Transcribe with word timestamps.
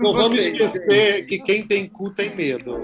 Não 0.00 0.12
vamos 0.12 0.38
esquecer 0.38 1.26
que 1.26 1.40
quem 1.40 1.66
tem 1.66 1.88
cu 1.88 2.08
tem 2.10 2.32
medo. 2.32 2.80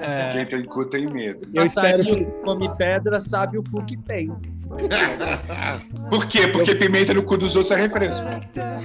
É, 0.00 0.32
Quem 0.32 0.46
tem 0.46 0.64
cu 0.64 0.86
tem 0.86 1.06
medo. 1.06 1.46
eu 1.52 1.66
espero 1.66 2.02
que. 2.02 2.24
come 2.42 2.74
pedra, 2.74 3.20
sabe 3.20 3.58
o 3.58 3.62
cu 3.62 3.84
que 3.84 3.98
tem. 3.98 4.32
Por 6.08 6.26
quê? 6.26 6.48
Porque 6.48 6.74
pimenta 6.74 7.12
no 7.12 7.22
cu 7.22 7.36
dos 7.36 7.54
outros 7.54 7.76
é 7.76 7.82
refresco. 7.82 8.26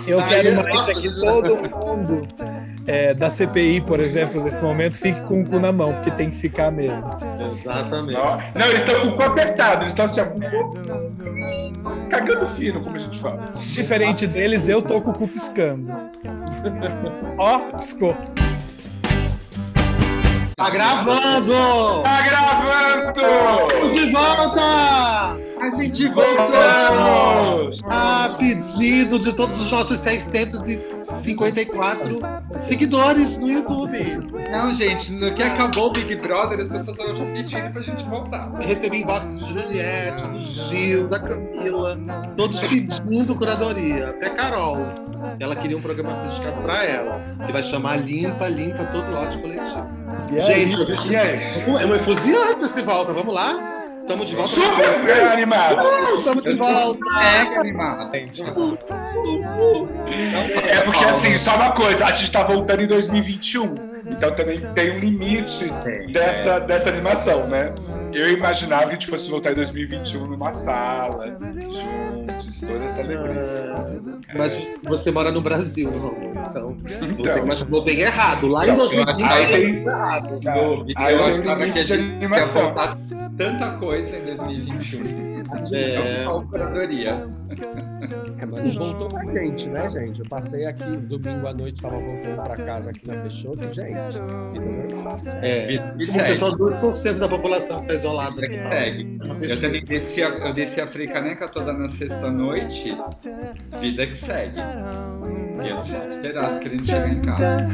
Eu 0.05 0.21
quero 0.28 0.55
mais 0.55 0.76
nossa, 0.76 0.92
é 0.92 0.94
que 0.96 1.10
todo 1.21 1.55
mundo 1.55 2.28
é, 2.86 3.13
da 3.13 3.29
CPI, 3.29 3.82
por 3.82 4.02
exemplo, 4.02 4.43
nesse 4.43 4.61
momento, 4.61 4.98
fique 4.98 5.21
com 5.21 5.41
o 5.41 5.46
cu 5.48 5.57
na 5.57 5.71
mão, 5.71 5.93
porque 5.93 6.11
tem 6.11 6.30
que 6.30 6.36
ficar 6.36 6.70
mesmo. 6.71 7.09
Exatamente. 7.54 8.14
Não, 8.14 8.38
não, 8.55 8.68
eles 8.68 8.82
estão 8.84 9.02
com 9.02 9.07
o 9.07 9.16
cu 9.16 9.23
apertado, 9.23 9.84
eles 9.84 9.93
estão 9.93 10.05
assim, 10.05 10.21
ó, 10.21 10.25
cagando 12.09 12.46
fino, 12.48 12.82
como 12.82 12.96
a 12.96 13.00
gente 13.00 13.20
fala. 13.20 13.54
Diferente 13.61 14.27
deles, 14.27 14.68
eu 14.68 14.82
tô 14.82 15.00
com 15.02 15.11
o 15.11 15.14
cu 15.14 15.27
piscando. 15.27 15.91
Ó, 17.38 17.60
piscou. 17.78 18.16
Tá 20.56 20.70
gravando! 20.70 22.04
Tá 22.04 22.21
gravando! 22.21 23.20
Estamos 23.68 23.93
de 23.93 24.11
volta! 24.11 25.49
A 25.61 25.69
gente 25.71 26.07
voltou! 26.07 27.69
A 27.89 28.29
pedido 28.37 29.19
de 29.19 29.33
todos 29.33 29.59
os 29.59 29.69
nossos 29.71 29.99
654 29.99 32.19
seguidores 32.67 33.38
no 33.38 33.49
YouTube. 33.49 34.19
Não, 34.49 34.72
gente, 34.73 35.11
no 35.11 35.33
que 35.33 35.44
acabou 35.44 35.88
o 35.88 35.91
Big 35.91 36.16
Brother, 36.16 36.61
as 36.61 36.69
pessoas 36.69 36.97
estavam 36.97 37.16
já 37.16 37.25
pedindo 37.25 37.72
pra 37.72 37.81
gente 37.81 38.03
voltar. 38.05 38.49
Recebi 38.59 39.02
inbox 39.02 39.38
de 39.38 39.45
Juliette, 39.47 40.25
do 40.27 40.41
Gil, 40.41 41.08
da 41.08 41.19
Camila, 41.19 41.99
todos 42.38 42.61
pedindo 42.61 43.35
curadoria. 43.35 44.09
Até 44.09 44.30
Carol. 44.30 44.77
Ela 45.39 45.55
queria 45.55 45.77
um 45.77 45.81
programa 45.81 46.13
dedicado 46.23 46.61
pra 46.61 46.83
ela, 46.85 47.19
que 47.45 47.52
vai 47.52 47.61
chamar 47.61 47.97
Limpa, 47.97 48.47
Limpa 48.47 48.85
Todo 48.85 49.11
Lote 49.11 49.38
Coletivo. 49.38 49.85
Gente, 50.45 50.85
gente 50.85 51.13
é 51.13 51.85
uma 51.85 51.97
efusiante 51.97 52.63
esse 52.63 52.81
volta. 52.81 53.11
Vamos 53.11 53.33
lá? 53.33 53.78
Estamos 54.09 54.27
de 54.27 54.35
volta. 54.35 54.49
Super 54.55 55.21
animado! 55.27 55.83
Estamos 56.17 56.43
de 56.43 56.55
volta. 56.55 56.99
Mega 57.19 57.59
animado. 57.59 58.09
É 60.67 60.81
porque 60.81 61.05
assim, 61.05 61.38
só 61.38 61.55
uma 61.55 61.73
coisa, 61.73 62.05
a 62.05 62.11
gente 62.11 62.31
tá 62.31 62.41
voltando 62.41 62.81
em 62.81 62.88
2021. 62.88 63.88
Então 64.09 64.33
também 64.35 64.59
tem 64.73 64.91
um 64.91 64.99
limite 64.99 65.65
dessa, 66.11 66.59
dessa 66.59 66.89
animação, 66.89 67.47
né? 67.47 67.73
Eu 68.13 68.29
imaginava 68.31 68.83
que 68.83 68.89
a 68.89 68.93
gente 68.93 69.07
fosse 69.07 69.29
voltar 69.29 69.51
em 69.51 69.55
2021 69.55 70.25
numa 70.25 70.51
sala, 70.53 71.25
juntos, 71.27 72.61
toda 72.61 72.85
essa 72.85 73.01
alegria. 73.01 73.41
Mas 74.35 74.81
você 74.83 75.11
mora 75.11 75.31
no 75.31 75.41
Brasil, 75.41 75.91
não? 75.91 76.16
Então, 76.49 76.75
você 76.81 77.05
Então. 77.05 77.38
imaginou 77.38 77.83
bem 77.83 77.99
errado. 77.99 78.47
Lá 78.47 78.66
em 78.66 78.69
Não, 78.69 78.77
2020 78.77 79.23
aí 79.23 79.47
tem- 79.47 79.75
errado. 79.85 80.39
No, 80.44 80.89
e 80.89 80.94
Aí 80.97 81.13
eu 81.13 81.19
um 81.21 81.25
achava 81.25 81.41
que 81.44 81.49
a 81.49 81.55
limite 81.55 81.73
de 81.73 81.85
gente 81.85 82.01
ia 82.03 82.16
animação. 82.17 82.61
voltar 82.63 82.97
tanta 83.38 83.71
coisa 83.77 84.17
em 84.17 84.25
2021. 84.25 85.39
É. 85.73 86.23
Só 86.25 86.41
curadoria. 86.41 87.27
É, 88.38 88.45
mas 88.45 88.63
não 88.63 88.71
voltou 88.71 89.09
pra 89.09 89.23
gente, 89.33 89.69
né, 89.69 89.89
gente? 89.89 90.19
Eu 90.19 90.25
passei 90.27 90.65
aqui 90.65 90.83
domingo 90.83 91.47
à 91.47 91.53
noite, 91.53 91.81
tava 91.81 91.99
voltando 91.99 92.41
pra 92.43 92.55
casa 92.55 92.89
aqui 92.91 93.07
na 93.07 93.16
Peixoto, 93.16 93.63
gente. 93.73 94.17
É. 95.41 95.77
Como 95.77 96.03
se 96.03 96.07
segue. 96.07 96.38
só 96.38 96.51
2% 96.51 97.17
da 97.17 97.27
população 97.27 97.81
está 97.81 97.93
isolada. 97.93 98.41
Vida 98.41 98.47
que 98.47 98.69
segue. 98.69 99.19
Eu 99.41 99.61
também 99.61 99.85
desci 99.85 100.23
a, 100.23 100.27
eu 100.29 100.53
desci 100.53 100.81
a 100.81 100.88
Fricaneca 100.88 101.47
toda 101.49 101.73
na 101.73 101.88
sexta-noite. 101.89 102.95
Vida 103.79 104.07
que 104.07 104.16
segue. 104.16 104.59
E 105.63 105.69
eu 105.69 105.81
desesperado 105.81 106.59
querendo 106.59 106.85
chegar 106.85 107.09
em 107.09 107.21
casa. 107.21 107.67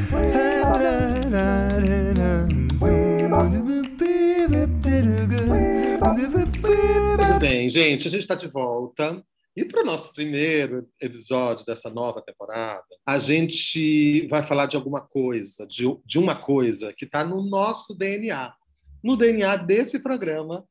Tudo 7.17 7.39
bem, 7.39 7.69
gente, 7.69 8.07
a 8.07 8.11
gente 8.11 8.21
está 8.21 8.35
de 8.35 8.47
volta. 8.47 9.23
E 9.55 9.63
para 9.63 9.81
o 9.83 9.85
nosso 9.85 10.11
primeiro 10.13 10.89
episódio 10.99 11.65
dessa 11.65 11.89
nova 11.89 12.21
temporada, 12.21 12.83
a 13.05 13.17
gente 13.17 14.27
vai 14.27 14.43
falar 14.43 14.65
de 14.65 14.75
alguma 14.75 14.99
coisa, 14.99 15.65
de, 15.65 15.85
de 16.05 16.19
uma 16.19 16.35
coisa 16.35 16.91
que 16.93 17.05
está 17.05 17.23
no 17.23 17.41
nosso 17.41 17.95
DNA, 17.95 18.53
no 19.01 19.15
DNA 19.15 19.55
desse 19.55 19.99
programa, 19.99 20.67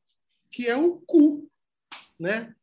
que 0.51 0.67
é 0.67 0.77
o 0.77 1.01
cu, 1.07 1.49
né? 2.19 2.53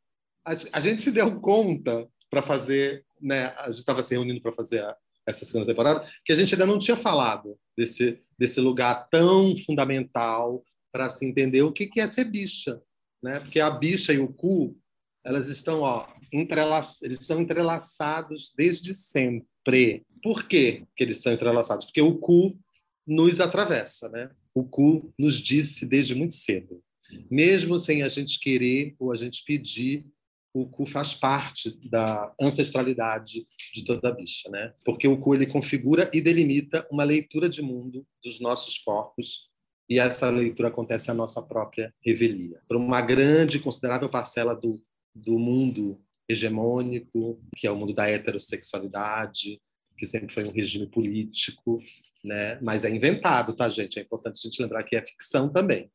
A, 0.45 0.53
a 0.75 0.81
gente 0.81 1.03
se 1.03 1.11
deu 1.11 1.41
conta 1.41 2.09
para 2.31 2.41
fazer, 2.41 3.05
né? 3.21 3.47
A 3.59 3.71
gente 3.71 3.81
estava 3.81 4.01
se 4.03 4.15
reunindo 4.15 4.41
para 4.41 4.53
fazer 4.53 4.85
a- 4.85 4.97
essa 5.27 5.45
segunda 5.45 5.67
temporada, 5.67 6.09
que 6.25 6.33
a 6.33 6.37
gente 6.37 6.55
ainda 6.55 6.67
não 6.67 6.79
tinha 6.79 6.97
falado 6.97 7.59
desse, 7.77 8.21
desse 8.39 8.61
lugar 8.61 9.09
tão 9.09 9.57
fundamental 9.57 10.65
para 10.93 11.11
se 11.11 11.25
entender 11.27 11.63
o 11.63 11.73
que, 11.73 11.87
que 11.87 12.01
é 12.01 12.07
ser 12.07 12.25
bicha, 12.25 12.81
né? 13.23 13.41
Porque 13.41 13.59
a 13.59 13.71
bicha 13.71 14.13
e 14.13 14.19
o 14.19 14.33
cu, 14.33 14.77
elas 15.25 15.49
estão, 15.49 15.81
ó, 15.81 16.07
entrela 16.33 16.83
eles 17.03 17.25
são 17.25 17.41
entrelaçados 17.41 18.53
desde 18.57 18.95
sempre. 18.95 20.05
Por 20.23 20.45
quê 20.47 20.85
que 20.97 21.05
eles 21.05 21.21
são 21.21 21.33
entrelaçados? 21.33 21.85
Porque 21.85 22.01
o 22.01 22.19
cu 22.19 22.59
nos 23.07 23.41
atravessa, 23.41 24.09
né? 24.09 24.31
O 24.55 24.65
cu 24.65 25.13
nos 25.19 25.37
disse 25.37 25.87
desde 25.87 26.15
muito 26.15 26.35
cedo. 26.35 26.83
Mesmo 27.31 27.79
sem 27.79 28.03
a 28.03 28.09
gente 28.09 28.39
querer 28.39 28.95
ou 28.99 29.13
a 29.13 29.17
gente 29.17 29.45
pedir, 29.45 30.07
o 30.55 30.67
cu 30.67 30.87
faz 30.87 31.15
parte 31.15 31.71
da 31.89 32.33
ancestralidade 32.41 33.47
de 33.75 33.85
toda 33.85 34.13
bicha, 34.13 34.51
né? 34.51 34.75
Porque 34.85 35.09
o 35.09 35.19
cu 35.19 35.35
ele 35.35 35.47
configura 35.47 36.11
e 36.13 36.21
delimita 36.21 36.87
uma 36.91 37.05
leitura 37.05 37.49
de 37.49 37.63
mundo 37.63 38.07
dos 38.23 38.41
nossos 38.41 38.79
corpos 38.79 39.51
e 39.89 39.99
essa 39.99 40.31
leitura 40.31 40.69
acontece 40.69 41.11
à 41.11 41.15
nossa 41.15 41.43
própria 41.43 41.93
revelia. 42.05 42.61
Para 42.69 42.79
uma 42.79 43.01
grande, 43.01 43.59
considerável 43.59 44.09
parcela 44.09 44.55
do, 44.55 44.81
do 45.15 45.39
mundo 45.39 46.01
hegemônico, 46.29 47.41
que 47.57 47.67
é 47.67 47.71
o 47.71 47.77
mundo 47.77 47.93
da 47.93 48.09
heterossexualidade, 48.09 49.61
que 49.97 50.07
sempre 50.07 50.33
foi 50.33 50.45
um 50.45 50.53
regime 50.53 50.87
político, 50.87 51.79
né? 52.25 52.59
mas 52.61 52.85
é 52.85 52.91
inventado, 52.91 53.55
tá, 53.55 53.69
gente? 53.69 53.99
É 53.99 54.03
importante 54.03 54.41
a 54.41 54.49
gente 54.49 54.63
lembrar 54.63 54.83
que 54.85 54.97
é 54.97 55.05
ficção 55.05 55.49
também. 55.53 55.91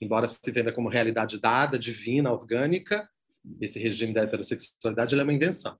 Embora 0.00 0.26
se 0.26 0.50
venda 0.50 0.72
como 0.72 0.88
realidade 0.88 1.38
dada, 1.38 1.78
divina, 1.78 2.32
orgânica, 2.32 3.08
esse 3.60 3.78
regime 3.78 4.12
da 4.12 4.22
heterossexualidade 4.22 5.18
é 5.18 5.22
uma 5.22 5.32
invenção. 5.32 5.78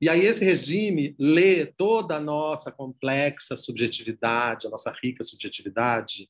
E 0.00 0.08
aí 0.08 0.24
esse 0.24 0.44
regime 0.44 1.14
lê 1.18 1.66
toda 1.66 2.16
a 2.16 2.20
nossa 2.20 2.72
complexa 2.72 3.54
subjetividade, 3.54 4.66
a 4.66 4.70
nossa 4.70 4.90
rica 5.02 5.22
subjetividade, 5.22 6.28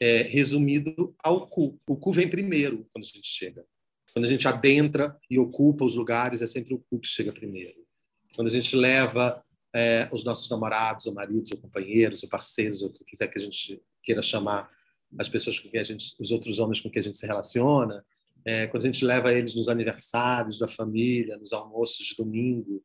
é, 0.00 0.22
resumido 0.22 1.14
ao 1.22 1.46
cu. 1.46 1.80
O 1.86 1.96
cu 1.96 2.12
vem 2.12 2.28
primeiro 2.28 2.86
quando 2.92 3.04
a 3.04 3.08
gente 3.08 3.28
chega. 3.28 3.64
Quando 4.14 4.26
a 4.26 4.28
gente 4.28 4.46
adentra 4.46 5.18
e 5.28 5.38
ocupa 5.40 5.84
os 5.84 5.96
lugares, 5.96 6.40
é 6.40 6.46
sempre 6.46 6.72
o 6.72 6.78
cu 6.78 7.00
que 7.00 7.08
chega 7.08 7.32
primeiro. 7.32 7.74
Quando 8.36 8.46
a 8.46 8.50
gente 8.50 8.76
leva 8.76 9.44
é, 9.74 10.08
os 10.12 10.24
nossos 10.24 10.48
namorados, 10.48 11.06
ou 11.06 11.14
maridos, 11.14 11.50
ou 11.50 11.58
companheiros, 11.58 12.22
ou 12.22 12.28
parceiros, 12.28 12.80
ou 12.80 12.90
o 12.90 12.92
que 12.92 13.04
quiser 13.04 13.26
que 13.26 13.38
a 13.38 13.42
gente 13.42 13.82
queira 14.04 14.22
chamar 14.22 14.70
as 15.18 15.28
pessoas 15.28 15.58
com 15.58 15.68
quem 15.68 15.80
a 15.80 15.84
gente, 15.84 16.14
os 16.20 16.30
outros 16.30 16.60
homens 16.60 16.80
com 16.80 16.88
quem 16.88 17.00
a 17.00 17.02
gente 17.02 17.18
se 17.18 17.26
relaciona, 17.26 18.04
é, 18.44 18.68
quando 18.68 18.84
a 18.84 18.86
gente 18.86 19.04
leva 19.04 19.32
eles 19.32 19.54
nos 19.54 19.68
aniversários 19.68 20.58
da 20.58 20.68
família, 20.68 21.36
nos 21.36 21.52
almoços 21.52 22.06
de 22.06 22.14
domingo, 22.14 22.84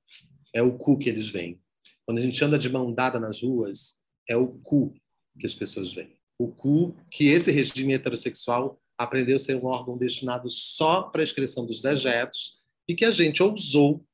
é 0.53 0.63
o 0.63 0.77
cu 0.77 0.97
que 0.97 1.09
eles 1.09 1.29
veem. 1.29 1.61
Quando 2.05 2.17
a 2.17 2.21
gente 2.21 2.43
anda 2.43 2.57
de 2.57 2.69
mão 2.69 2.91
dada 2.91 3.19
nas 3.19 3.41
ruas, 3.41 4.01
é 4.27 4.35
o 4.35 4.47
cu 4.47 4.95
que 5.39 5.45
as 5.45 5.53
pessoas 5.53 5.93
veem. 5.93 6.17
O 6.39 6.47
cu 6.47 6.95
que 7.11 7.27
esse 7.27 7.51
regime 7.51 7.93
heterossexual 7.93 8.81
aprendeu 8.99 9.37
a 9.37 9.39
ser 9.39 9.55
um 9.55 9.65
órgão 9.65 9.97
destinado 9.97 10.49
só 10.49 11.03
para 11.03 11.21
a 11.21 11.23
excreção 11.23 11.65
dos 11.65 11.81
dejetos 11.81 12.57
e 12.85 12.93
que 12.93 13.05
a 13.05 13.11
gente 13.11 13.41
ousou 13.41 14.05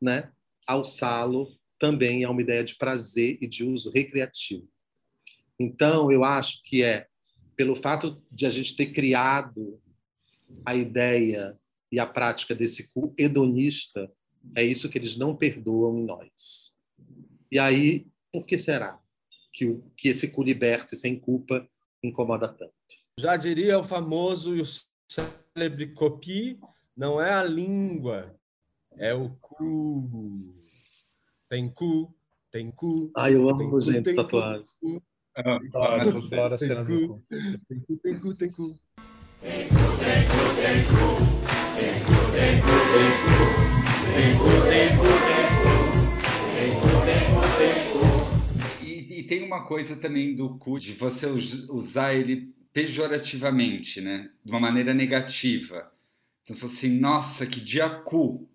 né, 0.00 0.30
alçá-lo 0.64 1.48
também 1.80 2.22
a 2.22 2.30
uma 2.30 2.40
ideia 2.40 2.62
de 2.62 2.76
prazer 2.76 3.36
e 3.40 3.48
de 3.48 3.64
uso 3.64 3.90
recreativo. 3.90 4.68
Então, 5.58 6.12
eu 6.12 6.22
acho 6.22 6.62
que 6.62 6.84
é 6.84 7.08
pelo 7.56 7.74
fato 7.74 8.22
de 8.30 8.46
a 8.46 8.50
gente 8.50 8.76
ter 8.76 8.92
criado 8.92 9.82
a 10.64 10.76
ideia 10.76 11.58
e 11.90 11.98
a 11.98 12.06
prática 12.06 12.54
desse 12.54 12.88
cu 12.92 13.12
hedonista, 13.18 14.10
é 14.54 14.62
isso 14.62 14.88
que 14.88 14.96
eles 14.96 15.16
não 15.16 15.34
perdoam 15.34 15.98
em 15.98 16.04
nós. 16.04 16.78
E 17.50 17.58
aí, 17.58 18.06
por 18.32 18.46
que 18.46 18.56
será 18.58 19.00
que, 19.52 19.66
o, 19.66 19.90
que 19.96 20.08
esse 20.08 20.28
cu 20.28 20.42
liberto 20.44 20.94
e 20.94 20.96
sem 20.96 21.18
culpa 21.18 21.68
incomoda 22.02 22.46
tanto? 22.46 22.74
Já 23.18 23.36
diria 23.36 23.78
o 23.78 23.84
famoso 23.84 24.56
e 24.56 24.60
o 24.60 24.64
célebre 25.08 25.92
copi, 25.94 26.58
não 26.96 27.20
é 27.20 27.32
a 27.32 27.44
língua, 27.44 28.34
é 28.96 29.14
o 29.14 29.30
cu. 29.40 30.52
Tem 31.48 31.70
cu, 31.72 32.12
tem 32.50 32.72
cu. 32.72 33.12
Ai, 33.16 33.34
eu 33.36 33.46
tem 33.46 33.50
amo, 33.66 33.70
cu, 33.70 33.80
gente, 33.80 34.04
tem 34.06 34.16
cu, 34.16 34.22
tatuagem. 34.22 34.64
cu, 34.80 35.02
Essa 35.36 35.42
cena. 36.22 36.42
Adoro 36.42 36.54
a 36.54 36.58
Tem 36.58 36.68
cena 36.68 36.84
cu. 36.84 36.90
do 36.90 37.08
cu. 37.08 37.24
Tem 37.28 37.80
cu, 37.80 37.96
tem 37.96 38.18
cu, 38.20 38.34
tem 38.34 38.50
cu. 38.52 38.78
E, 39.44 39.68
E, 48.82 49.20
e 49.20 49.22
tem 49.24 49.42
uma 49.44 49.64
coisa 49.64 49.96
também 49.96 50.34
do 50.34 50.58
cu, 50.58 50.78
de 50.78 50.92
você 50.92 51.26
us- 51.26 51.68
usar 51.68 52.14
ele 52.14 52.52
pejorativamente, 52.74 54.00
né? 54.00 54.28
De 54.44 54.50
uma 54.50 54.60
maneira 54.60 54.92
negativa. 54.92 55.90
Então, 56.42 56.68
assim, 56.68 56.90
nossa, 56.90 57.46
que 57.46 57.60
dia 57.60 57.88
cu, 57.88 58.46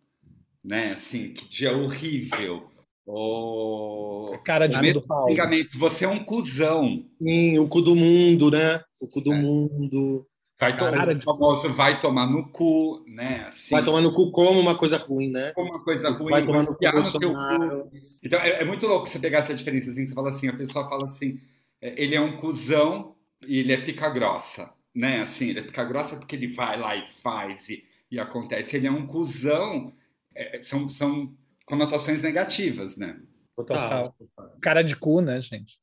né? 0.63 0.91
Assim, 0.91 1.33
que 1.33 1.47
dia 1.49 1.75
horrível. 1.75 2.69
Ou... 3.07 4.37
Cara 4.43 4.67
de 4.67 4.75
ou 4.75 4.81
cu 4.81 4.85
mesmo 4.85 5.01
do 5.01 5.07
Paulo. 5.07 5.29
xingamento, 5.29 5.79
você 5.79 6.05
é 6.05 6.07
um 6.07 6.23
cuzão. 6.23 7.05
Sim, 7.19 7.57
o 7.57 7.67
cu 7.67 7.81
do 7.81 7.95
mundo, 7.95 8.51
né? 8.51 8.83
O 9.01 9.07
cu 9.07 9.21
do 9.21 9.33
É. 9.33 9.41
mundo. 9.41 10.27
Vai, 10.59 10.75
to 10.75 10.83
Cara 10.83 11.13
o 11.13 11.15
de 11.15 11.23
famoso 11.23 11.69
vai 11.69 11.97
tomar 12.01 12.27
no 12.27 12.51
cu, 12.51 13.01
né? 13.07 13.45
Assim, 13.47 13.73
Vai 13.73 13.83
tomar 13.83 14.01
no 14.01 14.13
cu 14.13 14.29
como 14.29 14.59
uma 14.59 14.75
coisa 14.75 14.97
ruim, 14.97 15.29
né? 15.31 15.53
como 15.55 15.69
uma 15.69 15.81
coisa 15.81 16.09
ruim, 16.09 16.31
Vai 16.31 16.45
tomar 16.45 16.63
no 16.63 16.75
cu 16.75 16.85
no 16.85 17.19
teu 17.19 17.31
cu. 17.31 17.91
Então, 18.21 18.41
é, 18.41 18.61
é 18.61 18.65
muito 18.65 18.85
louco 18.85 19.05
você 19.07 19.17
pegar 19.17 19.39
essa 19.39 19.53
diferença, 19.53 19.89
assim, 19.89 20.05
você 20.05 20.13
fala 20.13 20.27
assim, 20.27 20.49
a 20.49 20.53
pessoa 20.53 20.85
fala 20.89 21.05
assim, 21.05 21.39
é, 21.81 22.03
ele 22.03 22.13
é 22.13 22.19
um 22.19 22.35
cuzão 22.35 23.15
e 23.47 23.59
ele 23.59 23.73
é 23.73 23.81
pica 23.81 24.09
grossa, 24.09 24.73
né? 24.93 25.21
Assim, 25.21 25.49
ele 25.49 25.59
é 25.59 25.63
pica 25.63 25.83
grossa 25.83 26.15
porque 26.15 26.35
ele 26.35 26.47
vai 26.47 26.79
lá 26.79 26.95
e 26.95 27.05
faz 27.05 27.69
e, 27.69 27.83
e 28.11 28.19
acontece. 28.19 28.75
Ele 28.75 28.87
é 28.87 28.91
um 28.91 29.05
cuzão, 29.07 29.91
é, 30.35 30.61
são, 30.61 30.87
são 30.87 31.35
conotações 31.65 32.21
negativas, 32.21 32.97
né? 32.97 33.19
Total. 33.55 34.15
Cara 34.61 34.81
de 34.81 34.95
cu, 34.95 35.21
né, 35.21 35.39
gente? 35.41 35.79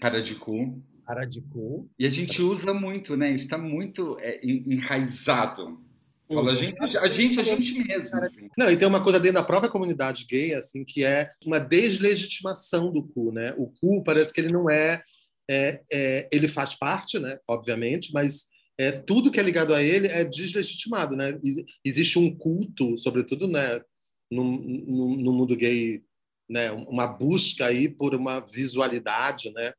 Cara 0.00 0.20
de 0.22 0.34
cu. 0.34 0.82
Cara 1.04 1.24
de 1.24 1.40
cu. 1.40 1.88
E 1.98 2.06
a 2.06 2.10
gente 2.10 2.42
usa 2.42 2.74
muito, 2.74 3.16
né? 3.16 3.30
Isso 3.30 3.44
está 3.44 3.58
muito 3.58 4.16
é, 4.20 4.40
en- 4.44 4.64
enraizado. 4.66 5.84
Fala, 6.32 6.50
a 6.50 6.54
gente, 6.54 6.80
a 6.98 7.06
gente, 7.06 7.38
a 7.38 7.42
gente 7.44 7.78
mesmo. 7.86 8.18
Assim. 8.18 8.48
Não, 8.58 8.68
e 8.68 8.76
tem 8.76 8.88
uma 8.88 9.02
coisa 9.02 9.20
dentro 9.20 9.34
da 9.34 9.44
própria 9.44 9.70
comunidade 9.70 10.26
gay, 10.28 10.54
assim, 10.54 10.84
que 10.84 11.04
é 11.04 11.30
uma 11.44 11.60
deslegitimação 11.60 12.92
do 12.92 13.02
cu, 13.02 13.30
né? 13.30 13.54
O 13.56 13.68
cu 13.68 14.02
parece 14.02 14.32
que 14.32 14.40
ele 14.40 14.52
não 14.52 14.68
é, 14.68 15.04
é, 15.48 15.82
é- 15.92 16.28
ele 16.32 16.48
faz 16.48 16.74
parte, 16.74 17.18
né? 17.18 17.38
Obviamente, 17.48 18.12
mas 18.12 18.46
é, 18.78 18.92
tudo 18.92 19.30
que 19.30 19.40
é 19.40 19.42
ligado 19.42 19.74
a 19.74 19.82
ele 19.82 20.06
é 20.08 20.24
deslegitimado, 20.24 21.16
né? 21.16 21.38
Existe 21.84 22.18
um 22.18 22.34
culto, 22.36 22.96
sobretudo, 22.98 23.48
né? 23.48 23.80
No, 24.30 24.44
no, 24.44 25.16
no 25.16 25.32
mundo 25.32 25.56
gay, 25.56 26.02
né? 26.48 26.70
Uma 26.72 27.06
busca 27.06 27.66
aí 27.66 27.88
por 27.88 28.14
uma 28.14 28.40
visualidade, 28.40 29.50
né? 29.52 29.72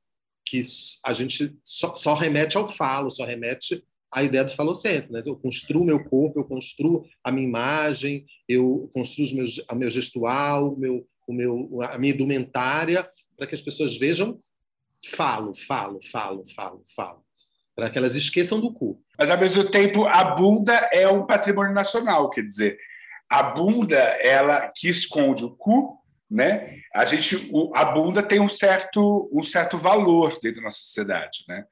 Que 0.45 0.61
a 1.05 1.13
gente 1.13 1.55
só, 1.63 1.95
só 1.95 2.13
remete 2.15 2.57
ao 2.57 2.69
falo, 2.69 3.11
só 3.11 3.25
remete 3.25 3.83
à 4.11 4.23
ideia 4.23 4.45
do 4.45 4.55
falocentro, 4.55 5.11
né? 5.11 5.21
Eu 5.25 5.35
construo 5.35 5.85
meu 5.85 6.03
corpo, 6.03 6.39
eu 6.39 6.45
construo 6.45 7.05
a 7.23 7.31
minha 7.31 7.47
imagem, 7.47 8.25
eu 8.47 8.89
construo 8.93 9.27
a 9.67 9.75
meu 9.75 9.91
gestual, 9.91 10.73
o 10.73 10.79
meu, 10.79 11.07
o 11.27 11.33
meu, 11.33 11.81
a 11.83 11.97
minha 11.99 12.13
indumentária, 12.13 13.07
para 13.37 13.45
que 13.45 13.53
as 13.53 13.61
pessoas 13.61 13.97
vejam, 13.97 14.41
falo, 15.05 15.53
falo, 15.55 15.99
falo, 16.11 16.43
falo, 16.55 16.83
falo, 16.95 17.23
para 17.75 17.89
que 17.89 17.97
elas 17.97 18.15
esqueçam 18.15 18.59
do 18.59 18.73
cu. 18.73 19.01
Mas, 19.17 19.29
ao 19.29 19.37
mesmo 19.37 19.63
tempo, 19.69 20.05
a 20.05 20.23
bunda 20.35 20.73
é 20.91 21.07
um 21.07 21.25
patrimônio 21.25 21.73
nacional, 21.73 22.29
quer 22.29 22.41
dizer, 22.43 22.77
a 23.29 23.43
bunda, 23.43 23.97
ela 23.97 24.71
que 24.75 24.87
esconde 24.89 25.43
o 25.45 25.55
cu, 25.55 25.97
né? 26.29 26.79
A 26.93 27.05
gente, 27.05 27.49
o- 27.53 27.71
a 27.75 27.85
bunda 27.85 28.21
tem 28.21 28.39
um 28.39 28.49
certo, 28.49 29.29
um 29.31 29.41
certo 29.43 29.77
valor 29.77 30.39
dentro 30.41 30.57
da 30.57 30.65
nossa 30.65 30.79
sociedade, 30.79 31.43
né? 31.47 31.63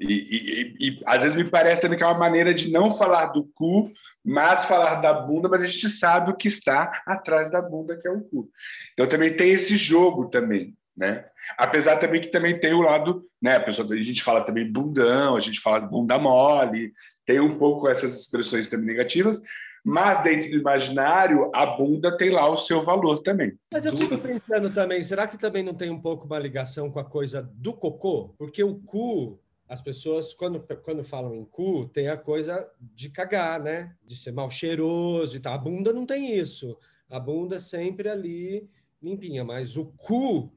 E, 0.00 0.06
e- 0.14 0.88
e- 0.88 1.00
às 1.06 1.22
vezes 1.22 1.36
me 1.36 1.48
parece 1.48 1.82
também 1.82 1.98
que 1.98 2.04
é 2.04 2.06
uma 2.06 2.18
maneira 2.18 2.54
de 2.54 2.70
não 2.70 2.90
falar 2.90 3.26
do 3.26 3.44
cu, 3.54 3.90
mas 4.24 4.64
falar 4.64 4.96
da 4.96 5.12
bunda, 5.12 5.48
mas 5.48 5.62
a 5.62 5.66
gente 5.66 5.88
sabe 5.88 6.30
o 6.30 6.36
que 6.36 6.48
está 6.48 7.02
atrás 7.06 7.50
da 7.50 7.60
bunda, 7.60 7.96
que 7.98 8.06
é 8.06 8.10
o 8.10 8.20
cu. 8.20 8.48
Então 8.92 9.06
também 9.08 9.36
tem 9.36 9.50
esse 9.50 9.76
jogo 9.76 10.28
também, 10.28 10.74
né? 10.98 11.24
Apesar 11.56 11.96
também 11.96 12.20
que 12.20 12.28
também 12.28 12.58
tem 12.58 12.74
o 12.74 12.80
lado, 12.80 13.24
né? 13.40 13.56
A, 13.56 13.60
pessoa, 13.60 13.94
a 13.94 14.02
gente 14.02 14.22
fala 14.22 14.42
também 14.42 14.70
bundão, 14.70 15.36
a 15.36 15.40
gente 15.40 15.60
fala 15.60 15.80
bunda 15.80 16.18
mole, 16.18 16.92
tem 17.24 17.38
um 17.38 17.56
pouco 17.56 17.88
essas 17.88 18.20
expressões 18.20 18.68
também 18.68 18.86
negativas, 18.86 19.40
mas 19.84 20.22
dentro 20.22 20.50
do 20.50 20.56
imaginário, 20.56 21.50
a 21.54 21.64
bunda 21.64 22.16
tem 22.16 22.30
lá 22.30 22.50
o 22.50 22.56
seu 22.56 22.84
valor 22.84 23.22
também. 23.22 23.56
Mas 23.72 23.86
eu 23.86 23.96
fico 23.96 24.18
pensando 24.18 24.70
também, 24.70 25.02
será 25.02 25.26
que 25.26 25.38
também 25.38 25.62
não 25.62 25.72
tem 25.72 25.88
um 25.88 26.00
pouco 26.00 26.26
uma 26.26 26.38
ligação 26.38 26.90
com 26.90 26.98
a 26.98 27.04
coisa 27.04 27.48
do 27.54 27.72
cocô? 27.72 28.34
Porque 28.36 28.62
o 28.64 28.74
cu, 28.80 29.40
as 29.68 29.80
pessoas, 29.80 30.34
quando, 30.34 30.60
quando 30.82 31.04
falam 31.04 31.34
em 31.34 31.44
cu, 31.44 31.88
tem 31.88 32.08
a 32.08 32.16
coisa 32.16 32.68
de 32.80 33.08
cagar, 33.08 33.62
né? 33.62 33.94
De 34.04 34.16
ser 34.16 34.32
mal 34.32 34.50
cheiroso 34.50 35.36
e 35.36 35.40
tal. 35.40 35.54
A 35.54 35.58
bunda 35.58 35.92
não 35.92 36.04
tem 36.04 36.36
isso. 36.36 36.76
A 37.08 37.20
bunda 37.20 37.56
é 37.56 37.60
sempre 37.60 38.08
ali 38.08 38.68
limpinha, 39.00 39.44
mas 39.44 39.76
o 39.76 39.86
cu, 39.86 40.52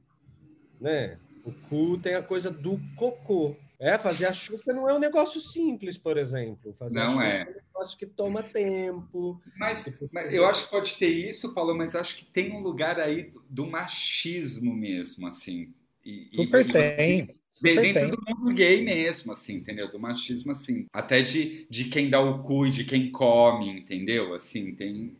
né? 0.82 1.18
O 1.44 1.52
cu 1.52 1.98
tem 1.98 2.14
a 2.14 2.22
coisa 2.22 2.50
do 2.50 2.78
cocô. 2.96 3.56
É, 3.78 3.98
fazer 3.98 4.26
a 4.26 4.32
chuca 4.32 4.72
não 4.72 4.88
é 4.88 4.94
um 4.94 4.98
negócio 5.00 5.40
simples, 5.40 5.98
por 5.98 6.16
exemplo. 6.16 6.72
Fazer 6.74 7.00
a 7.00 7.04
Não 7.06 7.14
chuca 7.14 7.24
é. 7.24 7.42
um 7.42 7.54
negócio 7.54 7.98
que 7.98 8.06
toma 8.06 8.40
tempo. 8.42 9.40
Mas, 9.58 9.98
mas 10.12 10.32
eu 10.32 10.46
acho 10.46 10.64
que 10.66 10.70
pode 10.70 10.94
ter 10.94 11.08
isso, 11.08 11.52
Paulo, 11.52 11.76
mas 11.76 11.96
acho 11.96 12.16
que 12.16 12.24
tem 12.26 12.52
um 12.52 12.60
lugar 12.60 13.00
aí 13.00 13.24
do, 13.24 13.42
do 13.50 13.66
machismo 13.66 14.72
mesmo, 14.72 15.26
assim. 15.26 15.74
E, 16.04 16.28
Super 16.32 16.68
e- 16.68 16.72
tem. 16.72 17.26
de- 17.26 17.74
dentro 17.74 18.00
tem. 18.00 18.10
do 18.10 18.18
mundo 18.28 18.54
gay 18.54 18.82
mesmo, 18.84 19.32
assim, 19.32 19.54
entendeu? 19.56 19.90
Do 19.90 19.98
machismo, 19.98 20.52
assim. 20.52 20.86
Até 20.92 21.20
de, 21.20 21.66
de 21.68 21.86
quem 21.86 22.08
dá 22.08 22.20
o 22.20 22.40
cu 22.40 22.66
e 22.66 22.70
de 22.70 22.84
quem 22.84 23.10
come, 23.10 23.68
entendeu? 23.68 24.32
Assim, 24.32 24.74
tem. 24.76 25.16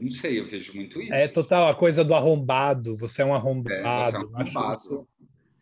Não 0.00 0.10
sei, 0.10 0.40
eu 0.40 0.46
vejo 0.46 0.74
muito 0.74 1.00
isso. 1.00 1.12
É 1.12 1.28
total 1.28 1.68
a 1.68 1.74
coisa 1.74 2.02
do 2.04 2.14
arrombado. 2.14 2.96
Você 2.96 3.22
é 3.22 3.24
um 3.24 3.34
arrombado. 3.34 4.16
É, 4.16 4.20
é 4.20 4.20
um 4.20 4.22
Eu 4.30 4.36
acho 4.36 4.58
arrombado. 4.58 4.74
isso- 4.80 5.08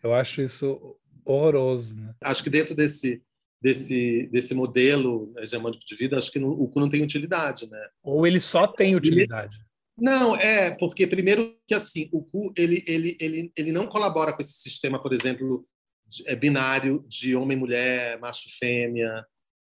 eu 0.02 0.14
acho 0.14 0.42
isso 0.42 0.96
horroroso, 1.24 2.00
né? 2.00 2.14
Acho 2.22 2.42
que 2.42 2.50
dentro 2.50 2.74
desse 2.74 3.22
desse 3.60 4.28
desse 4.30 4.54
modelo 4.54 5.32
hegemônico 5.36 5.84
de 5.84 5.96
vida, 5.96 6.16
acho 6.16 6.30
que 6.30 6.38
não- 6.38 6.50
o 6.50 6.68
cu 6.68 6.78
não 6.78 6.88
tem 6.88 7.02
utilidade, 7.02 7.68
né? 7.68 7.88
Ou 8.04 8.24
ele 8.24 8.38
só 8.38 8.68
tem 8.68 8.94
utilidade. 8.94 9.58
Não, 10.00 10.36
é, 10.36 10.70
porque 10.76 11.08
primeiro 11.08 11.56
que 11.66 11.74
assim, 11.74 12.08
o 12.12 12.22
cu 12.22 12.52
ele, 12.56 12.84
ele, 12.86 13.16
ele, 13.20 13.52
ele 13.56 13.72
não 13.72 13.88
colabora 13.88 14.32
com 14.32 14.40
esse 14.40 14.52
sistema, 14.52 15.02
por 15.02 15.12
exemplo, 15.12 15.66
de- 16.06 16.22
é, 16.28 16.36
binário 16.36 17.04
de 17.08 17.34
homem 17.34 17.58
e 17.58 19.02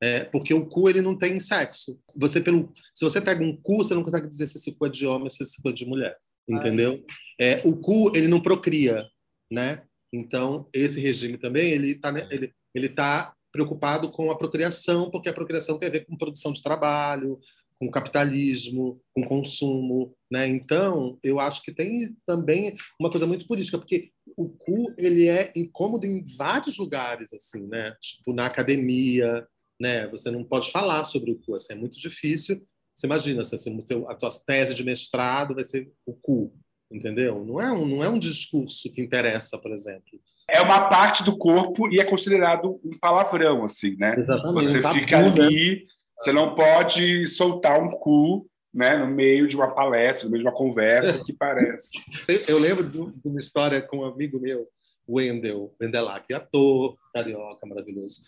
né? 0.03 0.25
porque 0.25 0.53
o 0.53 0.65
cu 0.65 0.89
ele 0.89 1.01
não 1.01 1.17
tem 1.17 1.39
sexo. 1.39 1.97
Você 2.13 2.41
pelo, 2.41 2.73
se 2.93 3.05
você 3.05 3.21
pega 3.21 3.41
um 3.41 3.55
cu, 3.55 3.77
você 3.77 3.95
não 3.95 4.03
consegue 4.03 4.27
dizer 4.27 4.47
se 4.47 4.57
esse 4.57 4.75
cu 4.75 4.85
é 4.85 4.89
de 4.89 5.07
homem 5.07 5.23
ou 5.23 5.29
se 5.29 5.41
esse 5.41 5.61
cu 5.61 5.69
é 5.69 5.71
de 5.71 5.85
mulher, 5.85 6.17
entendeu? 6.47 7.01
É, 7.39 7.61
o 7.63 7.77
cu 7.77 8.11
ele 8.13 8.27
não 8.27 8.41
procria, 8.41 9.07
né? 9.49 9.83
Então 10.11 10.67
esse 10.73 10.99
regime 10.99 11.37
também 11.37 11.71
ele 11.71 11.91
está 11.91 12.09
ele, 12.29 12.53
ele 12.75 12.89
tá 12.89 13.33
preocupado 13.49 14.11
com 14.11 14.29
a 14.29 14.37
procriação, 14.37 15.09
porque 15.09 15.29
a 15.29 15.33
procriação 15.33 15.77
tem 15.77 15.87
a 15.87 15.91
ver 15.91 16.05
com 16.05 16.17
produção 16.17 16.51
de 16.51 16.61
trabalho, 16.61 17.39
com 17.79 17.89
capitalismo, 17.89 18.99
com 19.13 19.23
consumo, 19.23 20.15
né? 20.29 20.47
Então, 20.47 21.17
eu 21.23 21.39
acho 21.39 21.61
que 21.61 21.71
tem 21.71 22.15
também 22.25 22.75
uma 22.99 23.09
coisa 23.09 23.27
muito 23.27 23.45
política, 23.47 23.77
porque 23.77 24.11
o 24.35 24.49
cu 24.49 24.93
ele 24.97 25.27
é 25.27 25.51
incômodo 25.55 26.05
em 26.05 26.23
vários 26.35 26.77
lugares, 26.77 27.31
assim, 27.33 27.67
né? 27.67 27.95
Tipo 28.01 28.33
na 28.33 28.45
academia, 28.45 29.47
né? 29.83 30.07
Você 30.07 30.31
não 30.31 30.45
pode 30.45 30.71
falar 30.71 31.03
sobre 31.03 31.31
o 31.31 31.39
cu, 31.39 31.55
assim, 31.55 31.73
é 31.73 31.75
muito 31.75 31.99
difícil. 31.99 32.65
Você 32.95 33.05
imagina, 33.05 33.41
assim, 33.41 33.81
teu- 33.81 34.09
a 34.09 34.15
tua 34.15 34.29
tese 34.47 34.73
de 34.73 34.85
mestrado 34.85 35.53
vai 35.53 35.63
ser 35.65 35.91
o 36.05 36.13
cu, 36.13 36.53
entendeu? 36.89 37.43
Não 37.43 37.59
é 37.59 37.69
um, 37.69 37.85
não 37.85 38.01
é 38.01 38.07
um 38.07 38.17
discurso 38.17 38.89
que 38.89 39.01
interessa, 39.01 39.57
por 39.57 39.73
exemplo. 39.73 40.19
É 40.49 40.61
uma 40.61 40.87
parte 40.87 41.21
do 41.25 41.37
corpo 41.37 41.91
e 41.91 41.99
é 41.99 42.05
considerado 42.05 42.79
um 42.81 42.97
palavrão, 42.97 43.65
assim, 43.65 43.97
né? 43.97 44.15
Exatamente. 44.17 44.67
Você 44.67 44.81
fica 44.81 45.19
né? 45.19 45.27
ali, 45.27 45.85
você 46.17 46.31
não 46.31 46.55
pode 46.55 47.27
soltar 47.27 47.81
um 47.81 47.91
cu 47.91 48.47
né, 48.73 48.95
no 48.95 49.07
meio 49.07 49.47
de 49.47 49.55
uma 49.57 49.73
palestra, 49.73 50.25
no 50.25 50.31
meio 50.31 50.43
de 50.43 50.49
uma 50.49 50.55
conversa 50.55 51.21
que 51.25 51.33
parece. 51.33 51.89
Eu, 52.47 52.57
lembro 52.57 52.89
de, 52.89 52.97
uma 53.27 53.39
história 53.39 53.81
com 53.81 53.97
um 53.97 54.05
amigo 54.05 54.39
meu, 54.39 54.65
Wendel 55.07 55.75
Wendelac, 55.81 56.33
ator 56.33 56.97
carioca 57.13 57.67
maravilhoso, 57.67 58.21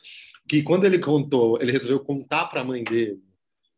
que 0.47 0.61
quando 0.63 0.85
ele 0.85 0.99
contou, 0.99 1.59
ele 1.61 1.71
resolveu 1.71 1.99
contar 1.99 2.45
para 2.45 2.61
a 2.61 2.65
mãe 2.65 2.83
dele 2.83 3.19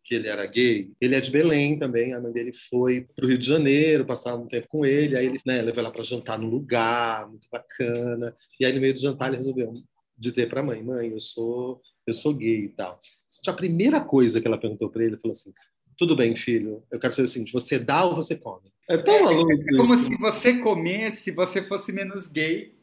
que 0.07 0.15
ele 0.15 0.29
era 0.29 0.45
gay. 0.45 0.89
Ele 1.01 1.15
é 1.15 1.19
de 1.19 1.29
Belém 1.29 1.77
também, 1.77 2.13
a 2.13 2.21
mãe 2.21 2.31
dele 2.31 2.53
foi 2.53 3.05
para 3.13 3.25
o 3.25 3.27
Rio 3.27 3.37
de 3.37 3.45
Janeiro, 3.45 4.05
passar 4.05 4.35
um 4.35 4.47
tempo 4.47 4.65
com 4.69 4.85
ele, 4.85 5.17
aí 5.17 5.25
ele 5.25 5.39
né, 5.45 5.61
levou 5.61 5.81
ela 5.81 5.91
para 5.91 6.03
jantar 6.03 6.39
num 6.39 6.49
lugar 6.49 7.27
muito 7.29 7.45
bacana, 7.51 8.33
e 8.57 8.65
aí 8.65 8.71
no 8.71 8.79
meio 8.79 8.93
do 8.93 9.01
jantar 9.01 9.27
ele 9.27 9.37
resolveu 9.37 9.73
dizer 10.17 10.47
para 10.47 10.61
a 10.61 10.63
mãe, 10.63 10.81
mãe, 10.81 11.09
eu 11.09 11.19
sou 11.19 11.81
eu 12.07 12.13
sou 12.13 12.33
gay 12.33 12.63
e 12.63 12.69
tal. 12.69 13.01
A 13.45 13.53
primeira 13.53 13.99
coisa 13.99 14.39
que 14.39 14.47
ela 14.47 14.57
perguntou 14.57 14.89
para 14.89 15.03
ele, 15.03 15.15
ele 15.15 15.21
falou 15.21 15.33
assim, 15.33 15.51
tudo 15.97 16.15
bem, 16.15 16.33
filho, 16.33 16.81
eu 16.89 16.99
quero 16.99 17.13
saber 17.13 17.25
o 17.25 17.27
seguinte, 17.27 17.51
você 17.51 17.77
dá 17.77 18.05
ou 18.05 18.15
você 18.15 18.33
come? 18.33 18.71
É 18.89 18.97
tão 18.97 19.23
maluco. 19.23 19.51
É 19.51 19.75
como 19.77 19.97
se 19.97 20.15
você 20.17 20.57
comesse, 20.59 21.31
você 21.31 21.61
fosse 21.61 21.91
menos 21.91 22.27
gay. 22.27 22.73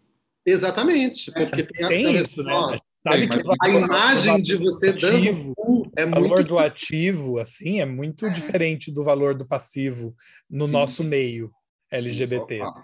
Exatamente, 0.45 1.33
porque 1.33 1.63
tem, 1.63 1.89
Tem 1.89 2.07
a, 2.19 2.21
isso, 2.21 2.43
né? 2.43 2.79
Sabe 3.07 3.29
que 3.29 3.37
mas 3.45 3.57
a 3.61 3.69
imagem 3.69 4.41
de 4.41 4.57
você 4.57 4.91
dando 4.95 5.17
ativo, 5.17 5.55
cu 5.55 5.93
é 5.95 6.07
o 6.07 6.11
valor 6.11 6.29
muito 6.29 6.49
do 6.49 6.59
ativo, 6.59 7.39
assim, 7.39 7.79
é 7.79 7.85
muito 7.85 8.33
diferente 8.33 8.91
do 8.91 9.05
valor 9.05 9.35
do 9.35 9.47
passivo 9.47 10.17
no 10.49 10.67
Sim. 10.67 10.73
nosso 10.73 11.05
meio 11.05 11.53
LGBT. 11.91 12.61
Sim, 12.61 12.83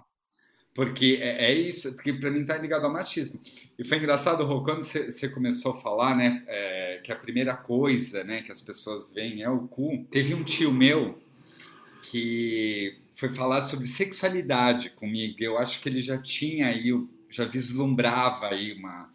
Porque 0.74 1.18
é, 1.22 1.46
é 1.46 1.54
isso, 1.54 1.94
porque 1.94 2.12
para 2.12 2.30
mim 2.30 2.44
tá 2.44 2.58
ligado 2.58 2.84
ao 2.84 2.92
machismo. 2.92 3.40
E 3.78 3.82
foi 3.82 3.96
engraçado, 3.96 4.44
Rô, 4.44 4.62
quando 4.62 4.84
você 4.84 5.28
começou 5.30 5.72
a 5.72 5.80
falar, 5.80 6.14
né, 6.14 6.44
é, 6.46 7.00
que 7.02 7.10
a 7.10 7.16
primeira 7.16 7.56
coisa, 7.56 8.22
né, 8.22 8.42
que 8.42 8.52
as 8.52 8.60
pessoas 8.60 9.14
veem 9.14 9.42
é 9.42 9.48
o 9.48 9.66
cu. 9.68 10.06
Teve 10.10 10.34
um 10.34 10.44
tio 10.44 10.70
meu 10.70 11.18
que 12.10 12.98
foi 13.14 13.30
falar 13.30 13.64
sobre 13.64 13.86
sexualidade 13.86 14.90
comigo. 14.90 15.36
Eu 15.40 15.56
acho 15.56 15.80
que 15.80 15.88
ele 15.88 16.02
já 16.02 16.20
tinha 16.20 16.66
aí, 16.66 16.92
já 17.30 17.46
vislumbrava 17.46 18.48
aí 18.48 18.74
uma, 18.74 19.10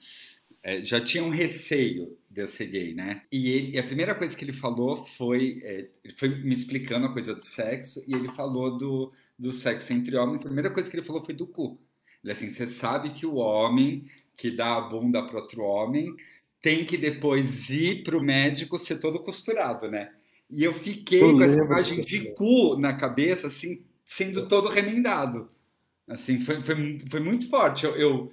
é, 0.65 0.81
já 0.81 0.99
tinha 0.99 1.23
um 1.23 1.29
receio 1.29 2.17
de 2.27 2.41
eu 2.41 2.47
ser 2.47 2.65
gay, 2.65 2.91
né? 2.95 3.21
E, 3.31 3.51
ele, 3.51 3.75
e 3.75 3.77
a 3.77 3.83
primeira 3.83 4.15
coisa 4.15 4.35
que 4.35 4.43
ele 4.43 4.51
falou 4.51 4.97
foi, 4.97 5.61
é, 5.63 5.87
ele 6.03 6.13
foi 6.17 6.27
me 6.27 6.53
explicando 6.55 7.05
a 7.05 7.13
coisa 7.13 7.35
do 7.35 7.43
sexo 7.43 8.03
e 8.07 8.15
ele 8.15 8.29
falou 8.29 8.75
do 8.75 9.13
do 9.37 9.51
sexo 9.51 9.91
entre 9.91 10.15
homens, 10.15 10.41
a 10.41 10.45
primeira 10.45 10.71
coisa 10.71 10.89
que 10.89 10.95
ele 10.95 11.05
falou 11.05 11.23
foi 11.23 11.35
do 11.35 11.45
cu. 11.45 11.77
Ele 12.23 12.31
assim, 12.31 12.49
você 12.49 12.65
sabe 12.65 13.11
que 13.11 13.25
o 13.25 13.35
homem 13.35 14.03
que 14.35 14.49
dá 14.49 14.77
a 14.77 14.81
bunda 14.81 15.21
para 15.21 15.41
outro 15.41 15.61
homem 15.61 16.15
tem 16.61 16.83
que 16.83 16.97
depois 16.97 17.69
ir 17.69 18.03
para 18.03 18.17
o 18.17 18.23
médico 18.23 18.79
ser 18.79 18.97
todo 18.97 19.19
costurado, 19.19 19.91
né? 19.91 20.13
E 20.49 20.63
eu 20.63 20.73
fiquei 20.73 21.21
eu 21.21 21.33
com 21.33 21.43
essa 21.43 21.59
imagem 21.59 22.01
de 22.01 22.31
cu 22.33 22.77
na 22.79 22.93
cabeça, 22.93 23.47
assim, 23.47 23.83
sendo 24.03 24.47
todo 24.47 24.69
remendado. 24.69 25.49
Assim, 26.07 26.39
foi, 26.39 26.63
foi, 26.63 26.97
foi 27.09 27.19
muito 27.19 27.49
forte 27.49 27.85
eu, 27.85 27.95
eu 27.95 28.31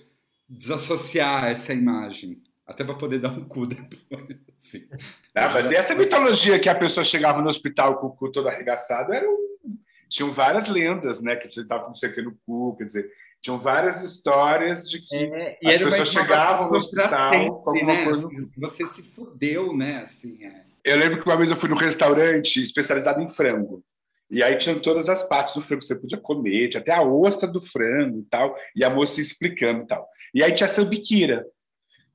desassociar 0.52 1.46
essa 1.46 1.72
imagem. 1.72 2.36
Até 2.66 2.84
para 2.84 2.94
poder 2.94 3.18
dar 3.18 3.30
um 3.30 3.44
cu 3.44 3.66
depois. 3.66 4.38
Assim. 4.58 4.86
Ah, 5.34 5.48
mas 5.48 5.70
essa 5.72 5.94
mitologia 5.94 6.58
que 6.58 6.68
a 6.68 6.74
pessoa 6.74 7.04
chegava 7.04 7.42
no 7.42 7.48
hospital 7.48 7.98
com 7.98 8.06
o 8.06 8.12
cu 8.12 8.30
todo 8.30 8.48
arregaçado 8.48 9.12
era 9.12 9.28
um 9.28 9.42
tinham 10.12 10.30
várias 10.30 10.68
lendas, 10.68 11.22
né? 11.22 11.36
Que 11.36 11.50
você 11.50 11.62
estava 11.62 11.84
com 11.84 11.94
cerca 11.94 12.20
no 12.20 12.36
cu, 12.46 12.76
quer 12.76 12.84
dizer, 12.84 13.10
tinham 13.40 13.58
várias 13.58 14.04
histórias 14.04 14.88
de 14.88 15.00
que 15.00 15.16
é, 15.16 15.56
as 15.64 15.82
pessoas 15.82 16.08
chegavam 16.10 16.70
no 16.70 16.76
hospital 16.76 17.32
sempre, 17.32 17.48
com 17.48 17.70
alguma 17.70 17.94
né? 17.94 18.04
coisa. 18.04 18.28
Assim, 18.28 18.50
você 18.58 18.86
se 18.86 19.02
fudeu, 19.14 19.74
né? 19.74 20.02
Assim, 20.04 20.44
é. 20.44 20.64
Eu 20.84 20.98
lembro 20.98 21.22
que 21.22 21.28
uma 21.28 21.36
vez 21.36 21.50
eu 21.50 21.56
fui 21.56 21.68
num 21.68 21.76
restaurante 21.76 22.62
especializado 22.62 23.22
em 23.22 23.30
frango. 23.30 23.82
E 24.30 24.42
aí 24.42 24.56
tinham 24.56 24.78
todas 24.78 25.08
as 25.08 25.22
partes 25.22 25.54
do 25.54 25.62
frango 25.62 25.80
que 25.80 25.86
você 25.86 25.94
podia 25.94 26.18
comer, 26.18 26.68
tinha 26.68 26.80
até 26.80 26.92
a 26.92 27.02
ostra 27.02 27.48
do 27.48 27.60
frango 27.60 28.20
e 28.20 28.24
tal, 28.24 28.56
e 28.76 28.84
a 28.84 28.90
moça 28.90 29.20
explicando 29.20 29.84
e 29.84 29.86
tal. 29.86 30.06
E 30.34 30.42
aí 30.42 30.52
tinha 30.52 30.66
a 30.66 30.70
sambiquira. 30.70 31.46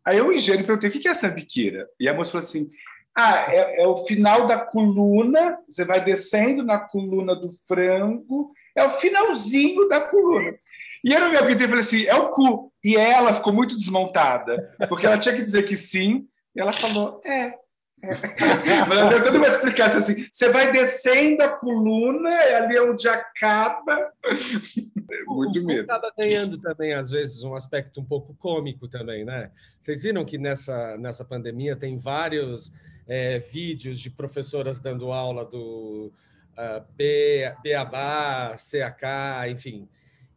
Aí 0.06 0.18
eu, 0.18 0.32
ingênuo, 0.32 0.66
perguntei, 0.66 0.90
o 0.90 0.94
que 0.94 1.08
é 1.08 1.14
sambiquira? 1.14 1.88
E 2.00 2.08
a 2.08 2.14
moça 2.14 2.32
falou 2.32 2.48
assim, 2.48 2.70
ah, 3.16 3.52
é, 3.52 3.82
é, 3.82 3.88
o 3.88 4.06
final 4.06 4.46
da 4.46 4.60
coluna, 4.60 5.58
você 5.68 5.84
vai 5.84 6.04
descendo 6.04 6.64
na 6.64 6.78
coluna 6.78 7.36
do 7.36 7.50
frango, 7.68 8.54
é 8.76 8.84
o 8.86 8.92
finalzinho 8.92 9.90
da 9.90 10.02
coluna. 10.02 10.56
E 11.04 11.14
eu 11.14 11.20
não 11.20 11.32
me 11.32 11.38
aguentei 11.38 11.68
falei 11.68 11.82
assim: 11.82 12.06
é 12.06 12.16
o 12.16 12.30
cu. 12.30 12.72
E 12.84 12.96
ela 12.96 13.34
ficou 13.34 13.54
muito 13.54 13.76
desmontada, 13.76 14.76
porque 14.88 15.06
ela 15.06 15.18
tinha 15.18 15.36
que 15.36 15.44
dizer 15.44 15.64
que 15.64 15.76
sim, 15.76 16.28
e 16.56 16.62
ela 16.62 16.72
falou: 16.72 17.20
é. 17.26 17.54
É. 18.02 18.86
Mas 18.88 19.10
deu 19.10 19.24
toda 19.24 19.38
uma 19.38 19.48
explicação 19.48 20.00
assim: 20.00 20.28
você 20.32 20.50
vai 20.50 20.72
descendo 20.72 21.42
a 21.44 21.50
coluna, 21.50 22.30
ali 22.30 22.78
é 22.78 22.82
onde 22.82 23.08
acaba. 23.08 24.12
Muito 25.26 25.60
o, 25.60 25.66
medo. 25.66 25.82
acaba 25.82 26.12
ganhando 26.18 26.58
também, 26.60 26.94
às 26.94 27.10
vezes, 27.10 27.44
um 27.44 27.56
aspecto 27.56 28.00
um 28.00 28.06
pouco 28.06 28.36
cômico 28.36 28.88
também, 28.88 29.26
né? 29.26 29.52
Vocês 29.80 30.04
viram 30.04 30.24
que 30.24 30.38
nessa, 30.38 30.98
nessa 30.98 31.26
pandemia 31.26 31.76
tem 31.76 31.98
vários 31.98 32.72
é, 33.08 33.40
vídeos 33.40 34.00
de 34.00 34.10
professoras 34.10 34.80
dando 34.80 35.12
aula 35.12 35.44
do 35.44 36.12
uh, 36.54 36.86
B, 36.96 37.52
Beabá, 37.64 38.56
CAK, 38.58 39.50
enfim. 39.50 39.88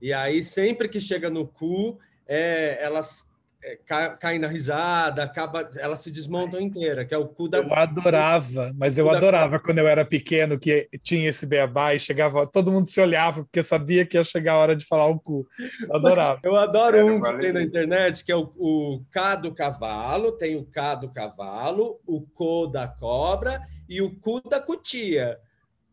E 0.01 0.15
aí, 0.15 0.43
sempre 0.43 0.89
que 0.89 1.01
chega 1.01 1.29
no 1.29 1.47
cu, 1.47 1.99
é, 2.27 2.79
elas 2.81 3.30
é, 3.63 3.79
caem 4.19 4.39
na 4.39 4.49
risada, 4.49 5.23
acaba, 5.23 5.69
elas 5.77 6.01
se 6.01 6.11
desmontam 6.11 6.61
inteira, 6.61 7.05
que 7.05 7.13
é 7.13 7.19
o 7.19 7.29
cu 7.29 7.49
da. 7.49 7.59
Eu 7.59 7.75
adorava, 7.75 8.73
mas 8.75 8.97
eu 8.97 9.11
adorava 9.11 9.53
da... 9.53 9.59
quando 9.59 9.79
eu 9.79 9.87
era 9.87 10.05
pequeno 10.05 10.59
que 10.59 10.89
tinha 11.03 11.29
esse 11.29 11.45
beabá 11.45 11.95
e 11.95 11.99
chegava, 11.99 12.47
todo 12.47 12.73
mundo 12.73 12.87
se 12.87 13.01
olhava 13.01 13.43
porque 13.43 13.63
sabia 13.63 14.07
que 14.07 14.17
ia 14.17 14.25
chegar 14.25 14.55
a 14.55 14.59
hora 14.59 14.77
de 14.77 14.87
falar 14.87 15.07
o 15.07 15.21
cu. 15.21 15.47
Eu 15.87 15.95
adorava. 15.95 16.41
eu 16.43 16.57
adoro 16.57 16.97
é, 16.97 17.05
um 17.05 17.21
que 17.21 17.39
tem 17.39 17.53
na 17.53 17.63
internet 17.63 18.25
que 18.25 18.33
é 18.33 18.37
o, 18.37 18.51
o 18.57 19.03
K 19.11 19.37
do 19.37 19.55
cavalo, 19.55 20.33
tem 20.33 20.57
o 20.57 20.65
K 20.65 20.95
do 20.95 21.11
cavalo, 21.11 22.01
o 22.07 22.23
co 22.23 22.67
da 22.67 22.89
cobra 22.89 23.61
e 23.89 24.01
o 24.01 24.15
cu 24.17 24.41
da 24.49 24.59
cutia. 24.59 25.39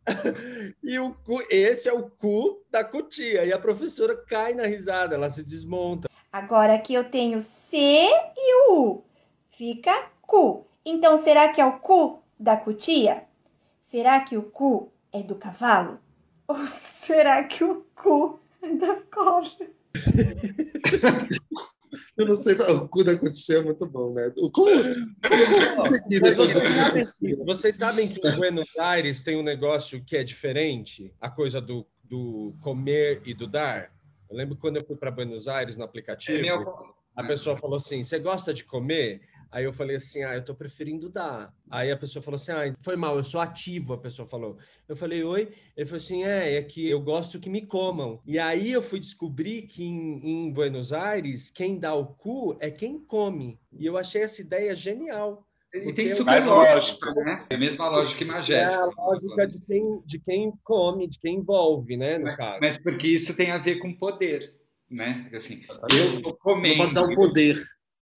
e 0.82 0.98
o 1.00 1.14
cu, 1.14 1.44
esse 1.50 1.90
é 1.90 1.94
o 1.94 2.10
cu 2.10 2.64
da 2.72 2.84
cutia. 2.84 3.46
E 3.46 3.52
a 3.52 3.60
professora 3.60 4.16
cai 4.16 4.54
na 4.54 4.64
risada, 4.64 5.16
ela 5.16 5.30
se 5.30 5.44
desmonta. 5.44 6.08
Agora 6.38 6.76
aqui 6.76 6.94
eu 6.94 7.04
tenho 7.04 7.42
C 7.42 7.78
e 7.80 8.70
o 8.70 8.80
U. 8.80 9.04
Fica 9.50 10.12
cu. 10.22 10.68
Então, 10.86 11.18
será 11.18 11.50
que 11.50 11.60
é 11.60 11.66
o 11.66 11.80
cu 11.80 12.22
da 12.40 12.56
cutia? 12.56 13.24
Será 13.82 14.20
que 14.20 14.38
o 14.38 14.44
cu 14.44 14.94
é 15.12 15.24
do 15.24 15.34
cavalo? 15.34 15.98
Ou 16.48 16.64
será 16.68 17.44
que 17.44 17.64
o 17.64 17.84
cu 17.96 18.40
é 18.62 18.72
da 18.76 19.02
cobra? 19.12 19.72
Eu 22.16 22.28
não 22.28 22.36
sei, 22.36 22.54
o 22.54 22.88
cu 22.88 23.04
da 23.04 23.18
cutia 23.18 23.58
é 23.58 23.64
muito 23.64 23.88
bom, 23.88 24.14
né? 24.14 24.32
O 24.38 24.52
cu, 24.52 24.66
vocês, 26.36 26.74
sabem, 26.76 27.08
vocês 27.46 27.76
sabem 27.76 28.10
que 28.10 28.28
em 28.28 28.36
Buenos 28.36 28.78
Aires 28.78 29.24
tem 29.24 29.38
um 29.38 29.44
negócio 29.44 30.04
que 30.04 30.18
é 30.18 30.24
diferente? 30.24 31.14
A 31.22 31.30
coisa 31.30 31.62
do, 31.62 31.88
do 32.04 32.54
comer 32.62 33.22
e 33.26 33.34
do 33.34 33.48
dar? 33.48 33.97
Eu 34.30 34.36
lembro 34.38 34.56
quando 34.58 34.78
eu 34.78 34.84
fui 34.84 34.96
para 34.96 35.12
Buenos 35.12 35.48
Aires 35.48 35.76
no 35.76 35.84
aplicativo, 35.84 36.46
é 36.46 36.98
a 37.18 37.24
pessoa 37.24 37.56
falou 37.56 37.78
assim: 37.78 38.04
Você 38.04 38.20
gosta 38.20 38.54
de 38.54 38.64
comer? 38.64 39.22
Aí 39.52 39.64
eu 39.64 39.74
falei 39.74 39.96
assim: 39.96 40.24
Ah, 40.24 40.36
eu 40.36 40.44
tô 40.44 40.54
preferindo 40.54 41.10
dar. 41.10 41.52
Aí 41.70 41.92
a 41.92 41.98
pessoa 41.98 42.22
falou 42.22 42.36
assim: 42.36 42.52
Ah, 42.52 42.76
foi 42.80 42.96
mal, 42.96 43.18
eu 43.18 43.24
sou 43.24 43.42
ativo. 43.42 43.94
A 43.94 43.98
pessoa 43.98 44.28
falou. 44.28 44.58
Eu 44.88 44.96
falei: 44.96 45.24
Oi. 45.24 45.52
Ele 45.76 45.86
falou 45.86 45.98
assim: 45.98 46.24
É, 46.24 46.56
é 46.56 46.62
que 46.62 46.88
eu 46.88 47.02
gosto 47.02 47.40
que 47.40 47.50
me 47.50 47.66
comam. 47.66 48.22
E 48.24 48.38
aí 48.38 48.72
eu 48.72 48.84
fui 48.84 49.00
descobrir 49.00 49.64
que 49.64 49.84
em, 49.84 50.48
em 50.48 50.52
Buenos 50.52 50.94
Aires, 50.94 51.50
quem 51.50 51.80
dá 51.80 51.96
o 51.96 52.06
cu 52.06 52.56
é 52.60 52.70
quem 52.70 53.00
come. 53.00 53.60
E 53.74 53.86
eu 53.86 53.98
achei 53.98 54.22
essa 54.22 54.42
ideia 54.42 54.76
genial. 54.76 55.47
E 55.74 55.94
tem 55.94 56.10
super 56.10 56.46
lógica, 56.46 57.14
né? 57.14 57.46
É 57.50 57.56
a 57.56 57.60
mesma 57.60 57.90
lógica 57.90 58.24
imagética. 58.24 58.74
É 58.74 58.78
a 58.78 58.86
lógica 58.86 59.48
de 59.48 59.60
quem, 59.60 60.02
de 60.06 60.20
quem 60.20 60.54
come, 60.64 61.08
de 61.08 61.20
quem 61.20 61.36
envolve, 61.36 61.98
né? 61.98 62.18
No 62.18 62.26
mas, 62.26 62.36
caso. 62.38 62.58
mas 62.62 62.78
porque 62.78 63.08
isso 63.08 63.36
tem 63.36 63.52
a 63.52 63.58
ver 63.58 63.76
com 63.76 63.94
poder, 63.94 64.56
né? 64.90 65.20
Porque, 65.24 65.36
assim, 65.36 65.64
eu 65.68 66.22
tô 66.22 66.34
comendo. 66.36 66.78
pode 66.78 66.94
dar 66.94 67.04
o 67.04 67.16
poder. 67.16 67.62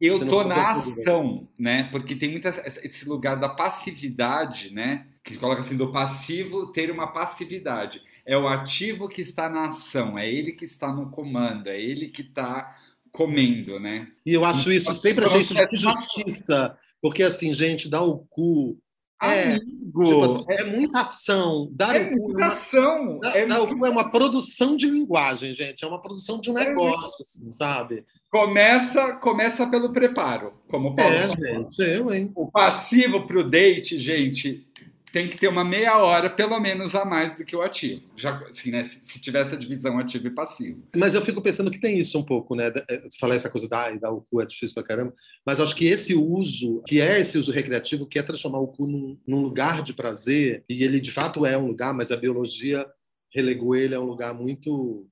Eu 0.00 0.26
tô 0.26 0.44
na 0.44 0.70
ação, 0.70 1.48
né? 1.58 1.84
Porque 1.90 2.14
tem 2.14 2.30
muito 2.30 2.48
esse 2.48 3.06
lugar 3.06 3.36
da 3.36 3.50
passividade, 3.50 4.72
né? 4.72 5.08
Que 5.22 5.36
coloca 5.36 5.60
assim, 5.60 5.76
do 5.76 5.92
passivo 5.92 6.72
ter 6.72 6.90
uma 6.90 7.08
passividade. 7.12 8.00
É 8.24 8.38
o 8.38 8.48
ativo 8.48 9.08
que 9.08 9.20
está 9.20 9.50
na 9.50 9.66
ação, 9.66 10.18
é 10.18 10.26
ele 10.26 10.52
que 10.52 10.64
está 10.64 10.90
no 10.90 11.10
comando, 11.10 11.66
é 11.66 11.78
ele 11.78 12.08
que 12.08 12.22
está 12.22 12.74
comendo, 13.12 13.78
né? 13.78 14.08
E 14.24 14.32
eu 14.32 14.44
acho 14.44 14.72
isso, 14.72 14.94
sempre 14.94 15.26
achei 15.26 15.42
isso 15.42 15.54
de 15.54 15.76
justiça 15.76 16.78
porque, 17.00 17.22
assim, 17.22 17.52
gente, 17.52 17.88
dar 17.88 18.02
o 18.02 18.18
cu. 18.28 18.78
É, 19.22 19.58
tipo 19.58 20.24
assim, 20.24 20.44
é 20.48 20.64
muita 20.64 21.02
ação. 21.02 21.68
Dar 21.72 21.94
é 21.94 22.04
o 22.04 22.10
cu. 22.10 22.28
Muita 22.28 22.46
ação. 22.46 23.18
Dar, 23.18 23.36
é 23.36 23.46
dar 23.46 23.62
o 23.62 23.68
cu 23.68 23.86
é 23.86 23.90
uma 23.90 24.10
produção 24.10 24.76
de 24.76 24.88
linguagem, 24.88 25.52
gente. 25.52 25.84
É 25.84 25.88
uma 25.88 26.00
produção 26.00 26.40
de 26.40 26.50
um 26.50 26.58
é 26.58 26.68
negócio, 26.68 27.22
assim, 27.22 27.52
sabe? 27.52 28.04
Começa, 28.30 29.14
começa 29.16 29.66
pelo 29.66 29.92
preparo, 29.92 30.54
como 30.68 30.90
o 30.90 30.94
Paulo 30.94 31.14
é, 31.14 31.20
falou. 31.20 31.36
Gente, 31.36 31.82
eu, 31.82 32.14
hein? 32.14 32.32
O 32.34 32.50
passivo 32.50 33.26
para 33.26 33.40
o 33.40 33.44
date, 33.44 33.98
gente, 33.98 34.66
tem 35.12 35.28
que 35.28 35.36
ter 35.36 35.48
uma 35.48 35.64
meia 35.64 35.98
hora, 35.98 36.30
pelo 36.30 36.58
menos, 36.60 36.94
a 36.94 37.04
mais 37.04 37.36
do 37.36 37.44
que 37.44 37.56
o 37.56 37.62
ativo. 37.62 38.08
Já, 38.16 38.36
assim, 38.48 38.70
né, 38.70 38.84
se, 38.84 39.04
se 39.04 39.20
tiver 39.20 39.42
essa 39.42 39.56
divisão 39.56 39.98
ativo 39.98 40.26
e 40.26 40.30
passivo. 40.30 40.82
Mas 40.96 41.14
eu 41.14 41.22
fico 41.22 41.42
pensando 41.42 41.70
que 41.70 41.80
tem 41.80 41.98
isso 41.98 42.18
um 42.18 42.24
pouco, 42.24 42.54
né? 42.54 42.72
É, 42.88 43.08
falar 43.18 43.34
essa 43.34 43.50
coisa 43.50 43.68
da 43.68 43.90
dar 43.92 44.10
o 44.12 44.22
cu 44.22 44.40
é 44.40 44.46
difícil 44.46 44.74
pra 44.74 44.82
caramba. 44.82 45.14
Mas 45.44 45.60
acho 45.60 45.74
que 45.74 45.86
esse 45.86 46.14
uso, 46.14 46.82
que 46.86 47.00
é 47.00 47.20
esse 47.20 47.38
uso 47.38 47.52
recreativo, 47.52 48.06
que 48.06 48.18
é 48.18 48.22
transformar 48.22 48.60
o 48.60 48.68
cu 48.68 48.86
num, 48.86 49.18
num 49.26 49.42
lugar 49.42 49.82
de 49.82 49.92
prazer, 49.92 50.64
e 50.68 50.84
ele 50.84 51.00
de 51.00 51.10
fato 51.10 51.44
é 51.44 51.56
um 51.58 51.66
lugar, 51.66 51.92
mas 51.92 52.12
a 52.12 52.16
biologia 52.16 52.86
relegou 53.32 53.76
ele 53.76 53.94
a 53.94 54.00
um 54.00 54.04
lugar 54.04 54.34
muito 54.34 55.06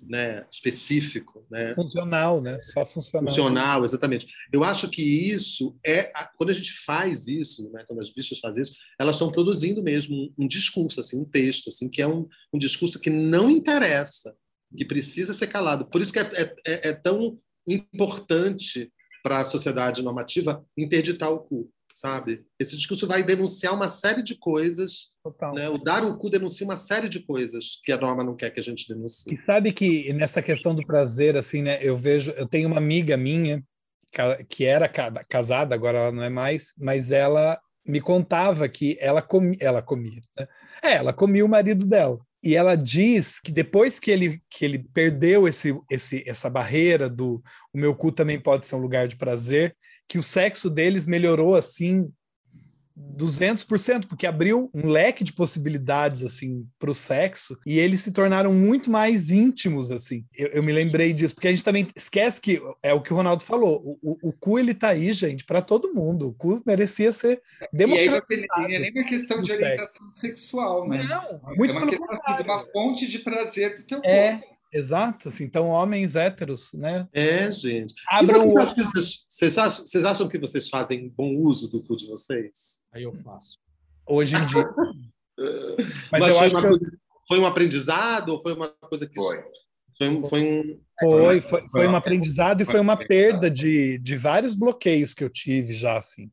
né, 0.00 0.46
específico, 0.50 1.44
né? 1.50 1.74
Funcional, 1.74 2.40
né? 2.40 2.60
Só 2.60 2.86
funcional. 2.86 3.28
Funcional, 3.28 3.84
exatamente. 3.84 4.26
Eu 4.52 4.62
acho 4.62 4.88
que 4.88 5.02
isso 5.02 5.76
é 5.84 6.12
quando 6.36 6.50
a 6.50 6.54
gente 6.54 6.72
faz 6.84 7.26
isso, 7.26 7.70
né? 7.70 7.84
Quando 7.86 8.00
as 8.00 8.10
bichas 8.10 8.38
fazem 8.38 8.62
isso, 8.62 8.74
elas 8.98 9.16
estão 9.16 9.30
produzindo 9.30 9.82
mesmo 9.82 10.32
um, 10.38 10.46
discurso, 10.46 11.00
assim, 11.00 11.20
um 11.20 11.24
texto, 11.24 11.68
assim, 11.68 11.88
que 11.88 12.00
é 12.00 12.06
um, 12.06 12.28
um 12.52 12.58
discurso 12.58 13.00
que 13.00 13.10
não 13.10 13.50
interessa, 13.50 14.34
que 14.76 14.84
precisa 14.84 15.32
ser 15.32 15.48
calado. 15.48 15.86
Por 15.86 16.00
isso 16.00 16.12
que 16.12 16.18
é, 16.18 16.22
é, 16.22 16.54
é, 16.66 16.88
é 16.90 16.92
tão 16.92 17.38
importante 17.66 18.92
para 19.22 19.40
a 19.40 19.44
sociedade 19.44 20.02
normativa 20.02 20.64
interditar 20.76 21.30
o 21.30 21.40
cu 21.40 21.70
sabe? 21.98 22.44
Esse 22.60 22.76
discurso 22.76 23.08
vai 23.08 23.24
denunciar 23.24 23.74
uma 23.74 23.88
série 23.88 24.22
de 24.22 24.38
coisas. 24.38 25.08
Total. 25.22 25.52
Né? 25.52 25.68
O 25.68 25.78
dar 25.78 26.04
o 26.04 26.16
cu 26.16 26.30
denuncia 26.30 26.64
uma 26.64 26.76
série 26.76 27.08
de 27.08 27.18
coisas 27.20 27.80
que 27.82 27.90
a 27.90 27.96
norma 27.96 28.22
não 28.22 28.36
quer 28.36 28.50
que 28.50 28.60
a 28.60 28.62
gente 28.62 28.86
denuncie. 28.86 29.34
E 29.34 29.36
sabe 29.36 29.72
que 29.72 30.12
nessa 30.12 30.40
questão 30.40 30.74
do 30.74 30.86
prazer, 30.86 31.36
assim, 31.36 31.60
né? 31.60 31.78
Eu 31.82 31.96
vejo, 31.96 32.30
eu 32.32 32.46
tenho 32.46 32.68
uma 32.68 32.78
amiga 32.78 33.16
minha 33.16 33.64
que 34.48 34.64
era 34.64 34.88
casada, 35.28 35.74
agora 35.74 35.98
ela 35.98 36.12
não 36.12 36.22
é 36.22 36.30
mais, 36.30 36.72
mas 36.78 37.10
ela 37.10 37.60
me 37.84 38.00
contava 38.00 38.68
que 38.68 38.96
ela, 39.00 39.20
comi, 39.20 39.56
ela 39.60 39.82
comia. 39.82 40.20
Né? 40.38 40.46
É, 40.82 40.92
ela 40.94 41.12
comia 41.12 41.44
o 41.44 41.48
marido 41.48 41.84
dela. 41.84 42.18
E 42.42 42.54
ela 42.54 42.76
diz 42.76 43.40
que 43.40 43.50
depois 43.50 43.98
que 43.98 44.10
ele, 44.10 44.40
que 44.48 44.64
ele 44.64 44.78
perdeu 44.78 45.48
esse, 45.48 45.76
esse, 45.90 46.22
essa 46.26 46.48
barreira 46.48 47.10
do 47.10 47.42
o 47.74 47.78
meu 47.78 47.94
cu 47.94 48.12
também 48.12 48.40
pode 48.40 48.64
ser 48.64 48.76
um 48.76 48.80
lugar 48.80 49.08
de 49.08 49.16
prazer, 49.16 49.76
que 50.08 50.18
o 50.18 50.22
sexo 50.22 50.70
deles 50.70 51.06
melhorou 51.06 51.54
assim 51.54 52.10
200%, 53.16 54.06
porque 54.06 54.26
abriu 54.26 54.70
um 54.74 54.88
leque 54.88 55.22
de 55.22 55.32
possibilidades 55.32 56.24
assim 56.24 56.66
para 56.78 56.90
o 56.90 56.94
sexo 56.94 57.56
e 57.66 57.78
eles 57.78 58.00
se 58.00 58.10
tornaram 58.10 58.52
muito 58.52 58.90
mais 58.90 59.30
íntimos 59.30 59.90
assim. 59.90 60.24
Eu, 60.36 60.48
eu, 60.48 60.62
me 60.62 60.72
lembrei 60.72 61.12
disso, 61.12 61.34
porque 61.34 61.48
a 61.48 61.50
gente 61.50 61.64
também 61.64 61.88
esquece 61.94 62.40
que 62.40 62.60
é 62.82 62.92
o 62.92 63.00
que 63.00 63.12
o 63.12 63.16
Ronaldo 63.16 63.44
falou. 63.44 63.98
O, 64.02 64.12
o, 64.12 64.28
o 64.28 64.32
cu 64.32 64.58
ele 64.58 64.74
tá 64.74 64.88
aí, 64.88 65.12
gente, 65.12 65.44
para 65.44 65.62
todo 65.62 65.94
mundo. 65.94 66.28
O 66.28 66.34
cu 66.34 66.62
merecia 66.66 67.12
ser 67.12 67.40
democratizado. 67.72 68.26
E 68.30 68.34
aí 68.34 68.46
você 68.46 68.46
não 68.56 68.64
é 68.64 68.78
nem 68.78 68.92
uma 68.92 69.04
questão 69.04 69.40
de 69.40 69.52
orientação 69.52 70.06
sexo. 70.14 70.20
sexual, 70.20 70.88
né? 70.88 71.02
Não, 71.08 71.56
muito 71.56 71.74
é 71.74 71.78
uma 71.78 71.86
questão 71.86 72.10
assim, 72.10 72.36
de 72.36 72.42
uma 72.42 72.58
fonte 72.72 73.06
de 73.06 73.18
prazer 73.20 73.76
do 73.76 73.84
teu 73.84 74.00
é, 74.04 74.32
corpo. 74.32 74.57
Exato, 74.72 75.28
assim, 75.28 75.44
então 75.44 75.68
homens 75.68 76.14
héteros, 76.14 76.72
né? 76.74 77.08
É, 77.12 77.50
gente. 77.50 77.94
Abram 78.10 78.52
vocês, 78.52 78.58
acham 78.58 78.84
vocês, 78.84 79.24
vocês, 79.28 79.58
acham, 79.58 79.86
vocês 79.86 80.04
acham 80.04 80.28
que 80.28 80.38
vocês 80.38 80.68
fazem 80.68 81.08
bom 81.08 81.36
uso 81.36 81.70
do 81.70 81.82
cu 81.82 81.96
de 81.96 82.06
vocês? 82.06 82.82
Aí 82.92 83.02
eu 83.02 83.12
faço. 83.12 83.58
Hoje 84.06 84.36
em 84.36 84.46
dia. 84.46 84.68
Mas, 86.12 86.20
Mas, 86.20 86.34
eu 86.34 86.40
acho 86.40 86.60
que 86.60 86.66
eu... 86.66 86.78
foi 87.26 87.38
um 87.38 87.46
aprendizado 87.46 88.30
ou 88.30 88.42
foi 88.42 88.54
uma 88.54 88.68
coisa 88.68 89.08
que 89.08 89.14
foi? 89.14 89.42
Foi, 89.96 90.08
um, 90.08 90.24
foi, 90.24 90.42
um... 90.42 90.80
foi, 91.00 91.40
foi, 91.40 91.68
foi 91.68 91.88
um 91.88 91.96
aprendizado 91.96 92.60
e 92.60 92.64
foi 92.64 92.80
uma 92.80 92.96
perda 92.96 93.50
de, 93.50 93.98
de 93.98 94.16
vários 94.16 94.54
bloqueios 94.54 95.14
que 95.14 95.24
eu 95.24 95.30
tive 95.30 95.72
já, 95.72 95.96
assim 95.98 96.30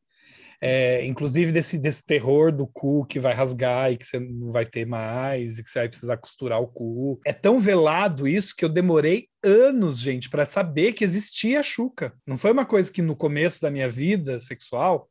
é, 0.60 1.04
inclusive 1.06 1.52
desse, 1.52 1.78
desse 1.78 2.04
terror 2.04 2.52
do 2.52 2.66
cu 2.66 3.04
que 3.06 3.20
vai 3.20 3.34
rasgar 3.34 3.92
e 3.92 3.96
que 3.96 4.04
você 4.04 4.18
não 4.18 4.52
vai 4.52 4.64
ter 4.64 4.86
mais, 4.86 5.58
e 5.58 5.64
que 5.64 5.70
você 5.70 5.80
vai 5.80 5.88
precisar 5.88 6.16
costurar 6.16 6.60
o 6.60 6.66
cu. 6.66 7.20
É 7.24 7.32
tão 7.32 7.60
velado 7.60 8.26
isso 8.26 8.54
que 8.56 8.64
eu 8.64 8.68
demorei 8.68 9.28
anos, 9.44 9.98
gente, 9.98 10.28
para 10.28 10.46
saber 10.46 10.92
que 10.92 11.04
existia 11.04 11.60
a 11.60 11.62
chuca. 11.62 12.12
Não 12.26 12.38
foi 12.38 12.52
uma 12.52 12.64
coisa 12.64 12.90
que 12.90 13.02
no 13.02 13.16
começo 13.16 13.60
da 13.60 13.70
minha 13.70 13.88
vida 13.88 14.40
sexual 14.40 15.08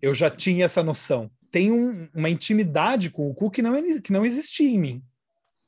eu 0.00 0.14
já 0.14 0.30
tinha 0.30 0.64
essa 0.64 0.82
noção. 0.82 1.30
Tem 1.50 1.70
um, 1.70 2.08
uma 2.14 2.30
intimidade 2.30 3.10
com 3.10 3.28
o 3.28 3.34
cu 3.34 3.50
que 3.50 3.62
não, 3.62 4.00
que 4.00 4.12
não 4.12 4.24
existia 4.24 4.68
em 4.68 4.78
mim 4.78 5.02